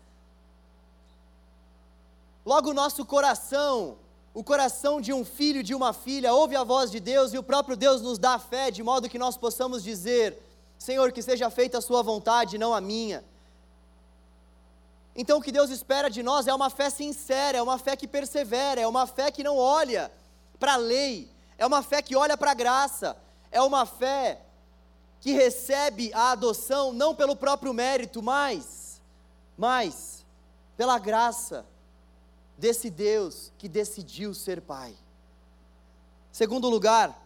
logo 2.46 2.70
o 2.70 2.80
nosso 2.82 3.04
coração, 3.06 3.98
o 4.38 4.44
coração 4.44 5.02
de 5.02 5.12
um 5.12 5.26
filho, 5.26 5.64
de 5.64 5.74
uma 5.74 5.92
filha, 5.92 6.32
ouve 6.32 6.56
a 6.56 6.64
voz 6.64 6.92
de 6.92 7.00
Deus 7.00 7.34
e 7.34 7.40
o 7.40 7.42
próprio 7.42 7.76
Deus 7.76 8.04
nos 8.04 8.20
dá 8.20 8.38
fé, 8.38 8.70
de 8.70 8.84
modo 8.84 9.10
que 9.10 9.18
nós 9.18 9.36
possamos 9.36 9.84
dizer: 9.84 10.38
Senhor, 10.78 11.12
que 11.12 11.24
seja 11.24 11.50
feita 11.50 11.80
a 11.80 11.82
Sua 11.82 12.04
vontade, 12.04 12.56
não 12.56 12.72
a 12.72 12.80
minha. 12.80 13.26
Então, 15.16 15.40
o 15.40 15.42
que 15.42 15.52
Deus 15.52 15.72
espera 15.72 16.08
de 16.08 16.22
nós 16.22 16.46
é 16.46 16.54
uma 16.54 16.70
fé 16.70 16.92
sincera, 16.92 17.58
é 17.58 17.62
uma 17.64 17.80
fé 17.80 17.96
que 17.96 18.08
persevera, 18.08 18.80
é 18.80 18.88
uma 18.88 19.08
fé 19.08 19.32
que 19.32 19.44
não 19.44 19.58
olha 19.58 20.12
para 20.60 20.74
a 20.74 20.78
lei, 20.78 21.28
é 21.58 21.66
uma 21.66 21.82
fé 21.82 22.04
que 22.04 22.16
olha 22.16 22.38
para 22.38 22.52
a 22.52 22.54
graça, 22.54 23.18
é 23.52 23.60
uma 23.60 23.88
fé 23.88 24.40
que 25.20 25.32
recebe 25.32 26.14
a 26.14 26.34
adoção 26.34 26.94
não 26.94 27.16
pelo 27.16 27.36
próprio 27.36 27.74
mérito, 27.74 28.22
mas, 28.22 29.02
mas 29.58 30.24
pela 30.78 31.00
graça 31.00 31.66
desse 32.58 32.90
Deus 32.90 33.52
que 33.58 33.70
decidiu 33.70 34.34
ser 34.34 34.62
Pai. 34.62 34.96
Segundo 36.32 36.70
lugar, 36.70 37.24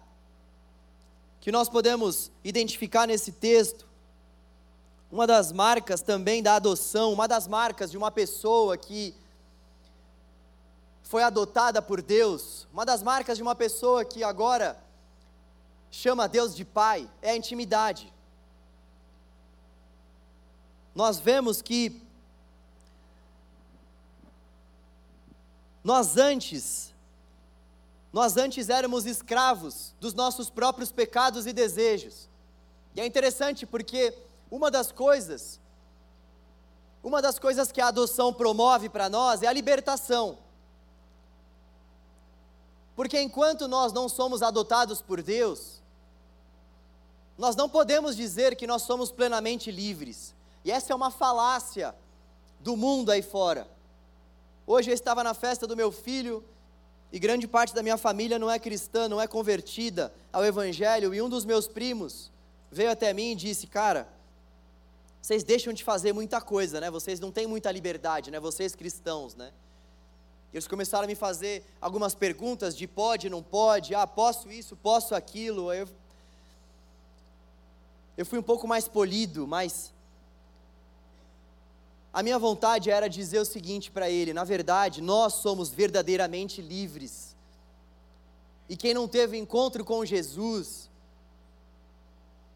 que 1.40 1.52
nós 1.52 1.70
podemos 1.70 2.32
identificar 2.44 3.08
nesse 3.08 3.32
texto, 3.32 3.88
uma 5.12 5.26
das 5.26 5.52
marcas 5.52 6.02
também 6.02 6.42
da 6.44 6.56
adoção, 6.56 7.12
uma 7.12 7.28
das 7.28 7.48
marcas 7.48 7.92
de 7.92 7.98
uma 7.98 8.12
pessoa 8.12 8.78
que 8.78 9.16
foi 11.04 11.24
adotada 11.24 11.82
por 11.82 12.02
Deus, 12.02 12.68
uma 12.72 12.86
das 12.86 13.04
marcas 13.04 13.38
de 13.38 13.44
uma 13.44 13.56
pessoa 13.56 14.06
que 14.06 14.24
agora 14.24 14.82
chama 15.90 16.30
Deus 16.30 16.56
de 16.56 16.64
Pai 16.64 17.10
é 17.22 17.32
a 17.32 17.36
intimidade. 17.36 18.14
Nós 20.96 21.20
vemos 21.20 21.62
que 21.62 22.02
nós 25.84 26.18
antes, 26.18 26.94
nós 28.14 28.38
antes 28.38 28.70
éramos 28.70 29.06
escravos 29.06 29.96
dos 30.00 30.14
nossos 30.14 30.50
próprios 30.50 30.92
pecados 30.92 31.48
e 31.48 31.54
desejos. 31.54 32.30
E 32.96 33.02
é 33.02 33.06
interessante 33.06 33.66
porque 33.66 34.14
uma 34.50 34.70
das 34.70 34.92
coisas, 34.92 35.60
uma 37.04 37.22
das 37.22 37.40
coisas 37.40 37.72
que 37.72 37.82
a 37.82 37.88
adoção 37.88 38.34
promove 38.34 38.90
para 38.90 39.10
nós 39.10 39.42
é 39.42 39.48
a 39.48 39.54
libertação. 39.54 40.38
Porque 42.96 43.20
enquanto 43.20 43.68
nós 43.68 43.94
não 43.94 44.08
somos 44.08 44.44
adotados 44.44 45.02
por 45.02 45.24
Deus, 45.24 45.82
nós 47.38 47.56
não 47.56 47.68
podemos 47.68 48.16
dizer 48.16 48.56
que 48.56 48.68
nós 48.68 48.84
somos 48.84 49.12
plenamente 49.12 49.72
livres. 49.72 50.36
E 50.64 50.72
essa 50.72 50.94
é 50.94 50.96
uma 50.96 51.10
falácia 51.10 51.96
do 52.60 52.78
mundo 52.78 53.10
aí 53.10 53.24
fora. 53.24 53.68
Hoje 54.74 54.90
eu 54.90 54.94
estava 54.94 55.22
na 55.22 55.34
festa 55.34 55.68
do 55.68 55.76
meu 55.76 55.92
filho 55.92 56.42
e 57.12 57.20
grande 57.20 57.46
parte 57.46 57.76
da 57.76 57.84
minha 57.84 57.98
família 57.98 58.40
não 58.40 58.50
é 58.50 58.58
cristã, 58.58 59.10
não 59.10 59.20
é 59.20 59.28
convertida 59.28 60.14
ao 60.32 60.46
Evangelho. 60.46 61.14
E 61.14 61.22
um 61.22 61.28
dos 61.28 61.44
meus 61.44 61.68
primos 61.68 62.32
veio 62.72 62.90
até 62.90 63.14
mim 63.14 63.34
e 63.34 63.36
disse: 63.36 63.68
Cara, 63.68 64.08
vocês 65.22 65.44
deixam 65.44 65.74
de 65.74 65.84
fazer 65.84 66.14
muita 66.14 66.40
coisa, 66.40 66.80
né? 66.80 66.90
Vocês 66.90 67.20
não 67.20 67.34
têm 67.34 67.48
muita 67.48 67.70
liberdade, 67.70 68.32
né? 68.32 68.40
Vocês 68.40 68.74
cristãos, 68.74 69.36
né? 69.36 69.52
Eles 70.54 70.70
começaram 70.70 71.04
a 71.04 71.08
me 71.08 71.16
fazer 71.16 71.66
algumas 71.82 72.16
perguntas 72.16 72.74
de 72.74 72.88
pode, 72.88 73.30
não 73.30 73.44
pode, 73.44 73.94
ah, 73.94 74.08
posso 74.08 74.50
isso, 74.50 74.78
posso 74.78 75.14
aquilo. 75.14 75.74
Eu, 75.74 75.86
eu 78.18 78.26
fui 78.26 78.40
um 78.40 78.44
pouco 78.44 78.66
mais 78.66 78.88
polido, 78.88 79.46
mas 79.46 79.92
a 82.14 82.22
minha 82.22 82.38
vontade 82.38 82.92
era 82.92 83.08
dizer 83.08 83.40
o 83.40 83.46
seguinte 83.46 83.90
para 83.90 84.10
ele: 84.10 84.34
na 84.34 84.44
verdade, 84.44 85.02
nós 85.02 85.36
somos 85.36 85.70
verdadeiramente 85.70 86.62
livres. 86.62 87.36
E 88.68 88.76
quem 88.76 88.94
não 88.94 89.08
teve 89.08 89.38
encontro 89.38 89.84
com 89.86 90.06
Jesus, 90.06 90.90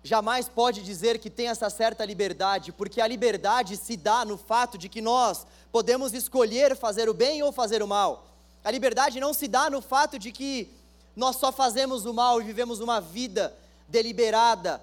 jamais 0.03 0.47
pode 0.49 0.81
dizer 0.83 1.19
que 1.19 1.29
tem 1.29 1.47
essa 1.47 1.69
certa 1.69 2.03
liberdade, 2.05 2.71
porque 2.71 3.01
a 3.01 3.07
liberdade 3.07 3.77
se 3.77 3.95
dá 3.95 4.25
no 4.25 4.37
fato 4.37 4.77
de 4.77 4.89
que 4.89 5.01
nós 5.01 5.47
podemos 5.71 6.13
escolher 6.13 6.75
fazer 6.75 7.09
o 7.09 7.13
bem 7.13 7.41
ou 7.41 7.51
fazer 7.51 7.81
o 7.81 7.87
mal. 7.87 8.27
A 8.63 8.71
liberdade 8.71 9.19
não 9.19 9.33
se 9.33 9.47
dá 9.47 9.69
no 9.69 9.81
fato 9.81 10.19
de 10.19 10.31
que 10.31 10.71
nós 11.15 11.37
só 11.37 11.51
fazemos 11.51 12.05
o 12.05 12.13
mal 12.13 12.41
e 12.41 12.45
vivemos 12.45 12.79
uma 12.81 12.99
vida 12.99 13.55
deliberada 13.87 14.81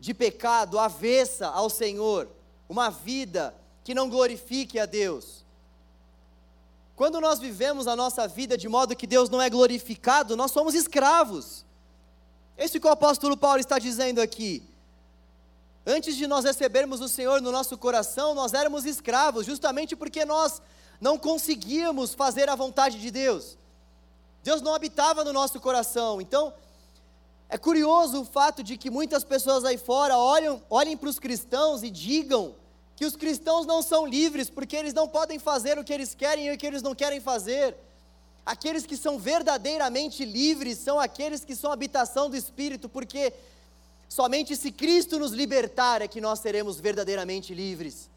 de 0.00 0.14
pecado, 0.14 0.78
avessa 0.78 1.48
ao 1.48 1.68
Senhor, 1.68 2.28
uma 2.68 2.90
vida 2.90 3.54
que 3.84 3.94
não 3.94 4.08
glorifique 4.08 4.78
a 4.80 4.86
Deus. 4.86 5.44
Quando 6.96 7.20
nós 7.20 7.38
vivemos 7.38 7.86
a 7.86 7.94
nossa 7.94 8.26
vida 8.26 8.56
de 8.56 8.68
modo 8.68 8.96
que 8.96 9.06
Deus 9.06 9.28
não 9.28 9.42
é 9.42 9.50
glorificado, 9.50 10.36
nós 10.36 10.50
somos 10.50 10.74
escravos. 10.74 11.64
Esse 12.56 12.80
que 12.80 12.86
o 12.86 12.90
apóstolo 12.90 13.36
Paulo 13.36 13.60
está 13.60 13.78
dizendo 13.78 14.20
aqui. 14.20 14.62
Antes 15.84 16.16
de 16.16 16.26
nós 16.26 16.44
recebermos 16.44 17.00
o 17.02 17.08
Senhor 17.08 17.42
no 17.42 17.52
nosso 17.52 17.76
coração, 17.76 18.34
nós 18.34 18.54
éramos 18.54 18.86
escravos, 18.86 19.44
justamente 19.44 19.94
porque 19.94 20.24
nós 20.24 20.62
não 20.98 21.18
conseguíamos 21.18 22.14
fazer 22.14 22.48
a 22.48 22.54
vontade 22.54 22.98
de 22.98 23.10
Deus. 23.10 23.58
Deus 24.42 24.62
não 24.62 24.74
habitava 24.74 25.24
no 25.24 25.32
nosso 25.32 25.60
coração. 25.60 26.22
Então, 26.22 26.54
é 27.50 27.58
curioso 27.58 28.22
o 28.22 28.24
fato 28.24 28.62
de 28.62 28.78
que 28.78 28.88
muitas 28.88 29.24
pessoas 29.24 29.64
aí 29.64 29.76
fora 29.76 30.16
olham, 30.16 30.62
olhem 30.70 30.96
para 30.96 31.08
os 31.08 31.18
cristãos 31.18 31.82
e 31.82 31.90
digam 31.90 32.54
que 32.96 33.04
os 33.04 33.16
cristãos 33.16 33.66
não 33.66 33.82
são 33.82 34.06
livres 34.06 34.48
porque 34.48 34.76
eles 34.76 34.94
não 34.94 35.08
podem 35.08 35.38
fazer 35.38 35.78
o 35.78 35.84
que 35.84 35.92
eles 35.92 36.14
querem 36.14 36.46
e 36.46 36.52
o 36.52 36.58
que 36.58 36.66
eles 36.66 36.82
não 36.82 36.94
querem 36.94 37.20
fazer. 37.20 37.76
Aqueles 38.46 38.84
que 38.84 38.96
são 38.96 39.18
verdadeiramente 39.18 40.24
livres 40.24 40.78
são 40.78 41.00
aqueles 41.00 41.44
que 41.44 41.56
são 41.56 41.72
habitação 41.72 42.28
do 42.28 42.36
Espírito, 42.36 42.88
porque 42.88 43.32
somente 44.08 44.54
se 44.54 44.70
Cristo 44.70 45.18
nos 45.18 45.32
libertar 45.32 46.02
é 46.02 46.08
que 46.08 46.20
nós 46.20 46.40
seremos 46.40 46.78
verdadeiramente 46.78 47.54
livres. 47.54 48.10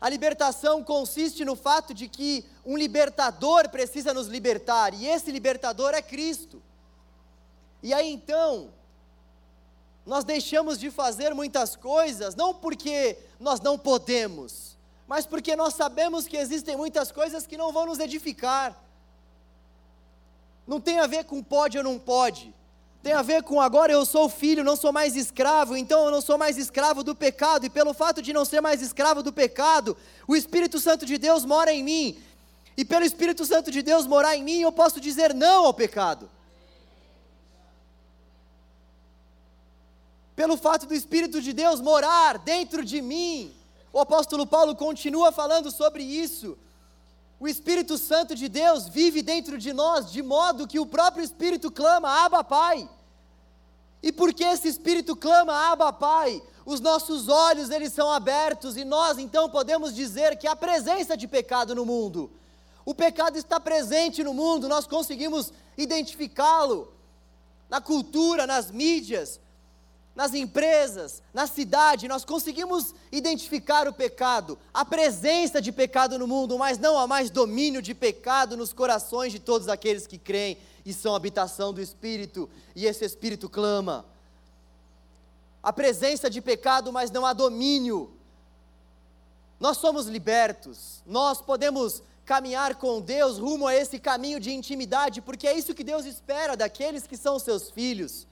A 0.00 0.08
libertação 0.08 0.82
consiste 0.82 1.44
no 1.44 1.54
fato 1.54 1.94
de 1.94 2.08
que 2.08 2.44
um 2.64 2.76
libertador 2.76 3.68
precisa 3.68 4.12
nos 4.12 4.26
libertar, 4.26 4.92
e 4.94 5.06
esse 5.06 5.30
libertador 5.30 5.94
é 5.94 6.02
Cristo. 6.02 6.62
E 7.82 7.92
aí 7.92 8.10
então, 8.10 8.70
nós 10.06 10.24
deixamos 10.24 10.78
de 10.78 10.90
fazer 10.90 11.34
muitas 11.34 11.76
coisas, 11.76 12.34
não 12.34 12.52
porque 12.52 13.16
nós 13.40 13.60
não 13.60 13.78
podemos, 13.78 14.76
mas 15.06 15.26
porque 15.26 15.56
nós 15.56 15.74
sabemos 15.74 16.26
que 16.26 16.36
existem 16.36 16.76
muitas 16.76 17.10
coisas 17.10 17.46
que 17.46 17.56
não 17.56 17.72
vão 17.72 17.86
nos 17.86 17.98
edificar. 17.98 18.78
Não 20.66 20.80
tem 20.80 20.98
a 20.98 21.06
ver 21.06 21.24
com 21.24 21.42
pode 21.42 21.76
ou 21.76 21.84
não 21.84 21.98
pode. 21.98 22.54
Tem 23.02 23.12
a 23.12 23.20
ver 23.20 23.42
com 23.42 23.60
agora 23.60 23.92
eu 23.92 24.06
sou 24.06 24.30
filho, 24.30 24.64
não 24.64 24.76
sou 24.76 24.90
mais 24.90 25.14
escravo, 25.14 25.76
então 25.76 26.06
eu 26.06 26.10
não 26.10 26.22
sou 26.22 26.38
mais 26.38 26.56
escravo 26.56 27.04
do 27.04 27.14
pecado, 27.14 27.66
e 27.66 27.70
pelo 27.70 27.92
fato 27.92 28.22
de 28.22 28.32
não 28.32 28.46
ser 28.46 28.62
mais 28.62 28.80
escravo 28.80 29.22
do 29.22 29.30
pecado, 29.30 29.94
o 30.26 30.34
Espírito 30.34 30.80
Santo 30.80 31.04
de 31.04 31.18
Deus 31.18 31.44
mora 31.44 31.70
em 31.70 31.82
mim. 31.82 32.18
E 32.76 32.84
pelo 32.84 33.04
Espírito 33.04 33.44
Santo 33.44 33.70
de 33.70 33.82
Deus 33.82 34.06
morar 34.06 34.36
em 34.36 34.42
mim, 34.42 34.60
eu 34.60 34.72
posso 34.72 35.00
dizer 35.00 35.34
não 35.34 35.66
ao 35.66 35.74
pecado. 35.74 36.30
Pelo 40.34 40.56
fato 40.56 40.86
do 40.86 40.94
Espírito 40.94 41.40
de 41.40 41.52
Deus 41.52 41.80
morar 41.80 42.38
dentro 42.38 42.84
de 42.84 43.00
mim, 43.00 43.54
o 43.92 44.00
apóstolo 44.00 44.46
Paulo 44.46 44.74
continua 44.74 45.30
falando 45.30 45.70
sobre 45.70 46.02
isso. 46.02 46.58
O 47.38 47.46
Espírito 47.46 47.96
Santo 47.96 48.34
de 48.34 48.48
Deus 48.48 48.88
vive 48.88 49.22
dentro 49.22 49.58
de 49.58 49.72
nós, 49.72 50.10
de 50.10 50.22
modo 50.22 50.66
que 50.66 50.80
o 50.80 50.86
próprio 50.86 51.24
Espírito 51.24 51.70
clama: 51.70 52.24
Abba, 52.24 52.42
Pai. 52.42 52.88
E 54.02 54.10
porque 54.10 54.42
esse 54.42 54.66
Espírito 54.66 55.14
clama: 55.14 55.70
Abba, 55.70 55.92
Pai, 55.92 56.42
os 56.66 56.80
nossos 56.80 57.28
olhos 57.28 57.70
eles 57.70 57.92
são 57.92 58.10
abertos 58.10 58.76
e 58.76 58.84
nós 58.84 59.18
então 59.18 59.48
podemos 59.48 59.94
dizer 59.94 60.36
que 60.38 60.46
há 60.46 60.56
presença 60.56 61.16
de 61.16 61.28
pecado 61.28 61.74
no 61.74 61.84
mundo. 61.84 62.30
O 62.84 62.94
pecado 62.94 63.36
está 63.36 63.60
presente 63.60 64.24
no 64.24 64.34
mundo, 64.34 64.68
nós 64.68 64.86
conseguimos 64.86 65.52
identificá-lo 65.76 66.92
na 67.68 67.80
cultura, 67.80 68.46
nas 68.46 68.70
mídias, 68.70 69.40
nas 70.14 70.32
empresas, 70.32 71.22
na 71.32 71.46
cidade, 71.46 72.06
nós 72.06 72.24
conseguimos 72.24 72.94
identificar 73.10 73.88
o 73.88 73.92
pecado, 73.92 74.56
a 74.72 74.84
presença 74.84 75.60
de 75.60 75.72
pecado 75.72 76.18
no 76.18 76.26
mundo, 76.28 76.56
mas 76.56 76.78
não 76.78 76.96
há 76.96 77.06
mais 77.06 77.30
domínio 77.30 77.82
de 77.82 77.94
pecado 77.94 78.56
nos 78.56 78.72
corações 78.72 79.32
de 79.32 79.40
todos 79.40 79.68
aqueles 79.68 80.06
que 80.06 80.16
creem 80.16 80.56
e 80.86 80.92
são 80.92 81.16
habitação 81.16 81.72
do 81.72 81.80
Espírito, 81.80 82.48
e 82.76 82.86
esse 82.86 83.04
Espírito 83.04 83.48
clama. 83.48 84.04
A 85.60 85.72
presença 85.72 86.30
de 86.30 86.40
pecado, 86.40 86.92
mas 86.92 87.10
não 87.10 87.26
há 87.26 87.32
domínio. 87.32 88.12
Nós 89.58 89.78
somos 89.78 90.06
libertos, 90.06 91.02
nós 91.06 91.40
podemos 91.40 92.02
caminhar 92.24 92.76
com 92.76 93.00
Deus 93.00 93.38
rumo 93.38 93.66
a 93.66 93.74
esse 93.74 93.98
caminho 93.98 94.38
de 94.38 94.52
intimidade, 94.52 95.20
porque 95.20 95.48
é 95.48 95.58
isso 95.58 95.74
que 95.74 95.82
Deus 95.82 96.04
espera 96.04 96.56
daqueles 96.56 97.06
que 97.06 97.16
são 97.16 97.38
seus 97.38 97.70
filhos. 97.70 98.26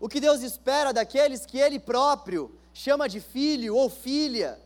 O 0.00 0.08
que 0.08 0.18
Deus 0.18 0.40
espera 0.40 0.92
daqueles 0.92 1.44
que 1.44 1.58
Ele 1.58 1.78
próprio 1.78 2.58
chama 2.72 3.08
de 3.08 3.20
filho 3.20 3.76
ou 3.76 3.90
filha, 3.90 4.58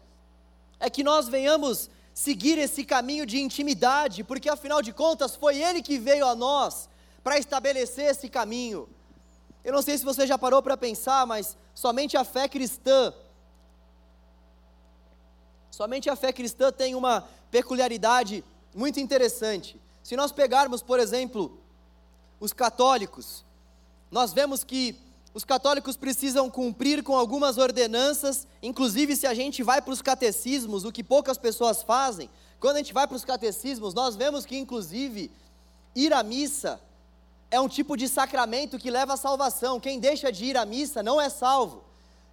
é 0.79 0.89
que 0.89 1.03
nós 1.03 1.29
venhamos 1.29 1.91
seguir 2.13 2.59
esse 2.59 2.85
caminho 2.85 3.27
de 3.27 3.41
intimidade, 3.41 4.23
porque 4.23 4.49
afinal 4.49 4.81
de 4.81 4.93
contas 4.93 5.35
foi 5.35 5.61
Ele 5.61 5.83
que 5.83 5.99
veio 5.99 6.25
a 6.25 6.35
nós 6.35 6.89
para 7.25 7.39
estabelecer 7.39 8.07
esse 8.07 8.29
caminho. 8.29 8.89
Eu 9.65 9.73
não 9.73 9.83
sei 9.83 9.99
se 9.99 10.05
você 10.05 10.27
já 10.27 10.39
parou 10.39 10.63
para 10.63 10.77
pensar, 10.77 11.27
mas 11.27 11.57
somente 11.75 12.17
a 12.17 12.23
fé 12.23 12.49
cristã, 12.49 13.13
somente 15.71 16.09
a 16.09 16.15
fé 16.15 16.33
cristã 16.33 16.71
tem 16.71 16.95
uma 16.95 17.27
peculiaridade 17.51 18.45
muito 18.75 19.01
interessante. 19.01 19.81
Se 20.03 20.15
nós 20.15 20.31
pegarmos, 20.31 20.83
por 20.83 21.01
exemplo, 21.01 21.59
os 22.39 22.53
católicos, 22.53 23.45
nós 24.11 24.33
vemos 24.33 24.63
que 24.63 25.04
os 25.35 25.45
católicos 25.45 25.97
precisam 25.97 26.49
cumprir 26.49 27.03
com 27.03 27.17
algumas 27.17 27.59
ordenanças, 27.59 28.47
inclusive 28.63 29.17
se 29.17 29.27
a 29.27 29.35
gente 29.35 29.65
vai 29.65 29.83
para 29.83 29.93
os 29.93 30.01
catecismos, 30.01 30.85
o 30.85 30.93
que 30.93 31.03
poucas 31.03 31.37
pessoas 31.37 31.83
fazem, 31.83 32.31
quando 32.61 32.77
a 32.77 32.79
gente 32.79 32.95
vai 32.95 33.07
para 33.07 33.17
os 33.17 33.25
catecismos, 33.25 33.93
nós 33.93 34.15
vemos 34.15 34.47
que, 34.47 34.57
inclusive, 34.57 35.31
ir 35.95 36.13
à 36.13 36.23
missa 36.23 36.81
é 37.51 37.61
um 37.61 37.69
tipo 37.69 37.97
de 37.97 38.09
sacramento 38.09 38.79
que 38.79 38.91
leva 38.91 39.15
à 39.15 39.17
salvação. 39.17 39.79
Quem 39.79 40.01
deixa 40.01 40.33
de 40.33 40.47
ir 40.47 40.57
à 40.57 40.65
missa 40.65 41.03
não 41.03 41.21
é 41.21 41.29
salvo. 41.29 41.85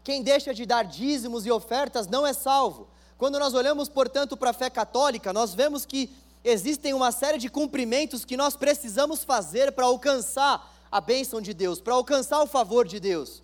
Quem 0.03 0.23
deixa 0.23 0.53
de 0.53 0.65
dar 0.65 0.83
dízimos 0.83 1.45
e 1.45 1.51
ofertas 1.51 2.07
não 2.07 2.25
é 2.25 2.33
salvo. 2.33 2.87
Quando 3.17 3.37
nós 3.37 3.53
olhamos, 3.53 3.89
portanto, 3.89 4.37
para 4.37 4.51
a 4.51 4.53
fé 4.53 4.69
católica, 4.69 5.33
nós 5.33 5.53
vemos 5.53 5.85
que 5.85 6.09
existem 6.43 6.93
uma 6.93 7.11
série 7.11 7.37
de 7.37 7.49
cumprimentos 7.49 8.23
que 8.23 8.37
nós 8.37 8.55
precisamos 8.55 9.23
fazer 9.23 9.73
para 9.73 9.85
alcançar 9.85 10.70
a 10.91 10.99
bênção 10.99 11.39
de 11.39 11.53
Deus, 11.53 11.79
para 11.79 11.93
alcançar 11.93 12.41
o 12.41 12.47
favor 12.47 12.87
de 12.87 12.99
Deus. 12.99 13.41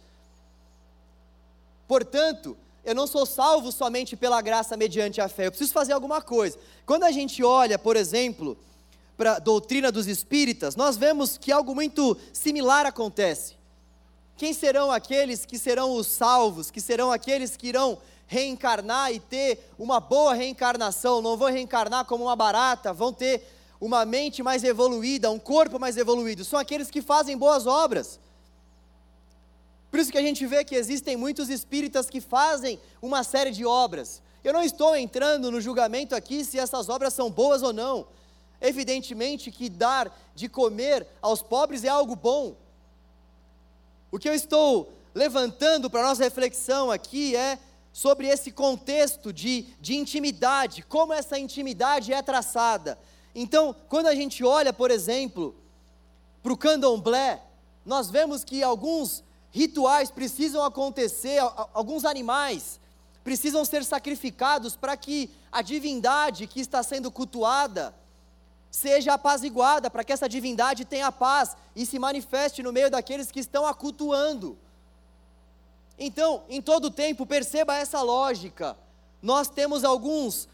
Portanto, 1.88 2.58
eu 2.84 2.94
não 2.94 3.08
sou 3.08 3.26
salvo 3.26 3.72
somente 3.72 4.16
pela 4.16 4.42
graça 4.42 4.76
mediante 4.76 5.22
a 5.22 5.30
fé, 5.30 5.48
eu 5.48 5.52
preciso 5.52 5.74
fazer 5.74 5.94
alguma 5.94 6.22
coisa. 6.22 6.58
Quando 6.86 7.04
a 7.04 7.12
gente 7.12 7.44
olha, 7.44 7.80
por 7.80 7.96
exemplo, 7.96 8.58
para 9.16 9.38
a 9.38 9.40
doutrina 9.40 9.92
dos 9.92 10.08
espíritas, 10.08 10.76
nós 10.76 10.98
vemos 10.98 11.38
que 11.38 11.52
algo 11.52 11.74
muito 11.74 12.18
similar 12.32 12.86
acontece. 12.86 13.56
Quem 14.38 14.54
serão 14.54 14.92
aqueles 14.92 15.46
que 15.46 15.58
serão 15.58 15.94
os 15.94 16.06
salvos, 16.08 16.70
que 16.70 16.80
serão 16.80 17.12
aqueles 17.12 17.58
que 17.58 17.68
irão 17.68 17.98
reencarnar 18.28 19.12
e 19.12 19.20
ter 19.20 19.72
uma 19.80 20.00
boa 20.00 20.36
reencarnação? 20.36 21.22
Não 21.22 21.36
vão 21.36 21.52
reencarnar 21.52 22.06
como 22.06 22.26
uma 22.26 22.36
barata, 22.36 22.94
vão 22.94 23.12
ter 23.12 23.57
uma 23.80 24.06
mente 24.06 24.42
mais 24.42 24.64
evoluída, 24.64 25.30
um 25.30 25.40
corpo 25.40 25.80
mais 25.80 25.98
evoluído, 25.98 26.44
são 26.44 26.60
aqueles 26.60 26.90
que 26.90 27.02
fazem 27.02 27.38
boas 27.38 27.68
obras. 27.68 28.20
Por 29.90 30.00
isso 30.00 30.12
que 30.12 30.18
a 30.18 30.22
gente 30.22 30.46
vê 30.46 30.64
que 30.64 30.76
existem 30.76 31.16
muitos 31.16 31.50
espíritas 31.50 32.10
que 32.10 32.20
fazem 32.20 32.80
uma 33.02 33.24
série 33.24 33.52
de 33.52 33.66
obras. 33.66 34.22
Eu 34.44 34.54
não 34.54 34.64
estou 34.64 34.96
entrando 34.96 35.52
no 35.52 35.62
julgamento 35.62 36.16
aqui 36.16 36.44
se 36.44 36.60
essas 36.60 36.90
obras 36.90 37.14
são 37.14 37.30
boas 37.30 37.62
ou 37.64 37.74
não. 37.74 38.08
Evidentemente 38.60 39.52
que 39.52 39.70
dar 39.70 40.16
de 40.36 40.50
comer 40.50 41.08
aos 41.22 41.42
pobres 41.42 41.84
é 41.84 41.90
algo 41.90 42.16
bom. 42.16 42.56
O 44.12 44.18
que 44.18 44.28
eu 44.28 44.34
estou 44.34 44.92
levantando 45.14 45.90
para 45.90 46.04
nossa 46.04 46.24
reflexão 46.24 46.92
aqui 46.92 47.36
é 47.36 47.60
sobre 47.92 48.28
esse 48.28 48.52
contexto 48.52 49.34
de, 49.34 49.64
de 49.82 49.96
intimidade, 49.96 50.84
como 50.84 51.14
essa 51.14 51.40
intimidade 51.40 52.14
é 52.14 52.22
traçada. 52.22 52.98
Então, 53.40 53.76
quando 53.88 54.08
a 54.08 54.16
gente 54.16 54.44
olha, 54.44 54.74
por 54.74 54.90
exemplo, 54.90 55.54
para 56.42 56.52
o 56.52 56.58
candomblé, 56.58 57.40
nós 57.86 58.10
vemos 58.10 58.44
que 58.44 58.64
alguns 58.64 59.24
rituais 59.52 60.10
precisam 60.10 60.64
acontecer, 60.64 61.38
alguns 61.72 62.04
animais 62.04 62.80
precisam 63.24 63.64
ser 63.64 63.86
sacrificados 63.86 64.76
para 64.76 64.98
que 64.98 65.30
a 65.52 65.62
divindade 65.62 66.48
que 66.48 66.60
está 66.60 66.82
sendo 66.82 67.12
cultuada 67.12 67.94
seja 68.72 69.14
apaziguada, 69.14 69.88
para 69.88 70.04
que 70.04 70.14
essa 70.14 70.28
divindade 70.28 70.84
tenha 70.84 71.12
paz 71.12 71.56
e 71.76 71.86
se 71.86 72.00
manifeste 72.00 72.64
no 72.64 72.74
meio 72.74 72.90
daqueles 72.90 73.30
que 73.30 73.40
estão 73.40 73.68
a 73.68 73.74
cultuando. 73.76 74.58
Então, 76.00 76.42
em 76.50 76.60
todo 76.60 76.90
tempo, 76.90 77.24
perceba 77.24 77.76
essa 77.76 78.02
lógica. 78.02 78.76
Nós 79.22 79.48
temos 79.48 79.84
alguns 79.84 80.48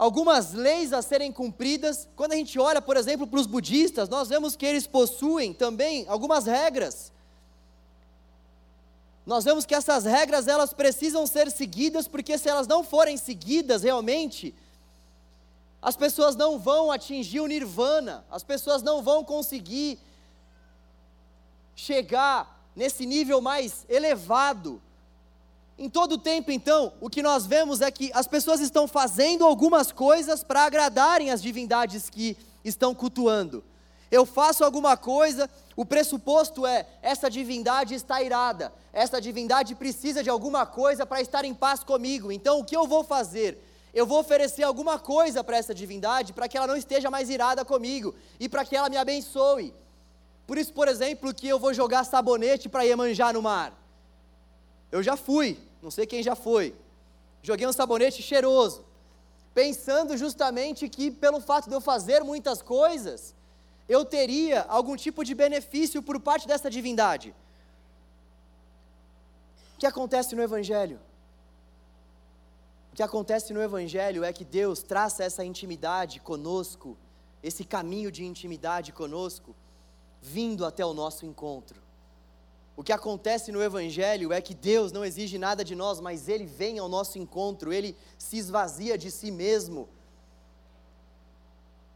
algumas 0.00 0.54
leis 0.54 0.94
a 0.94 1.02
serem 1.02 1.30
cumpridas. 1.30 2.08
Quando 2.16 2.32
a 2.32 2.36
gente 2.36 2.58
olha, 2.58 2.80
por 2.80 2.96
exemplo, 2.96 3.26
para 3.26 3.38
os 3.38 3.46
budistas, 3.46 4.08
nós 4.08 4.30
vemos 4.30 4.56
que 4.56 4.64
eles 4.64 4.86
possuem 4.86 5.52
também 5.52 6.06
algumas 6.08 6.46
regras. 6.46 7.12
Nós 9.26 9.44
vemos 9.44 9.66
que 9.66 9.74
essas 9.74 10.06
regras 10.06 10.48
elas 10.48 10.72
precisam 10.72 11.26
ser 11.26 11.50
seguidas, 11.50 12.08
porque 12.08 12.38
se 12.38 12.48
elas 12.48 12.66
não 12.66 12.82
forem 12.82 13.18
seguidas 13.18 13.82
realmente, 13.82 14.54
as 15.82 15.96
pessoas 15.96 16.34
não 16.34 16.58
vão 16.58 16.90
atingir 16.90 17.40
o 17.40 17.46
nirvana, 17.46 18.24
as 18.30 18.42
pessoas 18.42 18.82
não 18.82 19.02
vão 19.02 19.22
conseguir 19.22 19.98
chegar 21.76 22.58
nesse 22.74 23.04
nível 23.04 23.42
mais 23.42 23.84
elevado 23.86 24.80
em 25.80 25.88
todo 25.88 26.12
o 26.12 26.18
tempo, 26.18 26.52
então, 26.52 26.92
o 27.00 27.08
que 27.08 27.22
nós 27.22 27.46
vemos 27.46 27.80
é 27.80 27.90
que 27.90 28.10
as 28.12 28.26
pessoas 28.26 28.60
estão 28.60 28.86
fazendo 28.86 29.46
algumas 29.46 29.90
coisas 29.90 30.44
para 30.44 30.64
agradarem 30.64 31.30
as 31.30 31.40
divindades 31.40 32.10
que 32.10 32.36
estão 32.62 32.94
cultuando. 32.94 33.64
Eu 34.10 34.26
faço 34.26 34.62
alguma 34.62 34.94
coisa, 34.94 35.48
o 35.74 35.86
pressuposto 35.86 36.66
é: 36.66 36.86
essa 37.00 37.30
divindade 37.30 37.94
está 37.94 38.22
irada, 38.22 38.70
essa 38.92 39.18
divindade 39.22 39.74
precisa 39.74 40.22
de 40.22 40.28
alguma 40.28 40.66
coisa 40.66 41.06
para 41.06 41.22
estar 41.22 41.46
em 41.46 41.54
paz 41.54 41.82
comigo. 41.82 42.30
Então, 42.30 42.60
o 42.60 42.64
que 42.64 42.76
eu 42.76 42.86
vou 42.86 43.02
fazer? 43.02 43.66
Eu 43.94 44.04
vou 44.04 44.20
oferecer 44.20 44.64
alguma 44.64 44.98
coisa 44.98 45.42
para 45.42 45.56
essa 45.56 45.74
divindade 45.74 46.34
para 46.34 46.46
que 46.46 46.58
ela 46.58 46.66
não 46.66 46.76
esteja 46.76 47.10
mais 47.10 47.30
irada 47.30 47.64
comigo 47.64 48.14
e 48.38 48.50
para 48.50 48.66
que 48.66 48.76
ela 48.76 48.90
me 48.90 48.98
abençoe. 48.98 49.72
Por 50.46 50.58
isso, 50.58 50.74
por 50.74 50.88
exemplo, 50.88 51.32
que 51.32 51.48
eu 51.48 51.58
vou 51.58 51.72
jogar 51.72 52.04
sabonete 52.04 52.68
para 52.68 52.82
Iemanjá 52.82 53.32
no 53.32 53.40
mar. 53.40 53.72
Eu 54.92 55.02
já 55.02 55.16
fui, 55.16 55.56
não 55.82 55.90
sei 55.90 56.06
quem 56.06 56.22
já 56.22 56.34
foi. 56.34 56.74
Joguei 57.42 57.66
um 57.66 57.72
sabonete 57.72 58.22
cheiroso, 58.22 58.84
pensando 59.54 60.16
justamente 60.16 60.88
que 60.88 61.10
pelo 61.10 61.40
fato 61.40 61.68
de 61.68 61.74
eu 61.74 61.80
fazer 61.80 62.22
muitas 62.22 62.60
coisas, 62.60 63.34
eu 63.88 64.04
teria 64.04 64.62
algum 64.68 64.96
tipo 64.96 65.24
de 65.24 65.34
benefício 65.34 66.02
por 66.02 66.20
parte 66.20 66.46
dessa 66.46 66.70
divindade. 66.70 67.34
O 69.74 69.78
que 69.80 69.86
acontece 69.86 70.36
no 70.36 70.42
Evangelho? 70.42 71.00
O 72.92 72.96
que 72.96 73.02
acontece 73.02 73.52
no 73.52 73.62
Evangelho 73.62 74.22
é 74.22 74.32
que 74.32 74.44
Deus 74.44 74.82
traça 74.82 75.24
essa 75.24 75.44
intimidade 75.44 76.20
conosco, 76.20 76.96
esse 77.42 77.64
caminho 77.64 78.12
de 78.12 78.24
intimidade 78.24 78.92
conosco, 78.92 79.56
vindo 80.20 80.66
até 80.66 80.84
o 80.84 80.92
nosso 80.92 81.24
encontro. 81.24 81.80
O 82.76 82.82
que 82.82 82.92
acontece 82.92 83.52
no 83.52 83.62
Evangelho 83.62 84.32
é 84.32 84.40
que 84.40 84.54
Deus 84.54 84.90
não 84.92 85.04
exige 85.04 85.38
nada 85.38 85.64
de 85.64 85.74
nós, 85.74 86.00
mas 86.00 86.28
Ele 86.28 86.46
vem 86.46 86.78
ao 86.78 86.88
nosso 86.88 87.18
encontro, 87.18 87.72
Ele 87.72 87.96
se 88.18 88.38
esvazia 88.38 88.96
de 88.96 89.10
si 89.10 89.30
mesmo. 89.30 89.88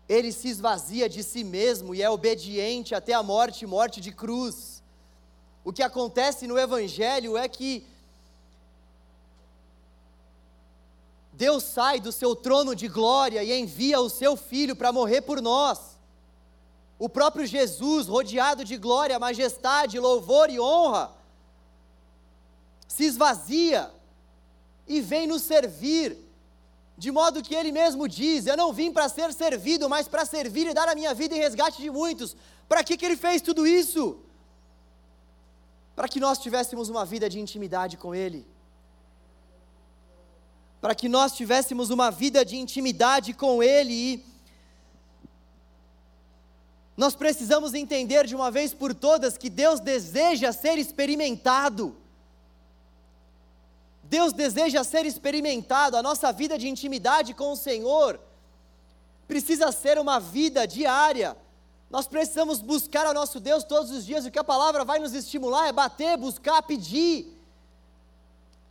Ele 0.09 0.31
se 0.33 0.49
esvazia 0.49 1.09
de 1.09 1.23
si 1.23 1.43
mesmo 1.43 1.95
e 1.95 2.03
é 2.03 2.11
obediente 2.11 2.95
até 2.95 3.15
a 3.15 3.23
morte 3.23 3.65
morte 3.67 4.01
de 4.01 4.13
cruz. 4.13 4.83
O 5.65 5.73
que 5.73 5.83
acontece 5.83 6.47
no 6.47 6.59
Evangelho 6.59 7.39
é 7.39 7.49
que 7.49 7.87
Deus 11.33 11.65
sai 11.65 11.99
do 11.99 12.13
seu 12.13 12.37
trono 12.37 12.77
de 12.77 12.87
glória 12.87 13.43
e 13.43 13.59
envia 13.59 13.99
o 14.01 14.11
seu 14.11 14.37
filho 14.37 14.77
para 14.77 14.93
morrer 14.93 15.23
por 15.23 15.41
nós. 15.41 15.94
O 17.05 17.09
próprio 17.17 17.45
Jesus, 17.45 18.07
rodeado 18.07 18.65
de 18.65 18.79
glória, 18.79 19.19
majestade, 19.19 20.01
louvor 20.01 20.49
e 20.49 20.59
honra, 20.59 21.13
se 22.89 23.05
esvazia 23.05 23.91
e 24.89 25.03
vem 25.03 25.27
nos 25.27 25.43
servir, 25.43 26.17
De 26.97 27.11
modo 27.11 27.43
que 27.43 27.55
ele 27.55 27.73
mesmo 27.73 28.09
diz: 28.09 28.47
Eu 28.47 28.57
não 28.57 28.73
vim 28.73 28.91
para 28.91 29.07
ser 29.17 29.31
servido, 29.35 29.87
mas 29.95 30.09
para 30.09 30.25
servir 30.25 30.67
e 30.67 30.73
dar 30.73 30.89
a 30.89 30.95
minha 30.95 31.13
vida 31.13 31.35
em 31.35 31.41
resgate 31.47 31.83
de 31.83 31.91
muitos. 31.91 32.35
Para 32.71 32.83
que, 32.83 32.97
que 32.97 33.05
ele 33.05 33.19
fez 33.25 33.43
tudo 33.43 33.67
isso? 33.67 34.03
Para 35.97 36.09
que 36.09 36.21
nós 36.27 36.39
tivéssemos 36.39 36.89
uma 36.89 37.05
vida 37.05 37.29
de 37.29 37.39
intimidade 37.39 37.99
com 37.99 38.15
Ele. 38.15 38.47
Para 40.81 40.95
que 40.95 41.09
nós 41.17 41.33
tivéssemos 41.33 41.91
uma 41.91 42.11
vida 42.11 42.45
de 42.45 42.57
intimidade 42.57 43.35
com 43.35 43.63
Ele 43.63 43.93
e 43.93 44.34
nós 46.97 47.17
precisamos 47.17 47.75
entender 47.75 48.27
de 48.27 48.37
uma 48.37 48.51
vez 48.51 48.73
por 48.73 48.95
todas 48.95 49.37
que 49.37 49.51
Deus 49.51 49.81
deseja 49.81 50.53
ser 50.53 50.79
experimentado. 50.79 51.97
Deus 54.05 54.33
deseja 54.33 54.85
ser 54.85 55.05
experimentado, 55.05 55.97
a 55.97 56.03
nossa 56.03 56.33
vida 56.33 56.57
de 56.57 56.69
intimidade 56.69 57.35
com 57.35 57.51
o 57.53 57.57
Senhor 57.57 58.21
precisa 59.27 59.73
ser 59.73 59.99
uma 59.99 60.21
vida 60.21 60.67
diária. 60.67 61.37
Nós 61.91 62.07
precisamos 62.07 62.61
buscar 62.61 63.07
ao 63.07 63.15
nosso 63.15 63.41
Deus 63.41 63.65
todos 63.65 63.91
os 63.91 64.05
dias, 64.05 64.25
o 64.25 64.31
que 64.31 64.39
a 64.39 64.45
palavra 64.45 64.85
vai 64.85 64.99
nos 64.99 65.15
estimular 65.15 65.67
é 65.67 65.73
bater, 65.73 66.17
buscar, 66.17 66.63
pedir. 66.63 67.33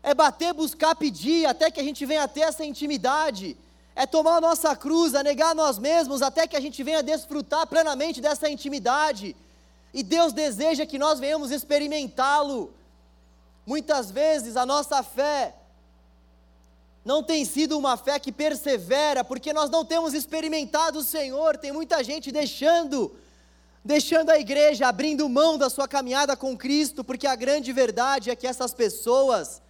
É 0.01 0.13
bater, 0.13 0.53
buscar, 0.53 0.95
pedir, 0.95 1.45
até 1.45 1.71
que 1.71 1.79
a 1.79 1.83
gente 1.83 2.05
venha 2.05 2.23
a 2.23 2.27
ter 2.27 2.41
essa 2.41 2.63
intimidade 2.63 3.57
é 3.95 4.05
tomar 4.05 4.37
a 4.37 4.41
nossa 4.41 4.75
cruz, 4.75 5.13
é 5.13 5.21
negar 5.21 5.53
nós 5.53 5.77
mesmos, 5.77 6.21
até 6.21 6.47
que 6.47 6.55
a 6.55 6.59
gente 6.59 6.81
venha 6.83 7.03
desfrutar 7.03 7.67
plenamente 7.67 8.19
dessa 8.19 8.49
intimidade. 8.49 9.35
E 9.93 10.01
Deus 10.01 10.33
deseja 10.33 10.85
que 10.85 10.97
nós 10.97 11.19
venhamos 11.19 11.51
experimentá-lo. 11.51 12.73
Muitas 13.65 14.09
vezes 14.09 14.57
a 14.57 14.65
nossa 14.65 15.03
fé 15.03 15.53
não 17.05 17.21
tem 17.21 17.45
sido 17.45 17.77
uma 17.77 17.97
fé 17.97 18.17
que 18.17 18.31
persevera, 18.31 19.23
porque 19.23 19.53
nós 19.53 19.69
não 19.69 19.85
temos 19.85 20.13
experimentado 20.13 20.99
o 20.99 21.03
Senhor. 21.03 21.57
Tem 21.57 21.71
muita 21.71 22.03
gente 22.03 22.31
deixando, 22.31 23.13
deixando 23.83 24.29
a 24.29 24.39
igreja, 24.39 24.87
abrindo 24.87 25.27
mão 25.29 25.57
da 25.57 25.69
sua 25.69 25.87
caminhada 25.87 26.35
com 26.35 26.57
Cristo, 26.57 27.03
porque 27.03 27.27
a 27.27 27.35
grande 27.35 27.71
verdade 27.71 28.31
é 28.31 28.35
que 28.35 28.47
essas 28.47 28.73
pessoas, 28.73 29.61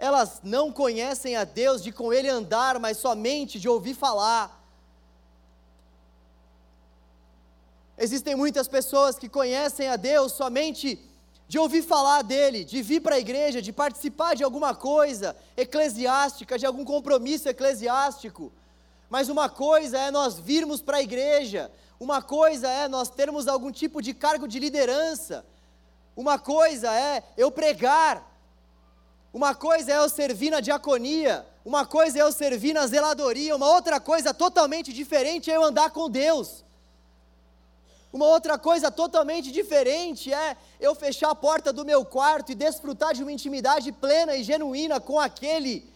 elas 0.00 0.40
não 0.42 0.72
conhecem 0.72 1.36
a 1.36 1.44
Deus 1.44 1.82
de 1.82 1.92
com 1.92 2.10
Ele 2.10 2.26
andar, 2.26 2.80
mas 2.80 2.96
somente 2.96 3.60
de 3.60 3.68
ouvir 3.68 3.94
falar. 3.94 4.58
Existem 7.98 8.34
muitas 8.34 8.66
pessoas 8.66 9.18
que 9.18 9.28
conhecem 9.28 9.88
a 9.88 9.96
Deus 9.96 10.32
somente 10.32 10.98
de 11.46 11.58
ouvir 11.58 11.82
falar 11.82 12.22
dele, 12.22 12.64
de 12.64 12.80
vir 12.80 13.00
para 13.02 13.16
a 13.16 13.18
igreja, 13.18 13.60
de 13.60 13.74
participar 13.74 14.34
de 14.34 14.42
alguma 14.42 14.74
coisa 14.74 15.36
eclesiástica, 15.54 16.58
de 16.58 16.64
algum 16.64 16.84
compromisso 16.84 17.46
eclesiástico. 17.46 18.50
Mas 19.10 19.28
uma 19.28 19.50
coisa 19.50 19.98
é 19.98 20.10
nós 20.10 20.38
virmos 20.38 20.80
para 20.80 20.96
a 20.96 21.02
igreja, 21.02 21.70
uma 21.98 22.22
coisa 22.22 22.70
é 22.70 22.88
nós 22.88 23.10
termos 23.10 23.46
algum 23.46 23.70
tipo 23.70 24.00
de 24.00 24.14
cargo 24.14 24.48
de 24.48 24.58
liderança, 24.58 25.44
uma 26.16 26.38
coisa 26.38 26.90
é 26.90 27.22
eu 27.36 27.50
pregar, 27.50 28.29
uma 29.32 29.54
coisa 29.54 29.92
é 29.92 29.96
eu 29.98 30.08
servir 30.08 30.50
na 30.50 30.60
diaconia, 30.60 31.46
uma 31.64 31.86
coisa 31.86 32.18
é 32.18 32.22
eu 32.22 32.32
servir 32.32 32.72
na 32.72 32.86
zeladoria, 32.86 33.54
uma 33.54 33.68
outra 33.68 34.00
coisa 34.00 34.34
totalmente 34.34 34.92
diferente 34.92 35.50
é 35.50 35.56
eu 35.56 35.62
andar 35.62 35.90
com 35.90 36.10
Deus. 36.10 36.64
Uma 38.12 38.26
outra 38.26 38.58
coisa 38.58 38.90
totalmente 38.90 39.52
diferente 39.52 40.32
é 40.32 40.56
eu 40.80 40.96
fechar 40.96 41.30
a 41.30 41.34
porta 41.34 41.72
do 41.72 41.84
meu 41.84 42.04
quarto 42.04 42.50
e 42.50 42.56
desfrutar 42.56 43.14
de 43.14 43.22
uma 43.22 43.30
intimidade 43.30 43.92
plena 43.92 44.34
e 44.34 44.42
genuína 44.42 45.00
com 45.00 45.20
aquele 45.20 45.88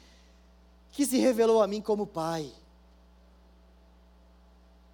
que 0.92 1.04
se 1.04 1.18
revelou 1.18 1.60
a 1.60 1.66
mim 1.66 1.80
como 1.80 2.06
Pai. 2.06 2.52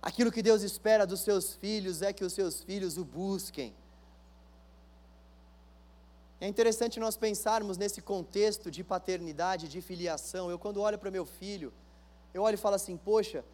Aquilo 0.01 0.32
que 0.32 0.41
Deus 0.41 0.62
espera 0.62 1.07
dos 1.07 1.20
seus 1.20 1.55
filhos 1.55 2.01
é 2.01 2.11
que 2.11 2.24
os 2.24 2.32
seus 2.32 2.62
filhos 2.62 2.97
o 2.97 3.05
busquem. 3.05 3.74
É 6.41 6.49
interessante 6.49 6.99
nós 6.99 7.16
pensarmos 7.16 7.76
nesse 7.76 8.01
contexto 8.01 8.70
de 8.70 8.82
paternidade, 8.82 9.68
de 9.68 9.80
filiação. 9.82 10.51
Eu, 10.51 10.59
quando 10.59 10.80
olho 10.80 10.99
para 10.99 11.11
meu 11.11 11.26
filho, 11.26 11.72
eu 12.32 12.43
olho 12.43 12.55
e 12.55 12.57
falo 12.57 12.76
assim: 12.76 12.97
poxa, 12.97 13.45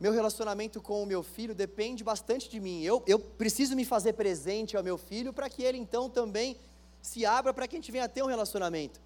meu 0.00 0.10
relacionamento 0.12 0.80
com 0.80 1.02
o 1.02 1.06
meu 1.06 1.22
filho 1.22 1.54
depende 1.54 2.02
bastante 2.02 2.48
de 2.48 2.58
mim. 2.58 2.82
Eu, 2.82 3.02
eu 3.06 3.18
preciso 3.18 3.76
me 3.76 3.84
fazer 3.84 4.14
presente 4.14 4.76
ao 4.76 4.82
meu 4.82 4.96
filho 4.96 5.32
para 5.32 5.50
que 5.50 5.62
ele 5.62 5.78
então 5.78 6.08
também 6.08 6.56
se 7.02 7.26
abra 7.26 7.52
para 7.52 7.68
que 7.68 7.76
a 7.76 7.78
gente 7.78 7.92
venha 7.92 8.04
a 8.04 8.08
ter 8.08 8.22
um 8.22 8.26
relacionamento. 8.26 9.00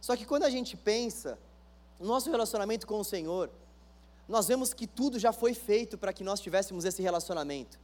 Só 0.00 0.14
que 0.14 0.26
quando 0.26 0.42
a 0.42 0.50
gente 0.50 0.76
pensa 0.76 1.38
no 1.98 2.06
nosso 2.06 2.30
relacionamento 2.30 2.86
com 2.86 3.00
o 3.00 3.04
Senhor, 3.04 3.50
nós 4.28 4.46
vemos 4.46 4.74
que 4.74 4.86
tudo 4.86 5.18
já 5.18 5.32
foi 5.32 5.54
feito 5.54 5.96
para 5.96 6.12
que 6.12 6.22
nós 6.22 6.40
tivéssemos 6.40 6.84
esse 6.84 7.00
relacionamento. 7.00 7.78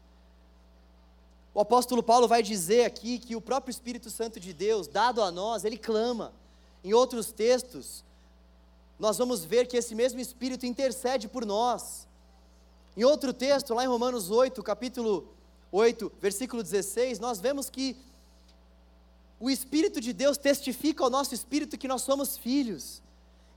O 1.58 1.62
apóstolo 1.62 2.04
Paulo 2.04 2.28
vai 2.28 2.40
dizer 2.40 2.84
aqui 2.84 3.18
que 3.18 3.34
o 3.34 3.40
próprio 3.40 3.72
Espírito 3.72 4.10
Santo 4.10 4.38
de 4.38 4.52
Deus, 4.52 4.86
dado 4.86 5.20
a 5.20 5.32
nós, 5.32 5.64
ele 5.64 5.76
clama. 5.76 6.32
Em 6.84 6.94
outros 6.94 7.32
textos, 7.32 8.04
nós 8.96 9.18
vamos 9.18 9.44
ver 9.44 9.66
que 9.66 9.76
esse 9.76 9.92
mesmo 9.92 10.20
Espírito 10.20 10.64
intercede 10.64 11.26
por 11.26 11.44
nós. 11.44 12.06
Em 12.96 13.02
outro 13.02 13.32
texto, 13.32 13.74
lá 13.74 13.82
em 13.82 13.88
Romanos 13.88 14.30
8, 14.30 14.62
capítulo 14.62 15.26
8, 15.72 16.12
versículo 16.20 16.62
16, 16.62 17.18
nós 17.18 17.40
vemos 17.40 17.68
que 17.68 17.96
o 19.40 19.50
Espírito 19.50 20.00
de 20.00 20.12
Deus 20.12 20.38
testifica 20.38 21.02
ao 21.02 21.10
nosso 21.10 21.34
espírito 21.34 21.76
que 21.76 21.88
nós 21.88 22.02
somos 22.02 22.38
filhos. 22.38 23.02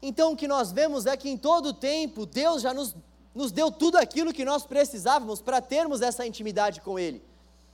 Então, 0.02 0.34
o 0.34 0.36
que 0.36 0.48
nós 0.48 0.72
vemos 0.72 1.06
é 1.06 1.16
que 1.16 1.30
em 1.30 1.38
todo 1.38 1.68
o 1.68 1.74
tempo, 1.74 2.26
Deus 2.26 2.64
já 2.64 2.74
nos, 2.74 2.96
nos 3.36 3.52
deu 3.52 3.72
tudo 3.72 4.00
aquilo 4.00 4.34
que 4.34 4.44
nós 4.44 4.66
precisávamos 4.66 5.40
para 5.40 5.62
termos 5.62 6.02
essa 6.02 6.26
intimidade 6.26 6.82
com 6.82 6.98
Ele. 6.98 7.30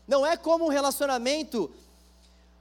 Não 0.08 0.26
é 0.26 0.38
como 0.38 0.66
um 0.66 0.70
relacionamento 0.70 1.70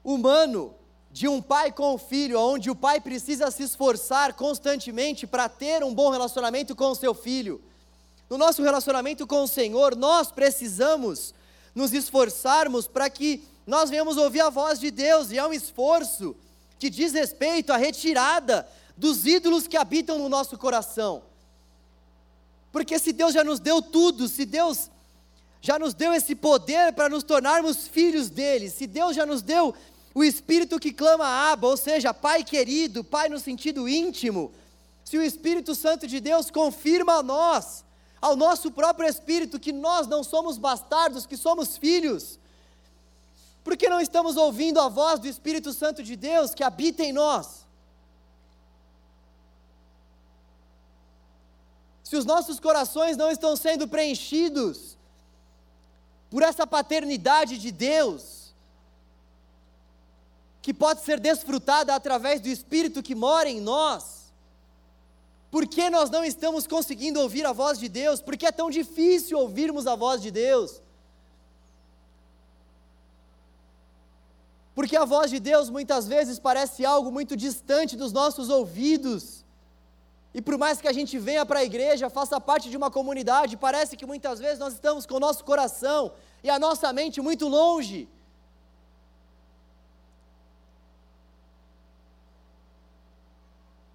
humano 0.03 0.75
de 1.11 1.29
um 1.29 1.41
pai 1.41 1.73
com 1.73 1.95
o 1.95 1.99
filho, 1.99 2.39
onde 2.39 2.71
o 2.71 2.75
pai 2.77 3.01
precisa 3.01 3.51
se 3.51 3.63
esforçar 3.63 4.35
constantemente 4.35 5.27
para 5.27 5.49
ter 5.49 5.83
um 5.83 5.95
bom 5.95 6.11
relacionamento 6.11 6.75
com 6.75 6.91
o 6.91 6.95
seu 6.95 7.15
filho. 7.15 7.63
No 8.29 8.37
nosso 8.37 8.63
relacionamento 8.63 9.27
com 9.27 9.45
o 9.45 9.49
Senhor, 9.49 9.95
nós 9.95 10.31
precisamos 10.31 11.33
nos 11.75 11.93
esforçarmos 11.93 12.87
para 12.87 13.09
que 13.09 13.43
nós 13.67 13.89
venhamos 13.89 14.17
ouvir 14.17 14.41
a 14.41 14.51
voz 14.51 14.79
de 14.79 14.91
Deus, 14.91 15.31
e 15.31 15.39
é 15.39 15.47
um 15.47 15.53
esforço 15.53 16.37
que 16.79 16.91
diz 16.91 17.13
respeito 17.13 17.73
à 17.73 17.77
retirada 17.77 18.69
dos 18.97 19.27
ídolos 19.27 19.67
que 19.67 19.77
habitam 19.77 20.19
no 20.19 20.29
nosso 20.29 20.59
coração. 20.59 21.23
Porque 22.71 22.99
se 22.99 23.13
Deus 23.13 23.33
já 23.33 23.43
nos 23.43 23.59
deu 23.59 23.81
tudo, 23.81 24.29
se 24.29 24.45
Deus 24.45 24.91
já 25.67 25.81
nos 25.81 25.95
deu 25.95 26.15
esse 26.15 26.37
poder 26.37 26.93
para 26.93 27.09
nos 27.09 27.25
tornarmos 27.25 27.89
filhos 27.89 28.31
dele, 28.31 28.71
se 28.71 28.87
Deus 28.87 29.17
já 29.17 29.27
nos 29.27 29.43
deu 29.43 29.75
o 30.15 30.23
Espírito 30.23 30.79
que 30.79 30.93
clama 30.93 31.51
Abba, 31.51 31.67
ou 31.67 31.77
seja, 31.77 32.15
Pai 32.15 32.45
querido, 32.45 33.03
Pai 33.03 33.29
no 33.29 33.41
sentido 33.41 33.89
íntimo, 33.89 34.53
se 35.05 35.19
o 35.19 35.23
Espírito 35.23 35.75
Santo 35.75 36.07
de 36.07 36.21
Deus 36.21 36.53
confirma 36.53 37.15
a 37.15 37.23
nós, 37.23 37.85
ao 38.23 38.37
nosso 38.37 38.71
próprio 38.71 39.09
Espírito, 39.09 39.59
que 39.59 39.73
nós 39.73 40.07
não 40.07 40.23
somos 40.23 40.57
bastardos, 40.57 41.27
que 41.27 41.37
somos 41.37 41.77
filhos, 41.77 42.39
por 43.65 43.77
que 43.77 43.89
não 43.89 44.01
estamos 44.01 44.37
ouvindo 44.37 44.81
a 44.81 44.89
voz 44.89 45.19
do 45.19 45.27
Espírito 45.27 45.73
Santo 45.73 46.01
de 46.01 46.15
Deus 46.15 46.55
que 46.55 46.63
habita 46.63 47.03
em 47.03 47.13
nós? 47.13 47.67
Se 52.05 52.15
os 52.15 52.25
nossos 52.25 52.61
corações 52.61 53.17
não 53.17 53.33
estão 53.33 53.57
sendo 53.57 53.89
preenchidos 53.89 54.96
por 56.31 56.43
essa 56.43 56.67
paternidade 56.67 57.59
de 57.59 57.71
Deus, 57.71 58.55
que 60.61 60.75
pode 60.75 61.03
ser 61.03 61.21
desfrutada 61.21 61.95
através 61.95 62.41
do 62.41 62.49
Espírito 62.49 63.03
que 63.03 63.15
mora 63.15 63.49
em 63.49 63.61
nós. 63.61 64.33
Por 65.51 65.67
que 65.67 65.89
nós 65.89 66.11
não 66.11 66.25
estamos 66.25 66.67
conseguindo 66.67 67.21
ouvir 67.21 67.47
a 67.47 67.53
voz 67.53 67.79
de 67.79 67.89
Deus? 67.89 68.21
Por 68.21 68.37
que 68.37 68.47
é 68.47 68.53
tão 68.53 68.69
difícil 68.69 69.39
ouvirmos 69.39 69.87
a 69.87 69.95
voz 69.95 70.21
de 70.21 70.31
Deus? 70.31 70.83
Porque 74.75 74.95
a 74.95 75.07
voz 75.07 75.31
de 75.31 75.41
Deus 75.41 75.71
muitas 75.71 76.07
vezes 76.07 76.39
parece 76.39 76.85
algo 76.85 77.11
muito 77.11 77.35
distante 77.35 77.97
dos 77.97 78.13
nossos 78.13 78.51
ouvidos. 78.51 79.46
E 80.37 80.43
por 80.43 80.59
mais 80.59 80.83
que 80.83 80.89
a 80.89 80.93
gente 80.93 81.19
venha 81.19 81.47
para 81.47 81.61
a 81.61 81.65
igreja, 81.65 82.11
faça 82.11 82.39
parte 82.39 82.69
de 82.69 82.77
uma 82.77 82.91
comunidade, 82.91 83.57
parece 83.57 83.97
que 83.97 84.05
muitas 84.05 84.39
vezes 84.39 84.59
nós 84.59 84.75
estamos 84.75 85.07
com 85.07 85.15
o 85.15 85.21
nosso 85.27 85.43
coração 85.43 86.13
e 86.45 86.51
a 86.51 86.59
nossa 86.59 86.93
mente 86.93 87.23
muito 87.23 87.49
longe. 87.49 88.07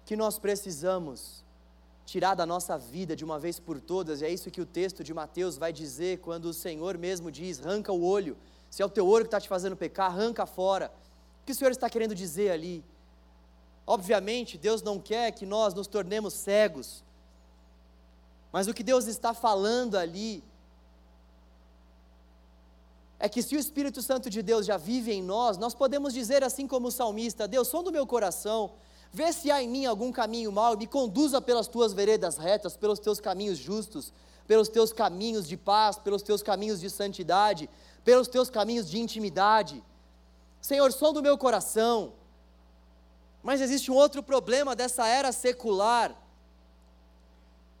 Que 0.04 0.16
nós 0.16 0.36
precisamos 0.36 1.44
tirar 2.04 2.34
da 2.34 2.44
nossa 2.44 2.76
vida 2.76 3.14
de 3.14 3.24
uma 3.24 3.38
vez 3.38 3.60
por 3.60 3.80
todas, 3.80 4.20
e 4.20 4.24
é 4.24 4.28
isso 4.28 4.50
que 4.50 4.60
o 4.60 4.66
texto 4.66 5.04
de 5.04 5.14
Mateus 5.14 5.56
vai 5.56 5.72
dizer 5.72 6.18
quando 6.18 6.46
o 6.46 6.52
Senhor 6.52 6.98
mesmo 6.98 7.30
diz: 7.30 7.64
arranca 7.64 7.92
o 7.92 8.02
olho, 8.02 8.36
se 8.68 8.82
é 8.82 8.84
o 8.84 8.90
teu 8.90 9.06
olho 9.06 9.26
que 9.26 9.28
está 9.28 9.40
te 9.40 9.48
fazendo 9.48 9.76
pecar, 9.76 10.10
arranca 10.10 10.44
fora. 10.44 10.92
O 11.40 11.46
que 11.46 11.52
o 11.52 11.54
Senhor 11.54 11.70
está 11.70 11.88
querendo 11.88 12.16
dizer 12.16 12.50
ali? 12.50 12.84
Obviamente, 13.86 14.56
Deus 14.56 14.82
não 14.82 14.98
quer 14.98 15.32
que 15.32 15.44
nós 15.44 15.74
nos 15.74 15.86
tornemos 15.86 16.34
cegos, 16.34 17.02
mas 18.52 18.68
o 18.68 18.74
que 18.74 18.82
Deus 18.82 19.06
está 19.06 19.32
falando 19.32 19.96
ali 19.96 20.44
é 23.18 23.28
que 23.28 23.42
se 23.42 23.56
o 23.56 23.58
Espírito 23.58 24.02
Santo 24.02 24.28
de 24.28 24.42
Deus 24.42 24.66
já 24.66 24.76
vive 24.76 25.12
em 25.12 25.22
nós, 25.22 25.56
nós 25.56 25.74
podemos 25.74 26.12
dizer 26.12 26.44
assim 26.44 26.66
como 26.66 26.88
o 26.88 26.92
salmista: 26.92 27.48
Deus, 27.48 27.68
som 27.68 27.82
do 27.82 27.90
meu 27.90 28.06
coração, 28.06 28.72
vê 29.12 29.32
se 29.32 29.50
há 29.50 29.62
em 29.62 29.68
mim 29.68 29.86
algum 29.86 30.12
caminho 30.12 30.52
mau, 30.52 30.76
me 30.76 30.86
conduza 30.86 31.40
pelas 31.40 31.66
tuas 31.66 31.92
veredas 31.92 32.36
retas, 32.36 32.76
pelos 32.76 32.98
teus 32.98 33.20
caminhos 33.20 33.58
justos, 33.58 34.12
pelos 34.46 34.68
teus 34.68 34.92
caminhos 34.92 35.48
de 35.48 35.56
paz, 35.56 35.96
pelos 35.98 36.22
teus 36.22 36.42
caminhos 36.42 36.80
de 36.80 36.90
santidade, 36.90 37.70
pelos 38.04 38.28
teus 38.28 38.50
caminhos 38.50 38.90
de 38.90 38.98
intimidade. 38.98 39.82
Senhor, 40.60 40.92
som 40.92 41.12
do 41.12 41.22
meu 41.22 41.38
coração. 41.38 42.12
Mas 43.42 43.60
existe 43.60 43.90
um 43.90 43.94
outro 43.94 44.22
problema 44.22 44.76
dessa 44.76 45.06
era 45.06 45.32
secular, 45.32 46.14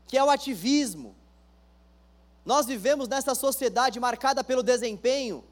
que 0.06 0.18
é 0.18 0.24
o 0.24 0.30
ativismo. 0.30 1.14
Nós 2.44 2.66
vivemos 2.66 3.06
nessa 3.08 3.34
sociedade 3.34 4.00
marcada 4.00 4.42
pelo 4.42 4.62
desempenho, 4.62 5.44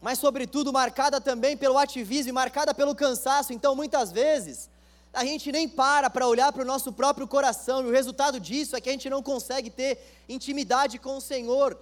mas, 0.00 0.18
sobretudo, 0.18 0.72
marcada 0.72 1.20
também 1.20 1.56
pelo 1.56 1.76
ativismo 1.76 2.28
e 2.28 2.32
marcada 2.32 2.72
pelo 2.72 2.94
cansaço. 2.94 3.52
Então, 3.52 3.74
muitas 3.74 4.12
vezes, 4.12 4.70
a 5.12 5.24
gente 5.24 5.50
nem 5.50 5.68
para 5.68 6.08
para 6.08 6.28
olhar 6.28 6.52
para 6.52 6.62
o 6.62 6.66
nosso 6.66 6.92
próprio 6.92 7.26
coração, 7.26 7.82
e 7.82 7.86
o 7.86 7.90
resultado 7.90 8.38
disso 8.38 8.76
é 8.76 8.80
que 8.80 8.88
a 8.88 8.92
gente 8.92 9.10
não 9.10 9.22
consegue 9.22 9.70
ter 9.70 9.98
intimidade 10.28 10.98
com 10.98 11.16
o 11.16 11.20
Senhor, 11.20 11.76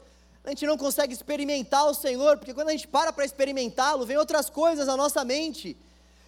a 0.45 0.51
gente 0.51 0.66
não 0.66 0.78
consegue 0.78 1.12
experimentar 1.12 1.86
o 1.86 1.95
Senhor, 1.95 2.38
porque 2.38 2.55
quando 2.55 2.68
a 2.68 2.72
gente 2.72 2.86
para 2.86 3.12
para 3.12 3.24
experimentá-lo, 3.24 4.07
vem 4.07 4.16
outras 4.16 4.49
coisas 4.49 4.88
à 4.88 4.97
nossa 4.97 5.24
mente, 5.24 5.76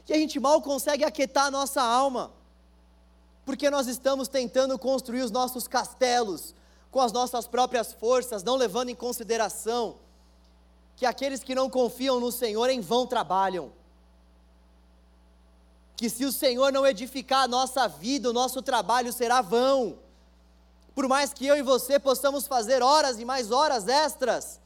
que 0.06 0.12
a 0.12 0.16
gente 0.16 0.38
mal 0.38 0.62
consegue 0.62 1.04
aquietar 1.04 1.46
a 1.46 1.50
nossa 1.50 1.82
alma, 1.82 2.30
porque 3.44 3.68
nós 3.68 3.88
estamos 3.88 4.28
tentando 4.28 4.78
construir 4.78 5.22
os 5.22 5.32
nossos 5.32 5.66
castelos, 5.66 6.54
com 6.92 7.00
as 7.00 7.12
nossas 7.12 7.46
próprias 7.48 7.92
forças, 7.92 8.44
não 8.44 8.54
levando 8.54 8.88
em 8.88 8.94
consideração 8.94 9.96
que 10.96 11.04
aqueles 11.04 11.42
que 11.42 11.54
não 11.54 11.68
confiam 11.68 12.18
no 12.18 12.32
Senhor 12.32 12.70
em 12.70 12.80
vão 12.80 13.06
trabalham. 13.06 13.70
Que 15.96 16.08
se 16.08 16.24
o 16.24 16.32
Senhor 16.32 16.72
não 16.72 16.86
edificar 16.86 17.42
a 17.42 17.48
nossa 17.48 17.86
vida, 17.86 18.30
o 18.30 18.32
nosso 18.32 18.62
trabalho 18.62 19.12
será 19.12 19.42
vão. 19.42 19.98
Por 20.94 21.06
mais 21.06 21.34
que 21.34 21.46
eu 21.46 21.56
e 21.56 21.62
você 21.62 21.98
possamos 21.98 22.46
fazer 22.46 22.82
horas 22.82 23.18
e 23.18 23.24
mais 23.24 23.50
horas 23.50 23.88
extras, 23.88 24.58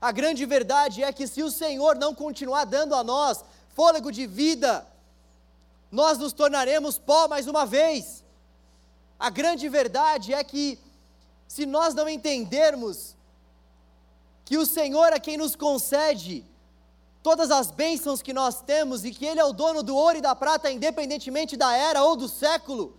a 0.00 0.12
grande 0.12 0.44
verdade 0.44 1.02
é 1.02 1.12
que 1.12 1.26
se 1.26 1.42
o 1.42 1.50
Senhor 1.50 1.96
não 1.96 2.14
continuar 2.14 2.64
dando 2.64 2.94
a 2.94 3.02
nós 3.02 3.42
fôlego 3.78 4.10
de 4.10 4.26
vida, 4.26 4.84
nós 5.88 6.18
nos 6.18 6.32
tornaremos 6.32 6.98
pó 6.98 7.28
mais 7.28 7.46
uma 7.46 7.64
vez. 7.64 8.24
A 9.16 9.30
grande 9.30 9.68
verdade 9.68 10.34
é 10.34 10.42
que 10.42 10.80
se 11.46 11.64
nós 11.64 11.94
não 11.94 12.08
entendermos 12.08 13.14
que 14.44 14.58
o 14.58 14.66
Senhor 14.66 15.12
é 15.12 15.20
quem 15.20 15.36
nos 15.36 15.54
concede 15.54 16.44
todas 17.22 17.52
as 17.52 17.70
bênçãos 17.70 18.20
que 18.20 18.32
nós 18.32 18.60
temos 18.60 19.04
e 19.04 19.12
que 19.12 19.24
Ele 19.24 19.38
é 19.38 19.44
o 19.44 19.52
dono 19.52 19.80
do 19.80 19.94
ouro 19.94 20.18
e 20.18 20.26
da 20.28 20.34
prata, 20.34 20.72
independentemente 20.72 21.56
da 21.56 21.72
era 21.72 22.02
ou 22.02 22.16
do 22.16 22.28
século, 22.28 22.98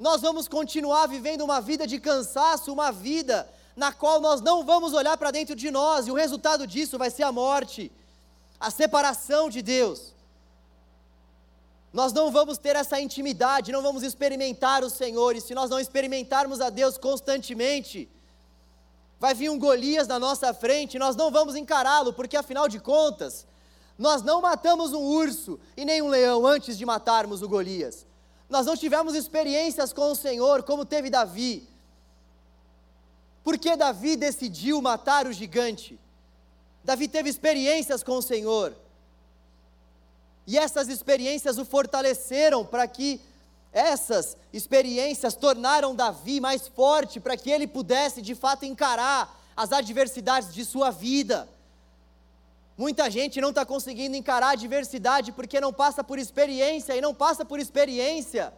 nós 0.00 0.20
vamos 0.20 0.48
continuar 0.48 1.06
vivendo 1.06 1.42
uma 1.42 1.60
vida 1.60 1.86
de 1.86 2.00
cansaço, 2.00 2.72
uma 2.72 2.90
vida 2.90 3.48
na 3.76 3.92
qual 3.92 4.20
nós 4.20 4.40
não 4.40 4.64
vamos 4.64 4.94
olhar 4.94 5.16
para 5.16 5.30
dentro 5.30 5.54
de 5.54 5.70
nós, 5.70 6.08
e 6.08 6.10
o 6.10 6.14
resultado 6.14 6.66
disso 6.66 6.98
vai 6.98 7.08
ser 7.08 7.22
a 7.22 7.30
morte, 7.30 7.92
a 8.60 8.70
separação 8.70 9.48
de 9.48 9.62
Deus. 9.62 10.14
Nós 11.92 12.12
não 12.12 12.30
vamos 12.30 12.58
ter 12.58 12.76
essa 12.76 13.00
intimidade, 13.00 13.72
não 13.72 13.82
vamos 13.82 14.02
experimentar 14.02 14.84
o 14.84 14.90
Senhor, 14.90 15.34
e 15.34 15.40
se 15.40 15.54
nós 15.54 15.70
não 15.70 15.80
experimentarmos 15.80 16.60
a 16.60 16.68
Deus 16.70 16.98
constantemente, 16.98 18.08
vai 19.18 19.34
vir 19.34 19.50
um 19.50 19.58
Golias 19.58 20.06
na 20.06 20.18
nossa 20.18 20.52
frente, 20.52 20.98
nós 20.98 21.16
não 21.16 21.30
vamos 21.30 21.56
encará-lo, 21.56 22.12
porque 22.12 22.36
afinal 22.36 22.68
de 22.68 22.78
contas, 22.78 23.46
nós 23.96 24.22
não 24.22 24.40
matamos 24.40 24.92
um 24.92 25.02
urso 25.02 25.58
e 25.76 25.84
nem 25.84 26.02
um 26.02 26.08
leão 26.08 26.46
antes 26.46 26.78
de 26.78 26.86
matarmos 26.86 27.42
o 27.42 27.48
Golias. 27.48 28.06
Nós 28.48 28.64
não 28.64 28.76
tivemos 28.76 29.14
experiências 29.14 29.92
com 29.92 30.12
o 30.12 30.14
Senhor 30.14 30.62
como 30.62 30.84
teve 30.84 31.10
Davi. 31.10 31.68
Por 33.42 33.58
que 33.58 33.76
Davi 33.76 34.14
decidiu 34.16 34.80
matar 34.80 35.26
o 35.26 35.32
gigante? 35.32 35.98
Davi 36.88 37.06
teve 37.06 37.28
experiências 37.28 38.02
com 38.02 38.16
o 38.16 38.22
Senhor. 38.22 38.74
E 40.46 40.56
essas 40.56 40.88
experiências 40.88 41.58
o 41.58 41.64
fortaleceram 41.66 42.64
para 42.64 42.88
que 42.88 43.20
essas 43.70 44.38
experiências 44.54 45.34
tornaram 45.34 45.94
Davi 45.94 46.40
mais 46.40 46.66
forte 46.66 47.20
para 47.20 47.36
que 47.36 47.50
ele 47.50 47.66
pudesse 47.66 48.22
de 48.22 48.34
fato 48.34 48.64
encarar 48.64 49.38
as 49.54 49.70
adversidades 49.70 50.54
de 50.54 50.64
sua 50.64 50.90
vida. 50.90 51.46
Muita 52.74 53.10
gente 53.10 53.38
não 53.38 53.50
está 53.50 53.66
conseguindo 53.66 54.16
encarar 54.16 54.46
a 54.46 54.52
adversidade 54.52 55.30
porque 55.32 55.60
não 55.60 55.74
passa 55.74 56.02
por 56.02 56.18
experiência 56.18 56.96
e 56.96 57.02
não 57.02 57.14
passa 57.14 57.44
por 57.44 57.60
experiência. 57.60 58.50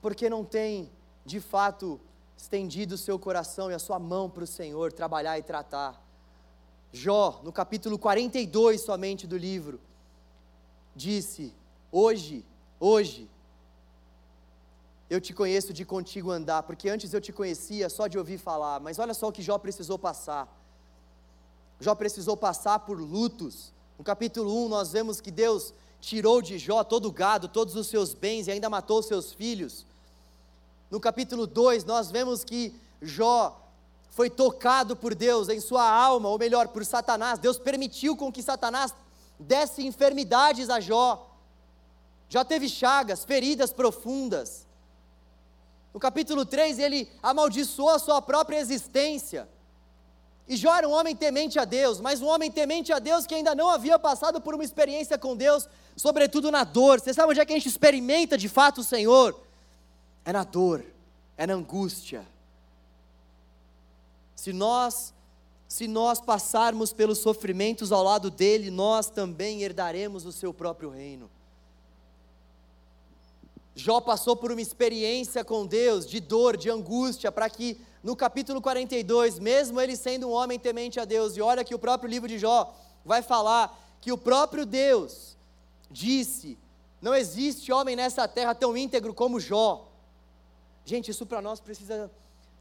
Porque 0.00 0.30
não 0.30 0.42
tem, 0.46 0.90
de 1.26 1.40
fato, 1.40 2.00
estendido 2.44 2.94
o 2.94 2.98
seu 2.98 3.18
coração 3.18 3.70
e 3.70 3.74
a 3.74 3.78
sua 3.78 3.98
mão 3.98 4.28
para 4.28 4.44
o 4.44 4.46
Senhor 4.46 4.92
trabalhar 4.92 5.38
e 5.38 5.42
tratar. 5.42 5.98
Jó, 6.92 7.40
no 7.42 7.50
capítulo 7.50 7.98
42 7.98 8.82
somente 8.82 9.26
do 9.26 9.36
livro, 9.36 9.80
disse: 10.94 11.54
Hoje, 11.90 12.44
hoje, 12.78 13.30
eu 15.08 15.20
te 15.22 15.32
conheço 15.32 15.72
de 15.72 15.86
contigo 15.86 16.30
andar, 16.30 16.62
porque 16.64 16.90
antes 16.90 17.14
eu 17.14 17.20
te 17.20 17.32
conhecia 17.32 17.88
só 17.88 18.06
de 18.06 18.18
ouvir 18.18 18.36
falar, 18.36 18.78
mas 18.78 18.98
olha 18.98 19.14
só 19.14 19.28
o 19.28 19.32
que 19.32 19.42
Jó 19.42 19.56
precisou 19.56 19.98
passar. 19.98 20.46
Jó 21.80 21.94
precisou 21.94 22.36
passar 22.36 22.80
por 22.80 23.00
lutos. 23.00 23.72
No 23.98 24.04
capítulo 24.04 24.66
1, 24.66 24.68
nós 24.68 24.92
vemos 24.92 25.18
que 25.18 25.30
Deus 25.30 25.72
tirou 25.98 26.42
de 26.42 26.58
Jó 26.58 26.84
todo 26.84 27.08
o 27.08 27.12
gado, 27.12 27.48
todos 27.48 27.74
os 27.74 27.86
seus 27.86 28.12
bens 28.12 28.48
e 28.48 28.50
ainda 28.50 28.68
matou 28.68 29.02
seus 29.02 29.32
filhos. 29.32 29.86
No 30.94 31.00
capítulo 31.00 31.44
2, 31.44 31.84
nós 31.84 32.08
vemos 32.08 32.44
que 32.44 32.72
Jó 33.02 33.60
foi 34.10 34.30
tocado 34.30 34.94
por 34.94 35.12
Deus 35.12 35.48
em 35.48 35.58
sua 35.58 35.82
alma, 35.82 36.28
ou 36.28 36.38
melhor, 36.38 36.68
por 36.68 36.84
Satanás. 36.84 37.40
Deus 37.40 37.58
permitiu 37.58 38.16
com 38.16 38.30
que 38.30 38.40
Satanás 38.40 38.94
desse 39.36 39.84
enfermidades 39.84 40.70
a 40.70 40.78
Jó. 40.78 41.36
Jó 42.28 42.44
teve 42.44 42.68
chagas, 42.68 43.24
feridas 43.24 43.72
profundas. 43.72 44.68
No 45.92 45.98
capítulo 45.98 46.46
3, 46.46 46.78
ele 46.78 47.10
amaldiçoou 47.20 47.88
a 47.88 47.98
sua 47.98 48.22
própria 48.22 48.60
existência. 48.60 49.48
E 50.46 50.56
Jó 50.56 50.72
era 50.76 50.88
um 50.88 50.92
homem 50.92 51.16
temente 51.16 51.58
a 51.58 51.64
Deus, 51.64 52.00
mas 52.00 52.22
um 52.22 52.28
homem 52.28 52.52
temente 52.52 52.92
a 52.92 53.00
Deus 53.00 53.26
que 53.26 53.34
ainda 53.34 53.52
não 53.52 53.68
havia 53.68 53.98
passado 53.98 54.40
por 54.40 54.54
uma 54.54 54.62
experiência 54.62 55.18
com 55.18 55.34
Deus, 55.34 55.68
sobretudo 55.96 56.52
na 56.52 56.62
dor. 56.62 57.00
Você 57.00 57.12
sabe 57.12 57.32
onde 57.32 57.40
é 57.40 57.44
que 57.44 57.52
a 57.52 57.56
gente 57.56 57.68
experimenta 57.68 58.38
de 58.38 58.48
fato 58.48 58.80
o 58.80 58.84
Senhor? 58.84 59.42
É 60.24 60.32
na 60.32 60.44
dor, 60.44 60.84
é 61.36 61.46
na 61.46 61.54
angústia 61.54 62.26
se 64.44 64.52
nós 64.52 65.14
se 65.66 65.88
nós 65.88 66.20
passarmos 66.20 66.92
pelos 66.92 67.18
sofrimentos 67.18 67.90
ao 67.90 68.02
lado 68.02 68.30
dele, 68.30 68.70
nós 68.70 69.08
também 69.08 69.62
herdaremos 69.62 70.26
o 70.26 70.30
seu 70.30 70.52
próprio 70.52 70.90
reino. 70.90 71.28
Jó 73.74 74.00
passou 74.00 74.36
por 74.36 74.52
uma 74.52 74.60
experiência 74.60 75.42
com 75.42 75.66
Deus 75.66 76.06
de 76.06 76.20
dor, 76.20 76.56
de 76.58 76.70
angústia, 76.70 77.32
para 77.32 77.48
que 77.48 77.80
no 78.04 78.14
capítulo 78.14 78.60
42, 78.60 79.38
mesmo 79.38 79.80
ele 79.80 79.96
sendo 79.96 80.28
um 80.28 80.32
homem 80.32 80.58
temente 80.58 81.00
a 81.00 81.06
Deus, 81.06 81.36
e 81.36 81.40
olha 81.40 81.64
que 81.64 81.74
o 81.74 81.78
próprio 81.78 82.10
livro 82.10 82.28
de 82.28 82.38
Jó 82.38 82.72
vai 83.02 83.22
falar 83.22 83.96
que 84.00 84.12
o 84.12 84.18
próprio 84.18 84.66
Deus 84.66 85.36
disse: 85.90 86.58
não 87.00 87.14
existe 87.14 87.72
homem 87.72 87.96
nessa 87.96 88.28
terra 88.28 88.54
tão 88.54 88.76
íntegro 88.76 89.14
como 89.14 89.40
Jó. 89.40 89.88
Gente, 90.84 91.10
isso 91.10 91.24
para 91.24 91.40
nós 91.40 91.60
precisa 91.60 92.10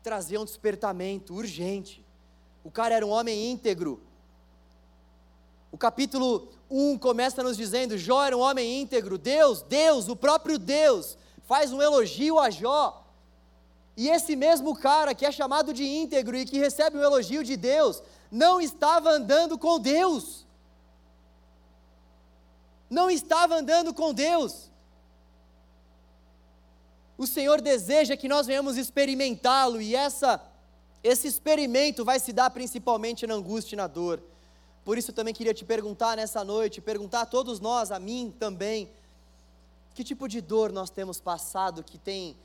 trazer 0.01 0.37
um 0.37 0.45
despertamento 0.45 1.33
urgente. 1.33 2.03
O 2.63 2.71
cara 2.71 2.95
era 2.95 3.05
um 3.05 3.09
homem 3.09 3.51
íntegro. 3.51 4.01
O 5.71 5.77
capítulo 5.77 6.49
1 6.69 6.97
começa 6.97 7.43
nos 7.43 7.57
dizendo: 7.57 7.97
Jó 7.97 8.23
era 8.23 8.37
um 8.37 8.41
homem 8.41 8.81
íntegro. 8.81 9.17
Deus, 9.17 9.61
Deus, 9.63 10.07
o 10.07 10.15
próprio 10.15 10.57
Deus, 10.57 11.17
faz 11.45 11.73
um 11.73 11.81
elogio 11.81 12.39
a 12.39 12.49
Jó. 12.49 13.03
E 13.95 14.09
esse 14.09 14.35
mesmo 14.35 14.75
cara 14.75 15.13
que 15.13 15.25
é 15.25 15.31
chamado 15.31 15.73
de 15.73 15.83
íntegro 15.83 16.35
e 16.35 16.45
que 16.45 16.57
recebe 16.57 16.97
um 16.97 17.03
elogio 17.03 17.43
de 17.43 17.55
Deus, 17.57 18.01
não 18.31 18.59
estava 18.61 19.09
andando 19.09 19.57
com 19.57 19.79
Deus. 19.79 20.47
Não 22.89 23.09
estava 23.09 23.55
andando 23.55 23.93
com 23.93 24.13
Deus. 24.13 24.71
O 27.17 27.27
Senhor 27.27 27.61
deseja 27.61 28.17
que 28.17 28.27
nós 28.27 28.47
venhamos 28.47 28.77
experimentá-lo 28.77 29.81
e 29.81 29.95
essa 29.95 30.41
esse 31.03 31.27
experimento 31.27 32.05
vai 32.05 32.17
se 32.17 32.31
dar 32.31 32.49
principalmente 32.49 33.27
na 33.27 33.33
angústia 33.33 33.75
e 33.75 33.77
na 33.77 33.87
dor. 33.87 34.23
Por 34.85 34.97
isso 34.97 35.11
também 35.11 35.33
queria 35.33 35.53
te 35.53 35.65
perguntar 35.65 36.15
nessa 36.15 36.43
noite, 36.45 36.79
perguntar 36.79 37.21
a 37.21 37.25
todos 37.25 37.59
nós, 37.59 37.91
a 37.91 37.99
mim 37.99 38.33
também, 38.39 38.89
que 39.93 40.03
tipo 40.03 40.27
de 40.29 40.39
dor 40.39 40.71
nós 40.71 40.89
temos 40.89 41.19
passado 41.19 41.83
que 41.83 41.97
tem 41.97 42.37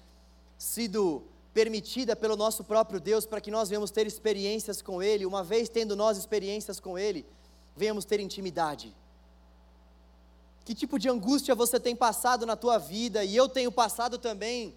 sido 0.58 1.22
permitida 1.54 2.16
pelo 2.16 2.36
nosso 2.36 2.64
próprio 2.64 3.00
Deus 3.00 3.24
para 3.24 3.40
que 3.40 3.50
nós 3.50 3.68
venhamos 3.68 3.92
ter 3.92 4.06
experiências 4.06 4.82
com 4.82 5.02
Ele, 5.02 5.24
uma 5.24 5.44
vez 5.44 5.68
tendo 5.68 5.94
nós 5.94 6.18
experiências 6.18 6.80
com 6.80 6.98
Ele, 6.98 7.24
venhamos 7.76 8.04
ter 8.04 8.18
intimidade. 8.18 8.94
Que 10.68 10.74
tipo 10.74 10.98
de 10.98 11.08
angústia 11.08 11.54
você 11.54 11.80
tem 11.80 11.96
passado 11.96 12.44
na 12.44 12.54
tua 12.54 12.76
vida 12.76 13.24
e 13.24 13.34
eu 13.34 13.48
tenho 13.48 13.72
passado 13.72 14.18
também? 14.18 14.74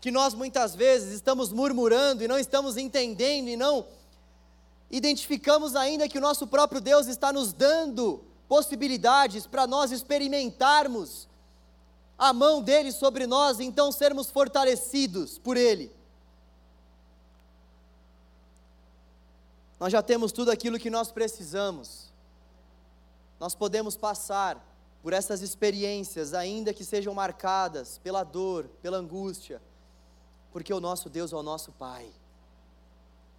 Que 0.00 0.10
nós 0.10 0.32
muitas 0.32 0.74
vezes 0.74 1.12
estamos 1.12 1.52
murmurando 1.52 2.24
e 2.24 2.26
não 2.26 2.38
estamos 2.38 2.78
entendendo 2.78 3.48
e 3.48 3.54
não 3.54 3.86
identificamos 4.90 5.76
ainda 5.76 6.08
que 6.08 6.16
o 6.16 6.22
nosso 6.22 6.46
próprio 6.46 6.80
Deus 6.80 7.06
está 7.06 7.30
nos 7.30 7.52
dando 7.52 8.24
possibilidades 8.48 9.46
para 9.46 9.66
nós 9.66 9.92
experimentarmos 9.92 11.28
a 12.16 12.32
mão 12.32 12.62
dele 12.62 12.92
sobre 12.92 13.26
nós 13.26 13.58
e 13.58 13.64
então 13.64 13.92
sermos 13.92 14.30
fortalecidos 14.30 15.36
por 15.36 15.58
ele. 15.58 15.92
Nós 19.78 19.92
já 19.92 20.00
temos 20.00 20.32
tudo 20.32 20.50
aquilo 20.50 20.78
que 20.78 20.88
nós 20.88 21.12
precisamos 21.12 22.09
nós 23.40 23.54
podemos 23.54 23.96
passar 23.96 24.62
por 25.02 25.14
essas 25.14 25.40
experiências, 25.40 26.34
ainda 26.34 26.74
que 26.74 26.84
sejam 26.84 27.14
marcadas 27.14 27.96
pela 27.96 28.22
dor, 28.22 28.68
pela 28.82 28.98
angústia, 28.98 29.62
porque 30.52 30.74
o 30.74 30.78
nosso 30.78 31.08
Deus 31.08 31.32
é 31.32 31.36
o 31.36 31.42
nosso 31.42 31.72
Pai. 31.72 32.10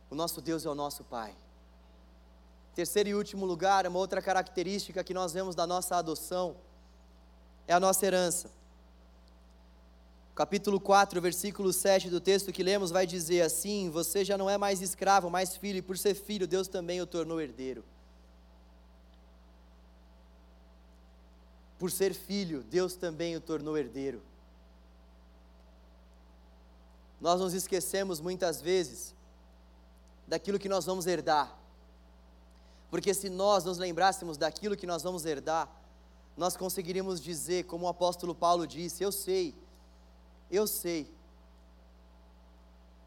O 0.09 0.15
nosso 0.15 0.41
Deus 0.41 0.65
é 0.65 0.69
o 0.69 0.75
nosso 0.75 1.03
Pai. 1.03 1.35
Terceiro 2.73 3.09
e 3.09 3.15
último 3.15 3.45
lugar, 3.45 3.85
uma 3.85 3.99
outra 3.99 4.21
característica 4.21 5.03
que 5.03 5.13
nós 5.13 5.33
vemos 5.33 5.53
da 5.53 5.67
nossa 5.67 5.95
adoção 5.95 6.55
é 7.67 7.73
a 7.73 7.79
nossa 7.79 8.03
herança. 8.03 8.49
Capítulo 10.33 10.79
4, 10.79 11.21
versículo 11.21 11.71
7 11.71 12.09
do 12.09 12.19
texto 12.19 12.51
que 12.51 12.63
lemos 12.63 12.89
vai 12.89 13.05
dizer 13.05 13.41
assim: 13.41 13.89
Você 13.91 14.25
já 14.25 14.37
não 14.37 14.49
é 14.49 14.57
mais 14.57 14.81
escravo, 14.81 15.29
mais 15.29 15.55
filho, 15.57 15.77
e 15.77 15.81
por 15.81 15.97
ser 15.97 16.15
filho, 16.15 16.47
Deus 16.47 16.67
também 16.67 17.01
o 17.01 17.05
tornou 17.05 17.39
herdeiro. 17.39 17.83
Por 21.81 21.89
ser 21.89 22.13
filho, 22.13 22.61
Deus 22.61 22.93
também 22.93 23.35
o 23.35 23.41
tornou 23.41 23.75
herdeiro. 23.75 24.21
Nós 27.19 27.41
nos 27.41 27.55
esquecemos 27.55 28.19
muitas 28.19 28.61
vezes 28.61 29.15
daquilo 30.27 30.59
que 30.59 30.69
nós 30.69 30.85
vamos 30.85 31.07
herdar. 31.07 31.57
Porque 32.91 33.15
se 33.15 33.31
nós 33.31 33.65
nos 33.65 33.79
lembrássemos 33.79 34.37
daquilo 34.37 34.77
que 34.77 34.85
nós 34.85 35.01
vamos 35.01 35.25
herdar, 35.25 35.67
nós 36.37 36.55
conseguiríamos 36.55 37.19
dizer, 37.19 37.63
como 37.63 37.87
o 37.87 37.89
apóstolo 37.89 38.35
Paulo 38.35 38.67
disse: 38.67 39.01
Eu 39.01 39.11
sei, 39.11 39.55
eu 40.51 40.67
sei, 40.67 41.11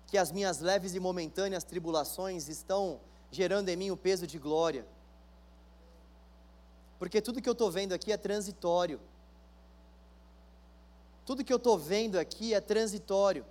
que 0.09 0.19
as 0.19 0.33
minhas 0.33 0.59
leves 0.59 0.97
e 0.97 0.99
momentâneas 0.99 1.63
tribulações 1.63 2.49
estão 2.49 3.01
gerando 3.31 3.69
em 3.69 3.77
mim 3.77 3.93
o 3.93 3.97
peso 3.97 4.27
de 4.27 4.37
glória. 4.37 4.85
Porque 6.99 7.21
tudo 7.21 7.41
que 7.43 7.49
eu 7.49 7.53
estou 7.53 7.71
vendo 7.71 7.93
aqui 7.93 8.13
é 8.13 8.17
transitório. 8.17 9.01
Tudo 11.25 11.45
que 11.45 11.53
eu 11.53 11.57
estou 11.57 11.79
vendo 11.79 12.19
aqui 12.19 12.53
é 12.53 12.61
transitório, 12.61 13.45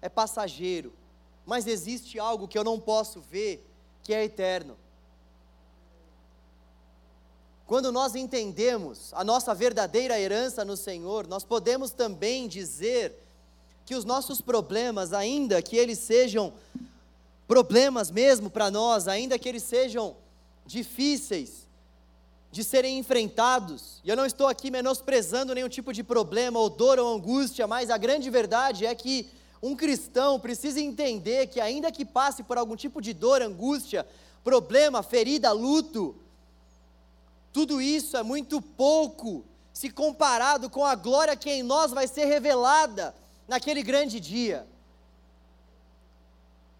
é 0.00 0.08
passageiro. 0.08 0.92
Mas 1.46 1.66
existe 1.66 2.18
algo 2.18 2.48
que 2.48 2.58
eu 2.58 2.64
não 2.64 2.78
posso 2.78 3.20
ver, 3.20 3.64
que 4.02 4.12
é 4.12 4.24
eterno. 4.24 4.76
Quando 7.66 7.90
nós 7.90 8.14
entendemos 8.14 9.14
a 9.14 9.24
nossa 9.24 9.54
verdadeira 9.54 10.18
herança 10.18 10.64
no 10.64 10.76
Senhor, 10.76 11.26
nós 11.26 11.44
podemos 11.44 11.90
também 11.90 12.46
dizer 12.46 13.16
que 13.86 13.94
os 13.94 14.04
nossos 14.04 14.40
problemas, 14.40 15.12
ainda 15.12 15.62
que 15.62 15.76
eles 15.76 15.98
sejam 15.98 16.52
problemas 17.48 18.10
mesmo 18.10 18.50
para 18.50 18.70
nós, 18.70 19.08
ainda 19.08 19.38
que 19.38 19.48
eles 19.48 19.62
sejam 19.62 20.16
difíceis, 20.66 21.61
de 22.52 22.62
serem 22.62 22.98
enfrentados. 22.98 24.00
E 24.04 24.10
eu 24.10 24.16
não 24.16 24.26
estou 24.26 24.46
aqui 24.46 24.70
menosprezando 24.70 25.54
nenhum 25.54 25.70
tipo 25.70 25.90
de 25.90 26.04
problema, 26.04 26.60
ou 26.60 26.68
dor 26.68 26.98
ou 26.98 27.16
angústia, 27.16 27.66
mas 27.66 27.88
a 27.88 27.96
grande 27.96 28.28
verdade 28.28 28.84
é 28.84 28.94
que 28.94 29.28
um 29.62 29.74
cristão 29.74 30.38
precisa 30.38 30.78
entender 30.78 31.46
que, 31.46 31.58
ainda 31.58 31.90
que 31.90 32.04
passe 32.04 32.42
por 32.42 32.58
algum 32.58 32.76
tipo 32.76 33.00
de 33.00 33.14
dor, 33.14 33.40
angústia, 33.40 34.06
problema, 34.44 35.02
ferida, 35.02 35.50
luto, 35.50 36.14
tudo 37.52 37.80
isso 37.80 38.18
é 38.18 38.22
muito 38.22 38.60
pouco 38.60 39.44
se 39.72 39.88
comparado 39.88 40.68
com 40.68 40.84
a 40.84 40.94
glória 40.94 41.34
que 41.34 41.50
em 41.50 41.62
nós 41.62 41.90
vai 41.90 42.06
ser 42.06 42.26
revelada 42.26 43.14
naquele 43.48 43.82
grande 43.82 44.20
dia. 44.20 44.66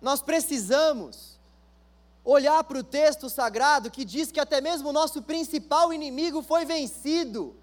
Nós 0.03 0.21
precisamos 0.21 1.32
olhar 2.25 2.63
para 2.65 2.79
o 2.79 2.85
texto 2.85 3.29
sagrado 3.29 3.91
que 3.91 4.05
diz 4.05 4.31
que 4.31 4.41
até 4.41 4.61
mesmo 4.61 4.89
o 4.91 4.93
nosso 4.93 5.23
principal 5.23 5.93
inimigo 5.93 6.43
foi 6.43 6.65
vencido. 6.65 7.57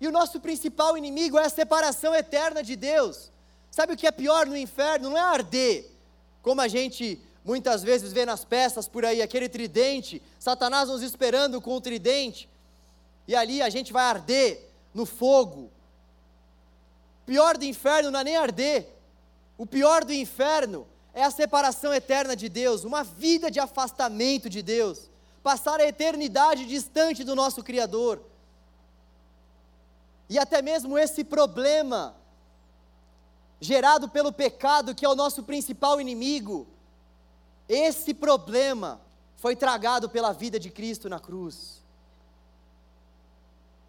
E 0.00 0.06
o 0.06 0.12
nosso 0.12 0.40
principal 0.40 0.98
inimigo 0.98 1.38
é 1.38 1.46
a 1.46 1.50
separação 1.50 2.14
eterna 2.14 2.62
de 2.62 2.76
Deus. 2.76 3.30
Sabe 3.70 3.94
o 3.94 3.96
que 3.96 4.06
é 4.06 4.12
pior 4.12 4.46
no 4.46 4.56
inferno? 4.56 5.10
Não 5.10 5.16
é 5.16 5.20
arder, 5.20 5.90
como 6.42 6.60
a 6.60 6.68
gente 6.68 7.20
muitas 7.44 7.82
vezes 7.82 8.12
vê 8.12 8.24
nas 8.24 8.44
peças 8.44 8.88
por 8.88 9.04
aí, 9.04 9.20
aquele 9.20 9.48
tridente, 9.48 10.22
Satanás 10.38 10.88
nos 10.88 11.02
esperando 11.02 11.60
com 11.60 11.74
o 11.76 11.80
tridente, 11.80 12.48
e 13.28 13.34
ali 13.34 13.60
a 13.60 13.68
gente 13.68 13.92
vai 13.92 14.04
arder 14.04 14.70
no 14.94 15.04
fogo. 15.04 15.70
Pior 17.26 17.56
do 17.56 17.64
inferno 17.64 18.10
não 18.10 18.20
é 18.20 18.24
nem 18.24 18.36
arder, 18.36 18.88
o 19.58 19.66
pior 19.66 20.04
do 20.04 20.12
inferno 20.12 20.86
é 21.14 21.22
a 21.22 21.30
separação 21.30 21.94
eterna 21.94 22.34
de 22.34 22.48
Deus, 22.48 22.82
uma 22.82 23.04
vida 23.04 23.48
de 23.48 23.60
afastamento 23.60 24.50
de 24.50 24.60
Deus, 24.60 25.08
passar 25.44 25.78
a 25.80 25.86
eternidade 25.86 26.66
distante 26.66 27.22
do 27.22 27.36
nosso 27.36 27.62
Criador. 27.62 28.20
E 30.28 30.38
até 30.38 30.60
mesmo 30.60 30.98
esse 30.98 31.22
problema, 31.22 32.16
gerado 33.60 34.08
pelo 34.08 34.32
pecado, 34.32 34.94
que 34.94 35.04
é 35.04 35.08
o 35.08 35.14
nosso 35.14 35.44
principal 35.44 36.00
inimigo, 36.00 36.66
esse 37.68 38.12
problema 38.12 39.00
foi 39.36 39.54
tragado 39.54 40.08
pela 40.08 40.32
vida 40.32 40.58
de 40.58 40.68
Cristo 40.68 41.08
na 41.08 41.20
cruz. 41.20 41.80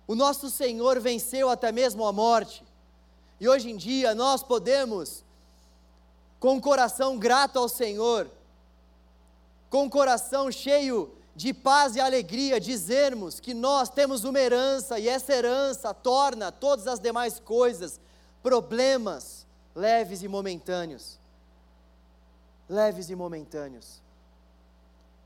O 0.08 0.14
nosso 0.14 0.52
Senhor 0.52 1.00
venceu 1.00 1.50
até 1.50 1.72
mesmo 1.72 2.06
a 2.06 2.14
morte, 2.14 2.64
e 3.40 3.50
hoje 3.50 3.72
em 3.72 3.76
dia 3.76 4.14
nós 4.14 4.44
podemos 4.44 5.25
com 6.40 6.58
o 6.58 6.62
coração 6.62 7.18
grato 7.18 7.58
ao 7.58 7.68
Senhor, 7.68 8.30
com 9.70 9.86
o 9.86 9.90
coração 9.90 10.52
cheio 10.52 11.12
de 11.36 11.54
paz 11.54 11.96
e 11.96 12.00
alegria, 12.00 12.60
dizermos 12.60 13.40
que 13.40 13.54
nós 13.54 13.90
temos 13.90 14.24
uma 14.24 14.40
herança 14.40 14.98
e 14.98 15.10
essa 15.10 15.34
herança 15.34 15.94
torna 15.94 16.52
todas 16.52 16.88
as 16.88 17.00
demais 17.00 17.40
coisas 17.40 18.00
problemas 18.42 19.46
leves 19.76 20.24
e 20.24 20.28
momentâneos. 20.28 21.20
Leves 22.70 23.10
e 23.10 23.16
momentâneos. 23.16 24.02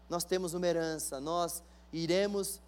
Nós 0.09 0.23
temos 0.23 0.53
uma 0.53 0.65
herança, 0.65 1.19
nós 1.19 1.61
iremos 1.93 2.59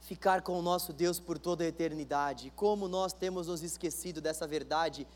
ficar 0.00 0.40
com 0.40 0.58
o 0.58 0.62
nosso 0.62 0.92
Deus 0.92 1.20
por 1.20 1.38
toda 1.38 1.62
a 1.62 1.66
eternidade. 1.66 2.50
Como 2.56 2.88
nós 2.88 3.12
temos 3.12 3.46
nos 3.46 3.62
esquecido 3.62 4.20
dessa 4.20 4.46
verdade 4.46 5.06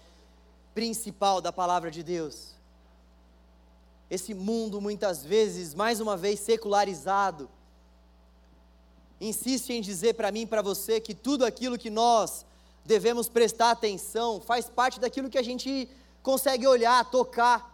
principal 0.74 1.40
da 1.40 1.52
palavra 1.52 1.90
de 1.90 2.02
Deus. 2.02 2.54
Esse 4.10 4.34
mundo, 4.34 4.80
muitas 4.80 5.24
vezes, 5.24 5.74
mais 5.74 6.00
uma 6.00 6.16
vez 6.16 6.40
secularizado, 6.40 7.48
insiste 9.20 9.70
em 9.70 9.80
dizer 9.80 10.14
para 10.14 10.30
mim 10.30 10.42
e 10.42 10.46
para 10.46 10.60
você 10.60 11.00
que 11.00 11.14
tudo 11.14 11.44
aquilo 11.44 11.78
que 11.78 11.88
nós 11.88 12.44
devemos 12.84 13.28
prestar 13.28 13.70
atenção 13.70 14.40
faz 14.40 14.68
parte 14.68 15.00
daquilo 15.00 15.30
que 15.30 15.38
a 15.38 15.42
gente 15.42 15.88
consegue 16.22 16.66
olhar, 16.66 17.10
tocar. 17.10 17.72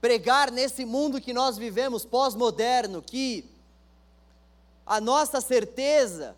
Pregar 0.00 0.50
nesse 0.50 0.84
mundo 0.84 1.20
que 1.20 1.32
nós 1.32 1.56
vivemos 1.56 2.04
pós-moderno, 2.04 3.00
que 3.00 3.48
a 4.84 5.00
nossa 5.00 5.40
certeza 5.40 6.36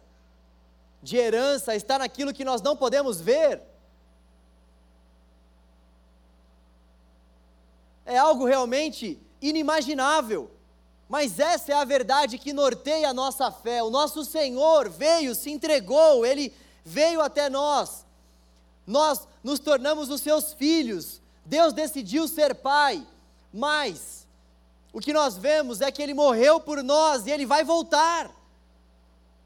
de 1.03 1.17
herança 1.17 1.75
está 1.75 1.99
naquilo 1.99 2.35
que 2.35 2.45
nós 2.45 2.61
não 2.61 2.77
podemos 2.77 3.21
ver. 3.21 3.63
É 8.07 8.17
algo 8.17 8.47
realmente 8.47 9.21
inimaginável. 9.43 10.51
Mas 11.09 11.39
essa 11.39 11.73
é 11.73 11.75
a 11.75 11.85
verdade 11.85 12.39
que 12.39 12.53
norteia 12.53 13.11
a 13.11 13.15
nossa 13.15 13.51
fé. 13.51 13.83
O 13.83 13.91
nosso 13.91 14.25
Senhor 14.25 14.89
veio, 14.89 15.35
se 15.35 15.51
entregou, 15.51 16.25
ele 16.25 16.53
veio 16.85 17.21
até 17.21 17.51
nós. 17.51 18.07
Nós 18.87 19.27
nos 19.43 19.59
tornamos 19.59 20.09
os 20.09 20.21
seus 20.21 20.53
filhos. 20.55 21.21
Deus 21.45 21.73
decidiu 21.73 22.27
ser 22.27 22.55
pai, 22.55 23.07
mas 23.53 24.27
O 24.97 24.99
que 24.99 25.13
nós 25.13 25.37
vemos 25.37 25.83
é 25.83 25.93
que 25.93 26.03
ele 26.03 26.15
morreu 26.15 26.59
por 26.59 26.83
nós 26.83 27.27
e 27.27 27.31
ele 27.31 27.45
vai 27.45 27.63
voltar. 27.63 28.31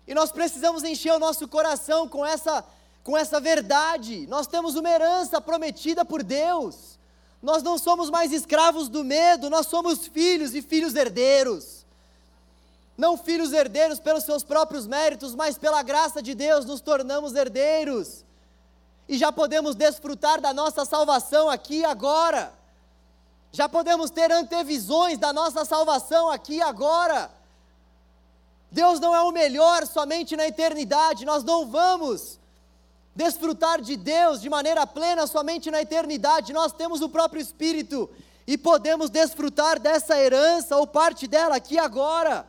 E 0.07 0.15
nós 0.15 0.31
precisamos 0.31 0.85
encher 0.85 1.13
o 1.13 1.19
nosso 1.19 1.49
coração 1.49 2.09
com 2.09 2.25
essa 2.25 2.65
com 3.03 3.17
essa 3.17 3.41
verdade. 3.41 4.29
Nós 4.29 4.47
temos 4.47 4.77
uma 4.77 4.89
herança 4.89 5.41
prometida 5.41 6.05
por 6.05 6.23
Deus. 6.23 7.00
Nós 7.43 7.63
não 7.63 7.79
somos 7.79 8.11
mais 8.11 8.33
escravos 8.33 8.89
do 8.89 9.03
medo, 9.03 9.49
nós 9.49 9.67
somos 9.67 10.07
filhos 10.07 10.55
e 10.55 10.61
filhos 10.61 10.95
herdeiros. 10.95 11.87
Não 12.97 13.17
filhos 13.17 13.53
herdeiros 13.53 13.99
pelos 13.99 14.25
seus 14.25 14.45
próprios 14.45 14.87
méritos, 14.87 15.35
mas 15.35 15.57
pela 15.57 15.83
graça 15.83 16.23
de 16.23 16.35
Deus 16.35 16.67
nos 16.67 16.83
tornamos 16.83 17.35
herdeiros. 17.35 18.25
E 19.09 19.17
já 19.17 19.33
podemos 19.33 19.75
desfrutar 19.75 20.41
da 20.41 20.53
nossa 20.53 20.85
salvação 20.85 21.49
aqui 21.49 21.79
e 21.79 21.85
agora. 21.85 22.53
Já 23.53 23.69
podemos 23.69 24.11
ter 24.11 24.31
antevisões 24.31 25.19
da 25.19 25.33
nossa 25.33 25.65
salvação 25.65 26.29
aqui 26.29 26.57
e 26.57 26.63
agora. 26.63 27.31
Deus 28.71 29.01
não 29.01 29.15
é 29.15 29.23
o 29.23 29.33
melhor 29.33 29.87
somente 29.87 30.37
na 30.37 30.47
eternidade, 30.47 31.25
nós 31.25 31.43
não 31.43 31.67
vamos 31.67 32.39
desfrutar 33.15 33.81
de 33.81 33.97
Deus 33.97 34.41
de 34.41 34.49
maneira 34.49 34.87
plena 34.87 35.27
somente 35.27 35.71
na 35.71 35.81
eternidade. 35.81 36.53
Nós 36.53 36.73
temos 36.73 37.01
o 37.01 37.09
próprio 37.09 37.41
Espírito 37.41 38.09
e 38.47 38.57
podemos 38.57 39.11
desfrutar 39.11 39.79
dessa 39.79 40.19
herança 40.19 40.77
ou 40.77 40.87
parte 40.87 41.27
dela 41.27 41.57
aqui 41.57 41.79
agora, 41.79 42.47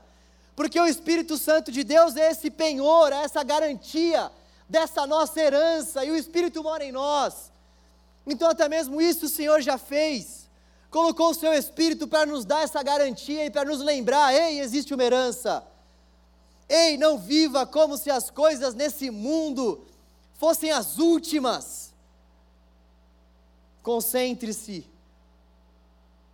porque 0.56 0.80
o 0.80 0.88
Espírito 0.88 1.38
Santo 1.38 1.72
de 1.72 1.84
Deus 1.84 2.16
é 2.16 2.32
esse 2.32 2.50
penhor, 2.50 3.12
é 3.12 3.24
essa 3.24 3.44
garantia 3.44 4.32
dessa 4.68 5.06
nossa 5.06 5.40
herança 5.40 6.06
e 6.06 6.12
o 6.12 6.16
Espírito 6.16 6.64
mora 6.64 6.84
em 6.84 6.92
nós. 6.92 7.52
Então, 8.26 8.50
até 8.50 8.70
mesmo 8.70 9.02
isso 9.02 9.26
o 9.26 9.30
Senhor 9.30 9.62
já 9.62 9.78
fez. 9.78 10.50
Colocou 10.90 11.30
o 11.32 11.34
seu 11.34 11.54
Espírito 11.54 12.08
para 12.08 12.26
nos 12.26 12.46
dar 12.46 12.64
essa 12.64 12.82
garantia 12.84 13.46
e 13.46 13.50
para 13.50 13.66
nos 13.66 13.80
lembrar: 13.80 14.34
ei, 14.34 14.60
existe 14.60 14.94
uma 14.94 15.04
herança. 15.04 15.64
Ei, 16.70 16.98
não 16.98 17.18
viva 17.18 17.66
como 17.66 17.98
se 17.98 18.10
as 18.10 18.30
coisas 18.30 18.74
nesse 18.74 19.10
mundo 19.10 19.86
fossem 20.42 20.72
as 20.72 20.98
últimas. 20.98 21.94
Concentre-se 23.84 24.90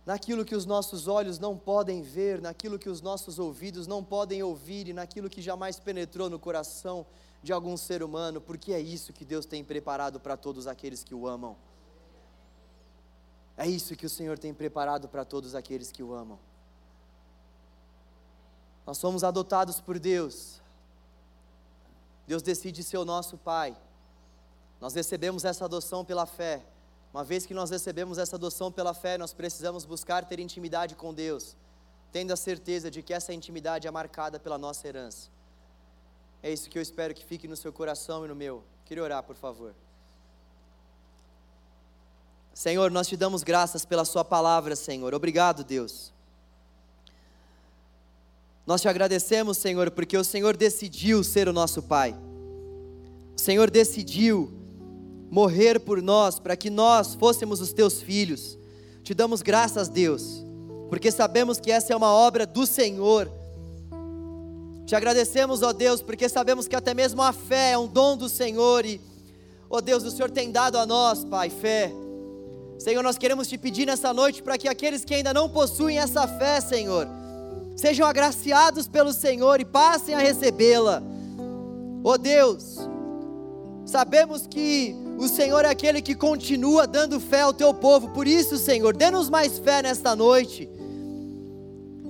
naquilo 0.06 0.46
que 0.46 0.54
os 0.54 0.64
nossos 0.64 1.06
olhos 1.06 1.38
não 1.38 1.58
podem 1.58 2.00
ver, 2.00 2.40
naquilo 2.40 2.78
que 2.78 2.88
os 2.88 3.02
nossos 3.02 3.38
ouvidos 3.38 3.86
não 3.86 4.02
podem 4.02 4.42
ouvir 4.42 4.88
e 4.88 4.94
naquilo 4.94 5.28
que 5.28 5.42
jamais 5.42 5.78
penetrou 5.78 6.30
no 6.30 6.38
coração 6.38 7.04
de 7.42 7.52
algum 7.52 7.76
ser 7.76 8.02
humano, 8.02 8.40
porque 8.40 8.72
é 8.72 8.80
isso 8.80 9.12
que 9.12 9.26
Deus 9.26 9.44
tem 9.44 9.62
preparado 9.62 10.18
para 10.18 10.38
todos 10.38 10.66
aqueles 10.66 11.04
que 11.04 11.14
o 11.14 11.28
amam. 11.28 11.54
É 13.58 13.68
isso 13.68 13.94
que 13.94 14.06
o 14.06 14.10
Senhor 14.10 14.38
tem 14.38 14.54
preparado 14.54 15.06
para 15.06 15.22
todos 15.22 15.54
aqueles 15.54 15.92
que 15.92 16.02
o 16.02 16.14
amam. 16.14 16.38
Nós 18.86 18.96
somos 18.96 19.22
adotados 19.22 19.82
por 19.82 19.98
Deus. 19.98 20.62
Deus 22.26 22.40
decide 22.40 22.82
ser 22.82 22.96
o 22.96 23.04
nosso 23.04 23.36
Pai. 23.36 23.76
Nós 24.80 24.94
recebemos 24.94 25.44
essa 25.44 25.64
adoção 25.64 26.04
pela 26.04 26.26
fé. 26.26 26.62
Uma 27.12 27.24
vez 27.24 27.46
que 27.46 27.54
nós 27.54 27.70
recebemos 27.70 28.18
essa 28.18 28.36
adoção 28.36 28.70
pela 28.70 28.94
fé, 28.94 29.18
nós 29.18 29.32
precisamos 29.32 29.84
buscar 29.84 30.24
ter 30.24 30.38
intimidade 30.38 30.94
com 30.94 31.12
Deus, 31.12 31.56
tendo 32.12 32.32
a 32.32 32.36
certeza 32.36 32.90
de 32.90 33.02
que 33.02 33.12
essa 33.12 33.32
intimidade 33.32 33.88
é 33.88 33.90
marcada 33.90 34.38
pela 34.38 34.58
nossa 34.58 34.86
herança. 34.86 35.28
É 36.42 36.52
isso 36.52 36.70
que 36.70 36.78
eu 36.78 36.82
espero 36.82 37.14
que 37.14 37.24
fique 37.24 37.48
no 37.48 37.56
seu 37.56 37.72
coração 37.72 38.24
e 38.24 38.28
no 38.28 38.36
meu. 38.36 38.62
Queria 38.84 39.02
orar, 39.02 39.22
por 39.22 39.36
favor. 39.36 39.74
Senhor, 42.54 42.90
nós 42.90 43.06
te 43.08 43.16
damos 43.16 43.42
graças 43.42 43.84
pela 43.84 44.04
Sua 44.04 44.24
palavra, 44.24 44.74
Senhor. 44.74 45.14
Obrigado, 45.14 45.64
Deus. 45.64 46.12
Nós 48.66 48.82
te 48.82 48.88
agradecemos, 48.88 49.56
Senhor, 49.58 49.90
porque 49.90 50.16
o 50.16 50.24
Senhor 50.24 50.56
decidiu 50.56 51.24
ser 51.24 51.48
o 51.48 51.52
nosso 51.52 51.82
Pai. 51.82 52.14
O 53.36 53.40
Senhor 53.40 53.70
decidiu 53.70 54.57
morrer 55.30 55.78
por 55.78 56.02
nós, 56.02 56.38
para 56.38 56.56
que 56.56 56.70
nós 56.70 57.14
fôssemos 57.14 57.60
os 57.60 57.72
teus 57.72 58.00
filhos. 58.00 58.58
Te 59.02 59.14
damos 59.14 59.42
graças, 59.42 59.88
Deus, 59.88 60.44
porque 60.88 61.10
sabemos 61.10 61.58
que 61.58 61.70
essa 61.70 61.92
é 61.92 61.96
uma 61.96 62.12
obra 62.12 62.46
do 62.46 62.66
Senhor. 62.66 63.30
Te 64.86 64.94
agradecemos, 64.96 65.62
ó 65.62 65.72
Deus, 65.72 66.00
porque 66.00 66.28
sabemos 66.28 66.66
que 66.66 66.74
até 66.76 66.94
mesmo 66.94 67.22
a 67.22 67.32
fé 67.32 67.72
é 67.72 67.78
um 67.78 67.86
dom 67.86 68.16
do 68.16 68.28
Senhor 68.28 68.86
e, 68.86 69.00
ó 69.68 69.80
Deus, 69.80 70.02
o 70.04 70.10
Senhor 70.10 70.30
tem 70.30 70.50
dado 70.50 70.78
a 70.78 70.86
nós, 70.86 71.24
Pai, 71.24 71.50
fé. 71.50 71.92
Senhor, 72.78 73.02
nós 73.02 73.18
queremos 73.18 73.48
te 73.48 73.58
pedir 73.58 73.86
nessa 73.86 74.14
noite 74.14 74.42
para 74.42 74.56
que 74.56 74.68
aqueles 74.68 75.04
que 75.04 75.14
ainda 75.14 75.34
não 75.34 75.48
possuem 75.48 75.98
essa 75.98 76.26
fé, 76.26 76.60
Senhor, 76.60 77.06
sejam 77.76 78.06
agraciados 78.06 78.86
pelo 78.86 79.12
Senhor 79.12 79.60
e 79.60 79.64
passem 79.64 80.14
a 80.14 80.18
recebê-la. 80.18 81.02
Ó 82.04 82.16
Deus, 82.16 82.78
sabemos 83.84 84.46
que 84.46 85.07
o 85.18 85.26
Senhor 85.26 85.64
é 85.64 85.68
aquele 85.68 86.00
que 86.00 86.14
continua 86.14 86.86
dando 86.86 87.18
fé 87.18 87.40
ao 87.40 87.52
teu 87.52 87.74
povo. 87.74 88.08
Por 88.10 88.28
isso, 88.28 88.56
Senhor, 88.56 88.96
dê-nos 88.96 89.28
mais 89.28 89.58
fé 89.58 89.82
nesta 89.82 90.14
noite. 90.14 90.70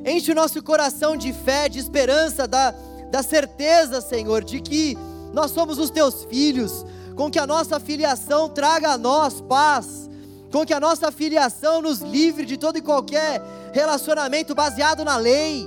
Enche 0.04 0.30
o 0.30 0.34
nosso 0.34 0.62
coração 0.62 1.16
de 1.16 1.32
fé, 1.32 1.70
de 1.70 1.78
esperança, 1.78 2.46
da, 2.46 2.74
da 3.10 3.22
certeza, 3.22 4.02
Senhor, 4.02 4.44
de 4.44 4.60
que 4.60 4.96
nós 5.32 5.50
somos 5.52 5.78
os 5.78 5.88
teus 5.88 6.24
filhos, 6.24 6.84
com 7.16 7.30
que 7.30 7.38
a 7.38 7.46
nossa 7.46 7.80
filiação 7.80 8.46
traga 8.46 8.90
a 8.90 8.98
nós 8.98 9.40
paz, 9.40 10.10
com 10.52 10.66
que 10.66 10.74
a 10.74 10.80
nossa 10.80 11.10
filiação 11.10 11.80
nos 11.80 12.00
livre 12.00 12.44
de 12.44 12.58
todo 12.58 12.76
e 12.76 12.82
qualquer 12.82 13.42
relacionamento 13.72 14.54
baseado 14.54 15.02
na 15.02 15.16
lei, 15.16 15.66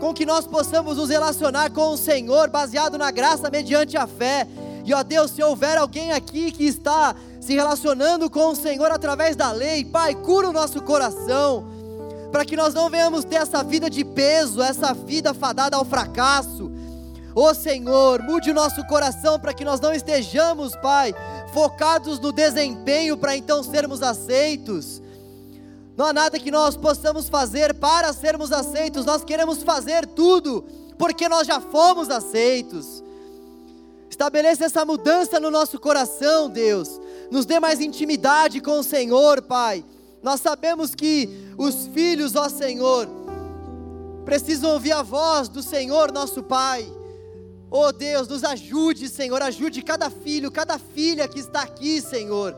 com 0.00 0.14
que 0.14 0.24
nós 0.24 0.46
possamos 0.46 0.96
nos 0.96 1.10
relacionar 1.10 1.70
com 1.70 1.90
o 1.90 1.98
Senhor 1.98 2.48
baseado 2.48 2.96
na 2.96 3.10
graça 3.10 3.50
mediante 3.50 3.96
a 3.96 4.06
fé 4.06 4.48
e 4.84 4.92
ó 4.92 5.02
Deus, 5.02 5.30
se 5.30 5.42
houver 5.42 5.78
alguém 5.78 6.12
aqui 6.12 6.50
que 6.50 6.64
está 6.64 7.14
se 7.40 7.54
relacionando 7.54 8.28
com 8.28 8.50
o 8.50 8.56
Senhor 8.56 8.90
através 8.90 9.36
da 9.36 9.52
lei, 9.52 9.84
Pai, 9.84 10.14
cura 10.14 10.48
o 10.48 10.52
nosso 10.52 10.82
coração, 10.82 11.64
para 12.30 12.44
que 12.44 12.56
nós 12.56 12.74
não 12.74 12.90
venhamos 12.90 13.24
ter 13.24 13.36
essa 13.36 13.62
vida 13.62 13.88
de 13.88 14.04
peso, 14.04 14.62
essa 14.62 14.92
vida 14.92 15.32
fadada 15.32 15.76
ao 15.76 15.84
fracasso. 15.84 16.70
Ó 17.34 17.54
Senhor, 17.54 18.22
mude 18.22 18.50
o 18.50 18.54
nosso 18.54 18.84
coração 18.86 19.38
para 19.38 19.54
que 19.54 19.64
nós 19.64 19.80
não 19.80 19.92
estejamos, 19.92 20.74
Pai, 20.76 21.14
focados 21.52 22.18
no 22.18 22.32
desempenho 22.32 23.16
para 23.16 23.36
então 23.36 23.62
sermos 23.62 24.02
aceitos. 24.02 25.00
Não 25.96 26.06
há 26.06 26.12
nada 26.12 26.38
que 26.38 26.50
nós 26.50 26.76
possamos 26.76 27.28
fazer 27.28 27.74
para 27.74 28.12
sermos 28.12 28.50
aceitos, 28.50 29.04
nós 29.04 29.24
queremos 29.24 29.62
fazer 29.62 30.06
tudo 30.06 30.64
porque 30.98 31.28
nós 31.28 31.46
já 31.46 31.60
fomos 31.60 32.10
aceitos. 32.10 33.01
Estabeleça 34.12 34.66
essa 34.66 34.84
mudança 34.84 35.40
no 35.40 35.50
nosso 35.50 35.80
coração, 35.80 36.50
Deus. 36.50 37.00
Nos 37.30 37.46
dê 37.46 37.58
mais 37.58 37.80
intimidade 37.80 38.60
com 38.60 38.78
o 38.78 38.84
Senhor, 38.84 39.40
Pai. 39.40 39.82
Nós 40.22 40.38
sabemos 40.42 40.94
que 40.94 41.30
os 41.56 41.86
filhos, 41.86 42.36
ó 42.36 42.46
Senhor, 42.50 43.08
precisam 44.22 44.72
ouvir 44.72 44.92
a 44.92 45.00
voz 45.00 45.48
do 45.48 45.62
Senhor, 45.62 46.12
nosso 46.12 46.42
Pai. 46.42 46.86
Oh 47.70 47.90
Deus, 47.90 48.28
nos 48.28 48.44
ajude, 48.44 49.08
Senhor, 49.08 49.40
ajude 49.40 49.80
cada 49.80 50.10
filho, 50.10 50.52
cada 50.52 50.78
filha 50.78 51.26
que 51.26 51.40
está 51.40 51.62
aqui, 51.62 51.98
Senhor 52.02 52.54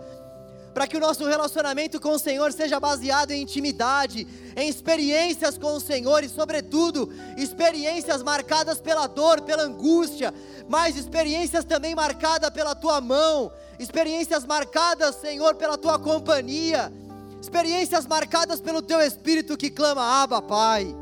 para 0.75 0.89
que 0.89 0.97
o 0.97 1.01
nosso 1.01 1.25
relacionamento 1.25 2.01
com 2.01 2.11
o 2.11 2.18
Senhor 2.18 2.53
seja 2.53 2.81
baseado 2.81 3.31
em 3.31 3.43
intimidade, 3.43 4.27
em 4.57 4.68
experiências 4.68 5.57
com 5.57 5.77
o 5.77 5.81
Senhor 5.81 6.25
e, 6.25 6.29
sobretudo, 6.29 7.12
experiências 7.37 8.25
marcadas 8.25 8.81
pela 8.81 9.07
dor, 9.07 9.43
pela 9.43 9.62
angústia, 9.62 10.35
mas 10.68 10.97
experiências 10.97 11.64
também 11.64 11.95
marcadas 11.95 12.51
pela 12.51 12.75
tua 12.75 13.01
mão, 13.01 13.53
experiências 13.79 14.45
marcadas, 14.45 15.14
Senhor, 15.14 15.55
pela 15.55 15.79
tua 15.79 15.97
companhia, 15.97 16.93
experiências 17.41 18.05
marcadas 18.05 18.61
pelo 18.61 18.83
teu 18.83 19.01
espírito 19.01 19.57
que 19.57 19.70
clama, 19.70 20.22
Abba, 20.22 20.43
Pai. 20.43 20.93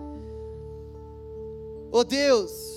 Oh 1.91 2.05
Deus, 2.05 2.72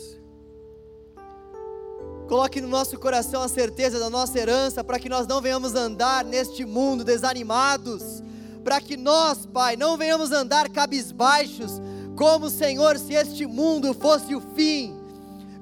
Coloque 2.27 2.59
no 2.59 2.67
nosso 2.67 2.97
coração 2.99 3.41
a 3.43 3.47
certeza 3.47 3.99
da 3.99 4.09
nossa 4.09 4.39
herança, 4.39 4.83
para 4.83 4.99
que 4.99 5.07
nós 5.09 5.27
não 5.27 5.41
venhamos 5.41 5.75
andar 5.75 6.25
neste 6.25 6.65
mundo 6.65 7.03
desanimados, 7.03 8.23
para 8.63 8.81
que 8.81 8.97
nós, 8.97 9.45
Pai, 9.45 9.75
não 9.75 9.95
venhamos 9.95 10.31
andar 10.31 10.69
cabisbaixos, 10.69 11.81
como, 12.15 12.49
Senhor, 12.49 12.97
se 12.97 13.13
este 13.13 13.45
mundo 13.45 13.93
fosse 13.93 14.33
o 14.33 14.41
fim, 14.41 14.95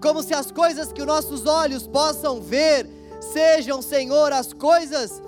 como 0.02 0.24
se 0.24 0.34
as 0.34 0.52
coisas 0.52 0.94
que 0.94 1.02
os 1.02 1.08
nossos 1.08 1.46
olhos 1.46 1.86
possam 1.86 2.42
ver 2.42 2.88
sejam, 3.32 3.82
Senhor, 3.82 4.32
as 4.32 4.54
coisas 4.54 5.22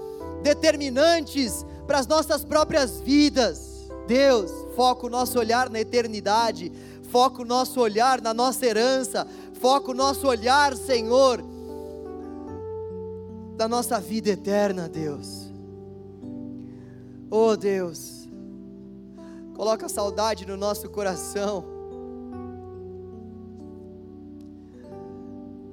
determinantes 0.44 1.66
para 1.88 2.00
as 2.00 2.08
nossas 2.08 2.44
próprias 2.44 3.00
vidas. 3.00 3.90
Deus, 4.08 4.52
foca 4.76 5.08
o 5.08 5.10
nosso 5.10 5.40
olhar 5.40 5.70
na 5.70 5.80
eternidade, 5.80 6.72
foca 7.10 7.42
o 7.42 7.46
nosso 7.46 7.80
olhar 7.80 8.22
na 8.22 8.34
nossa 8.34 8.66
herança, 8.66 9.26
foca 9.60 9.92
o 9.92 9.96
nosso 9.96 10.28
olhar, 10.28 10.76
Senhor, 10.76 11.44
da 13.56 13.68
nossa 13.68 14.00
vida 14.00 14.30
eterna, 14.30 14.88
Deus. 14.88 15.52
Oh 17.30 17.56
Deus, 17.58 18.16
Coloca 19.56 19.88
saudade 19.88 20.46
no 20.46 20.58
nosso 20.58 20.90
coração. 20.90 21.75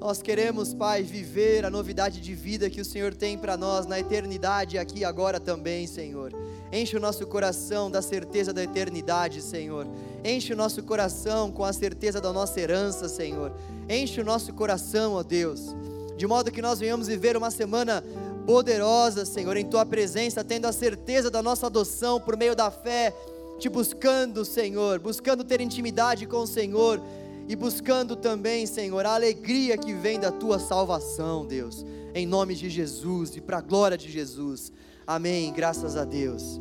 Nós 0.02 0.20
queremos, 0.20 0.74
Pai, 0.74 1.04
viver 1.04 1.64
a 1.64 1.70
novidade 1.70 2.20
de 2.20 2.34
vida 2.34 2.68
que 2.68 2.80
o 2.80 2.84
Senhor 2.84 3.14
tem 3.14 3.38
para 3.38 3.56
nós 3.56 3.86
na 3.86 4.00
eternidade, 4.00 4.76
aqui 4.76 4.98
e 4.98 5.04
agora 5.04 5.38
também, 5.38 5.86
Senhor. 5.86 6.32
Enche 6.72 6.96
o 6.96 7.00
nosso 7.00 7.24
coração 7.24 7.88
da 7.88 8.02
certeza 8.02 8.52
da 8.52 8.64
eternidade, 8.64 9.40
Senhor. 9.40 9.86
Enche 10.24 10.54
o 10.54 10.56
nosso 10.56 10.82
coração 10.82 11.52
com 11.52 11.64
a 11.64 11.72
certeza 11.72 12.20
da 12.20 12.32
nossa 12.32 12.60
herança, 12.60 13.08
Senhor. 13.08 13.52
Enche 13.88 14.20
o 14.20 14.24
nosso 14.24 14.52
coração, 14.52 15.12
ó 15.14 15.22
Deus, 15.22 15.68
de 16.16 16.26
modo 16.26 16.50
que 16.50 16.60
nós 16.60 16.80
venhamos 16.80 17.06
viver 17.06 17.36
uma 17.36 17.52
semana 17.52 18.02
poderosa, 18.44 19.24
Senhor, 19.24 19.56
em 19.56 19.66
tua 19.66 19.86
presença, 19.86 20.42
tendo 20.42 20.66
a 20.66 20.72
certeza 20.72 21.30
da 21.30 21.40
nossa 21.40 21.68
adoção 21.68 22.20
por 22.20 22.36
meio 22.36 22.56
da 22.56 22.72
fé, 22.72 23.14
te 23.60 23.68
buscando, 23.68 24.44
Senhor, 24.44 24.98
buscando 24.98 25.44
ter 25.44 25.60
intimidade 25.60 26.26
com 26.26 26.38
o 26.38 26.46
Senhor 26.46 27.00
e 27.48 27.56
buscando 27.56 28.16
também, 28.16 28.66
Senhor, 28.66 29.04
a 29.04 29.14
alegria 29.14 29.76
que 29.76 29.92
vem 29.92 30.18
da 30.18 30.30
tua 30.30 30.58
salvação, 30.58 31.46
Deus, 31.46 31.84
em 32.14 32.26
nome 32.26 32.54
de 32.54 32.70
Jesus 32.70 33.36
e 33.36 33.40
para 33.40 33.58
a 33.58 33.60
glória 33.60 33.98
de 33.98 34.10
Jesus. 34.10 34.72
Amém. 35.06 35.52
Graças 35.52 35.96
a 35.96 36.04
Deus. 36.04 36.60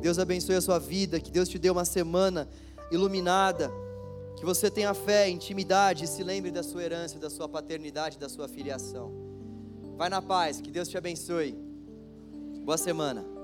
Deus 0.00 0.18
abençoe 0.18 0.54
a 0.54 0.60
sua 0.60 0.78
vida, 0.78 1.20
que 1.20 1.30
Deus 1.30 1.48
te 1.48 1.58
dê 1.58 1.68
uma 1.68 1.84
semana 1.84 2.48
iluminada, 2.90 3.70
que 4.36 4.44
você 4.44 4.70
tenha 4.70 4.94
fé, 4.94 5.28
intimidade 5.28 6.04
e 6.04 6.08
se 6.08 6.22
lembre 6.22 6.50
da 6.50 6.62
sua 6.62 6.82
herança, 6.82 7.18
da 7.18 7.28
sua 7.28 7.48
paternidade, 7.48 8.18
da 8.18 8.28
sua 8.28 8.48
filiação. 8.48 9.12
Vai 9.96 10.08
na 10.08 10.22
paz, 10.22 10.60
que 10.60 10.70
Deus 10.70 10.88
te 10.88 10.96
abençoe. 10.96 11.52
Boa 12.64 12.78
semana. 12.78 13.39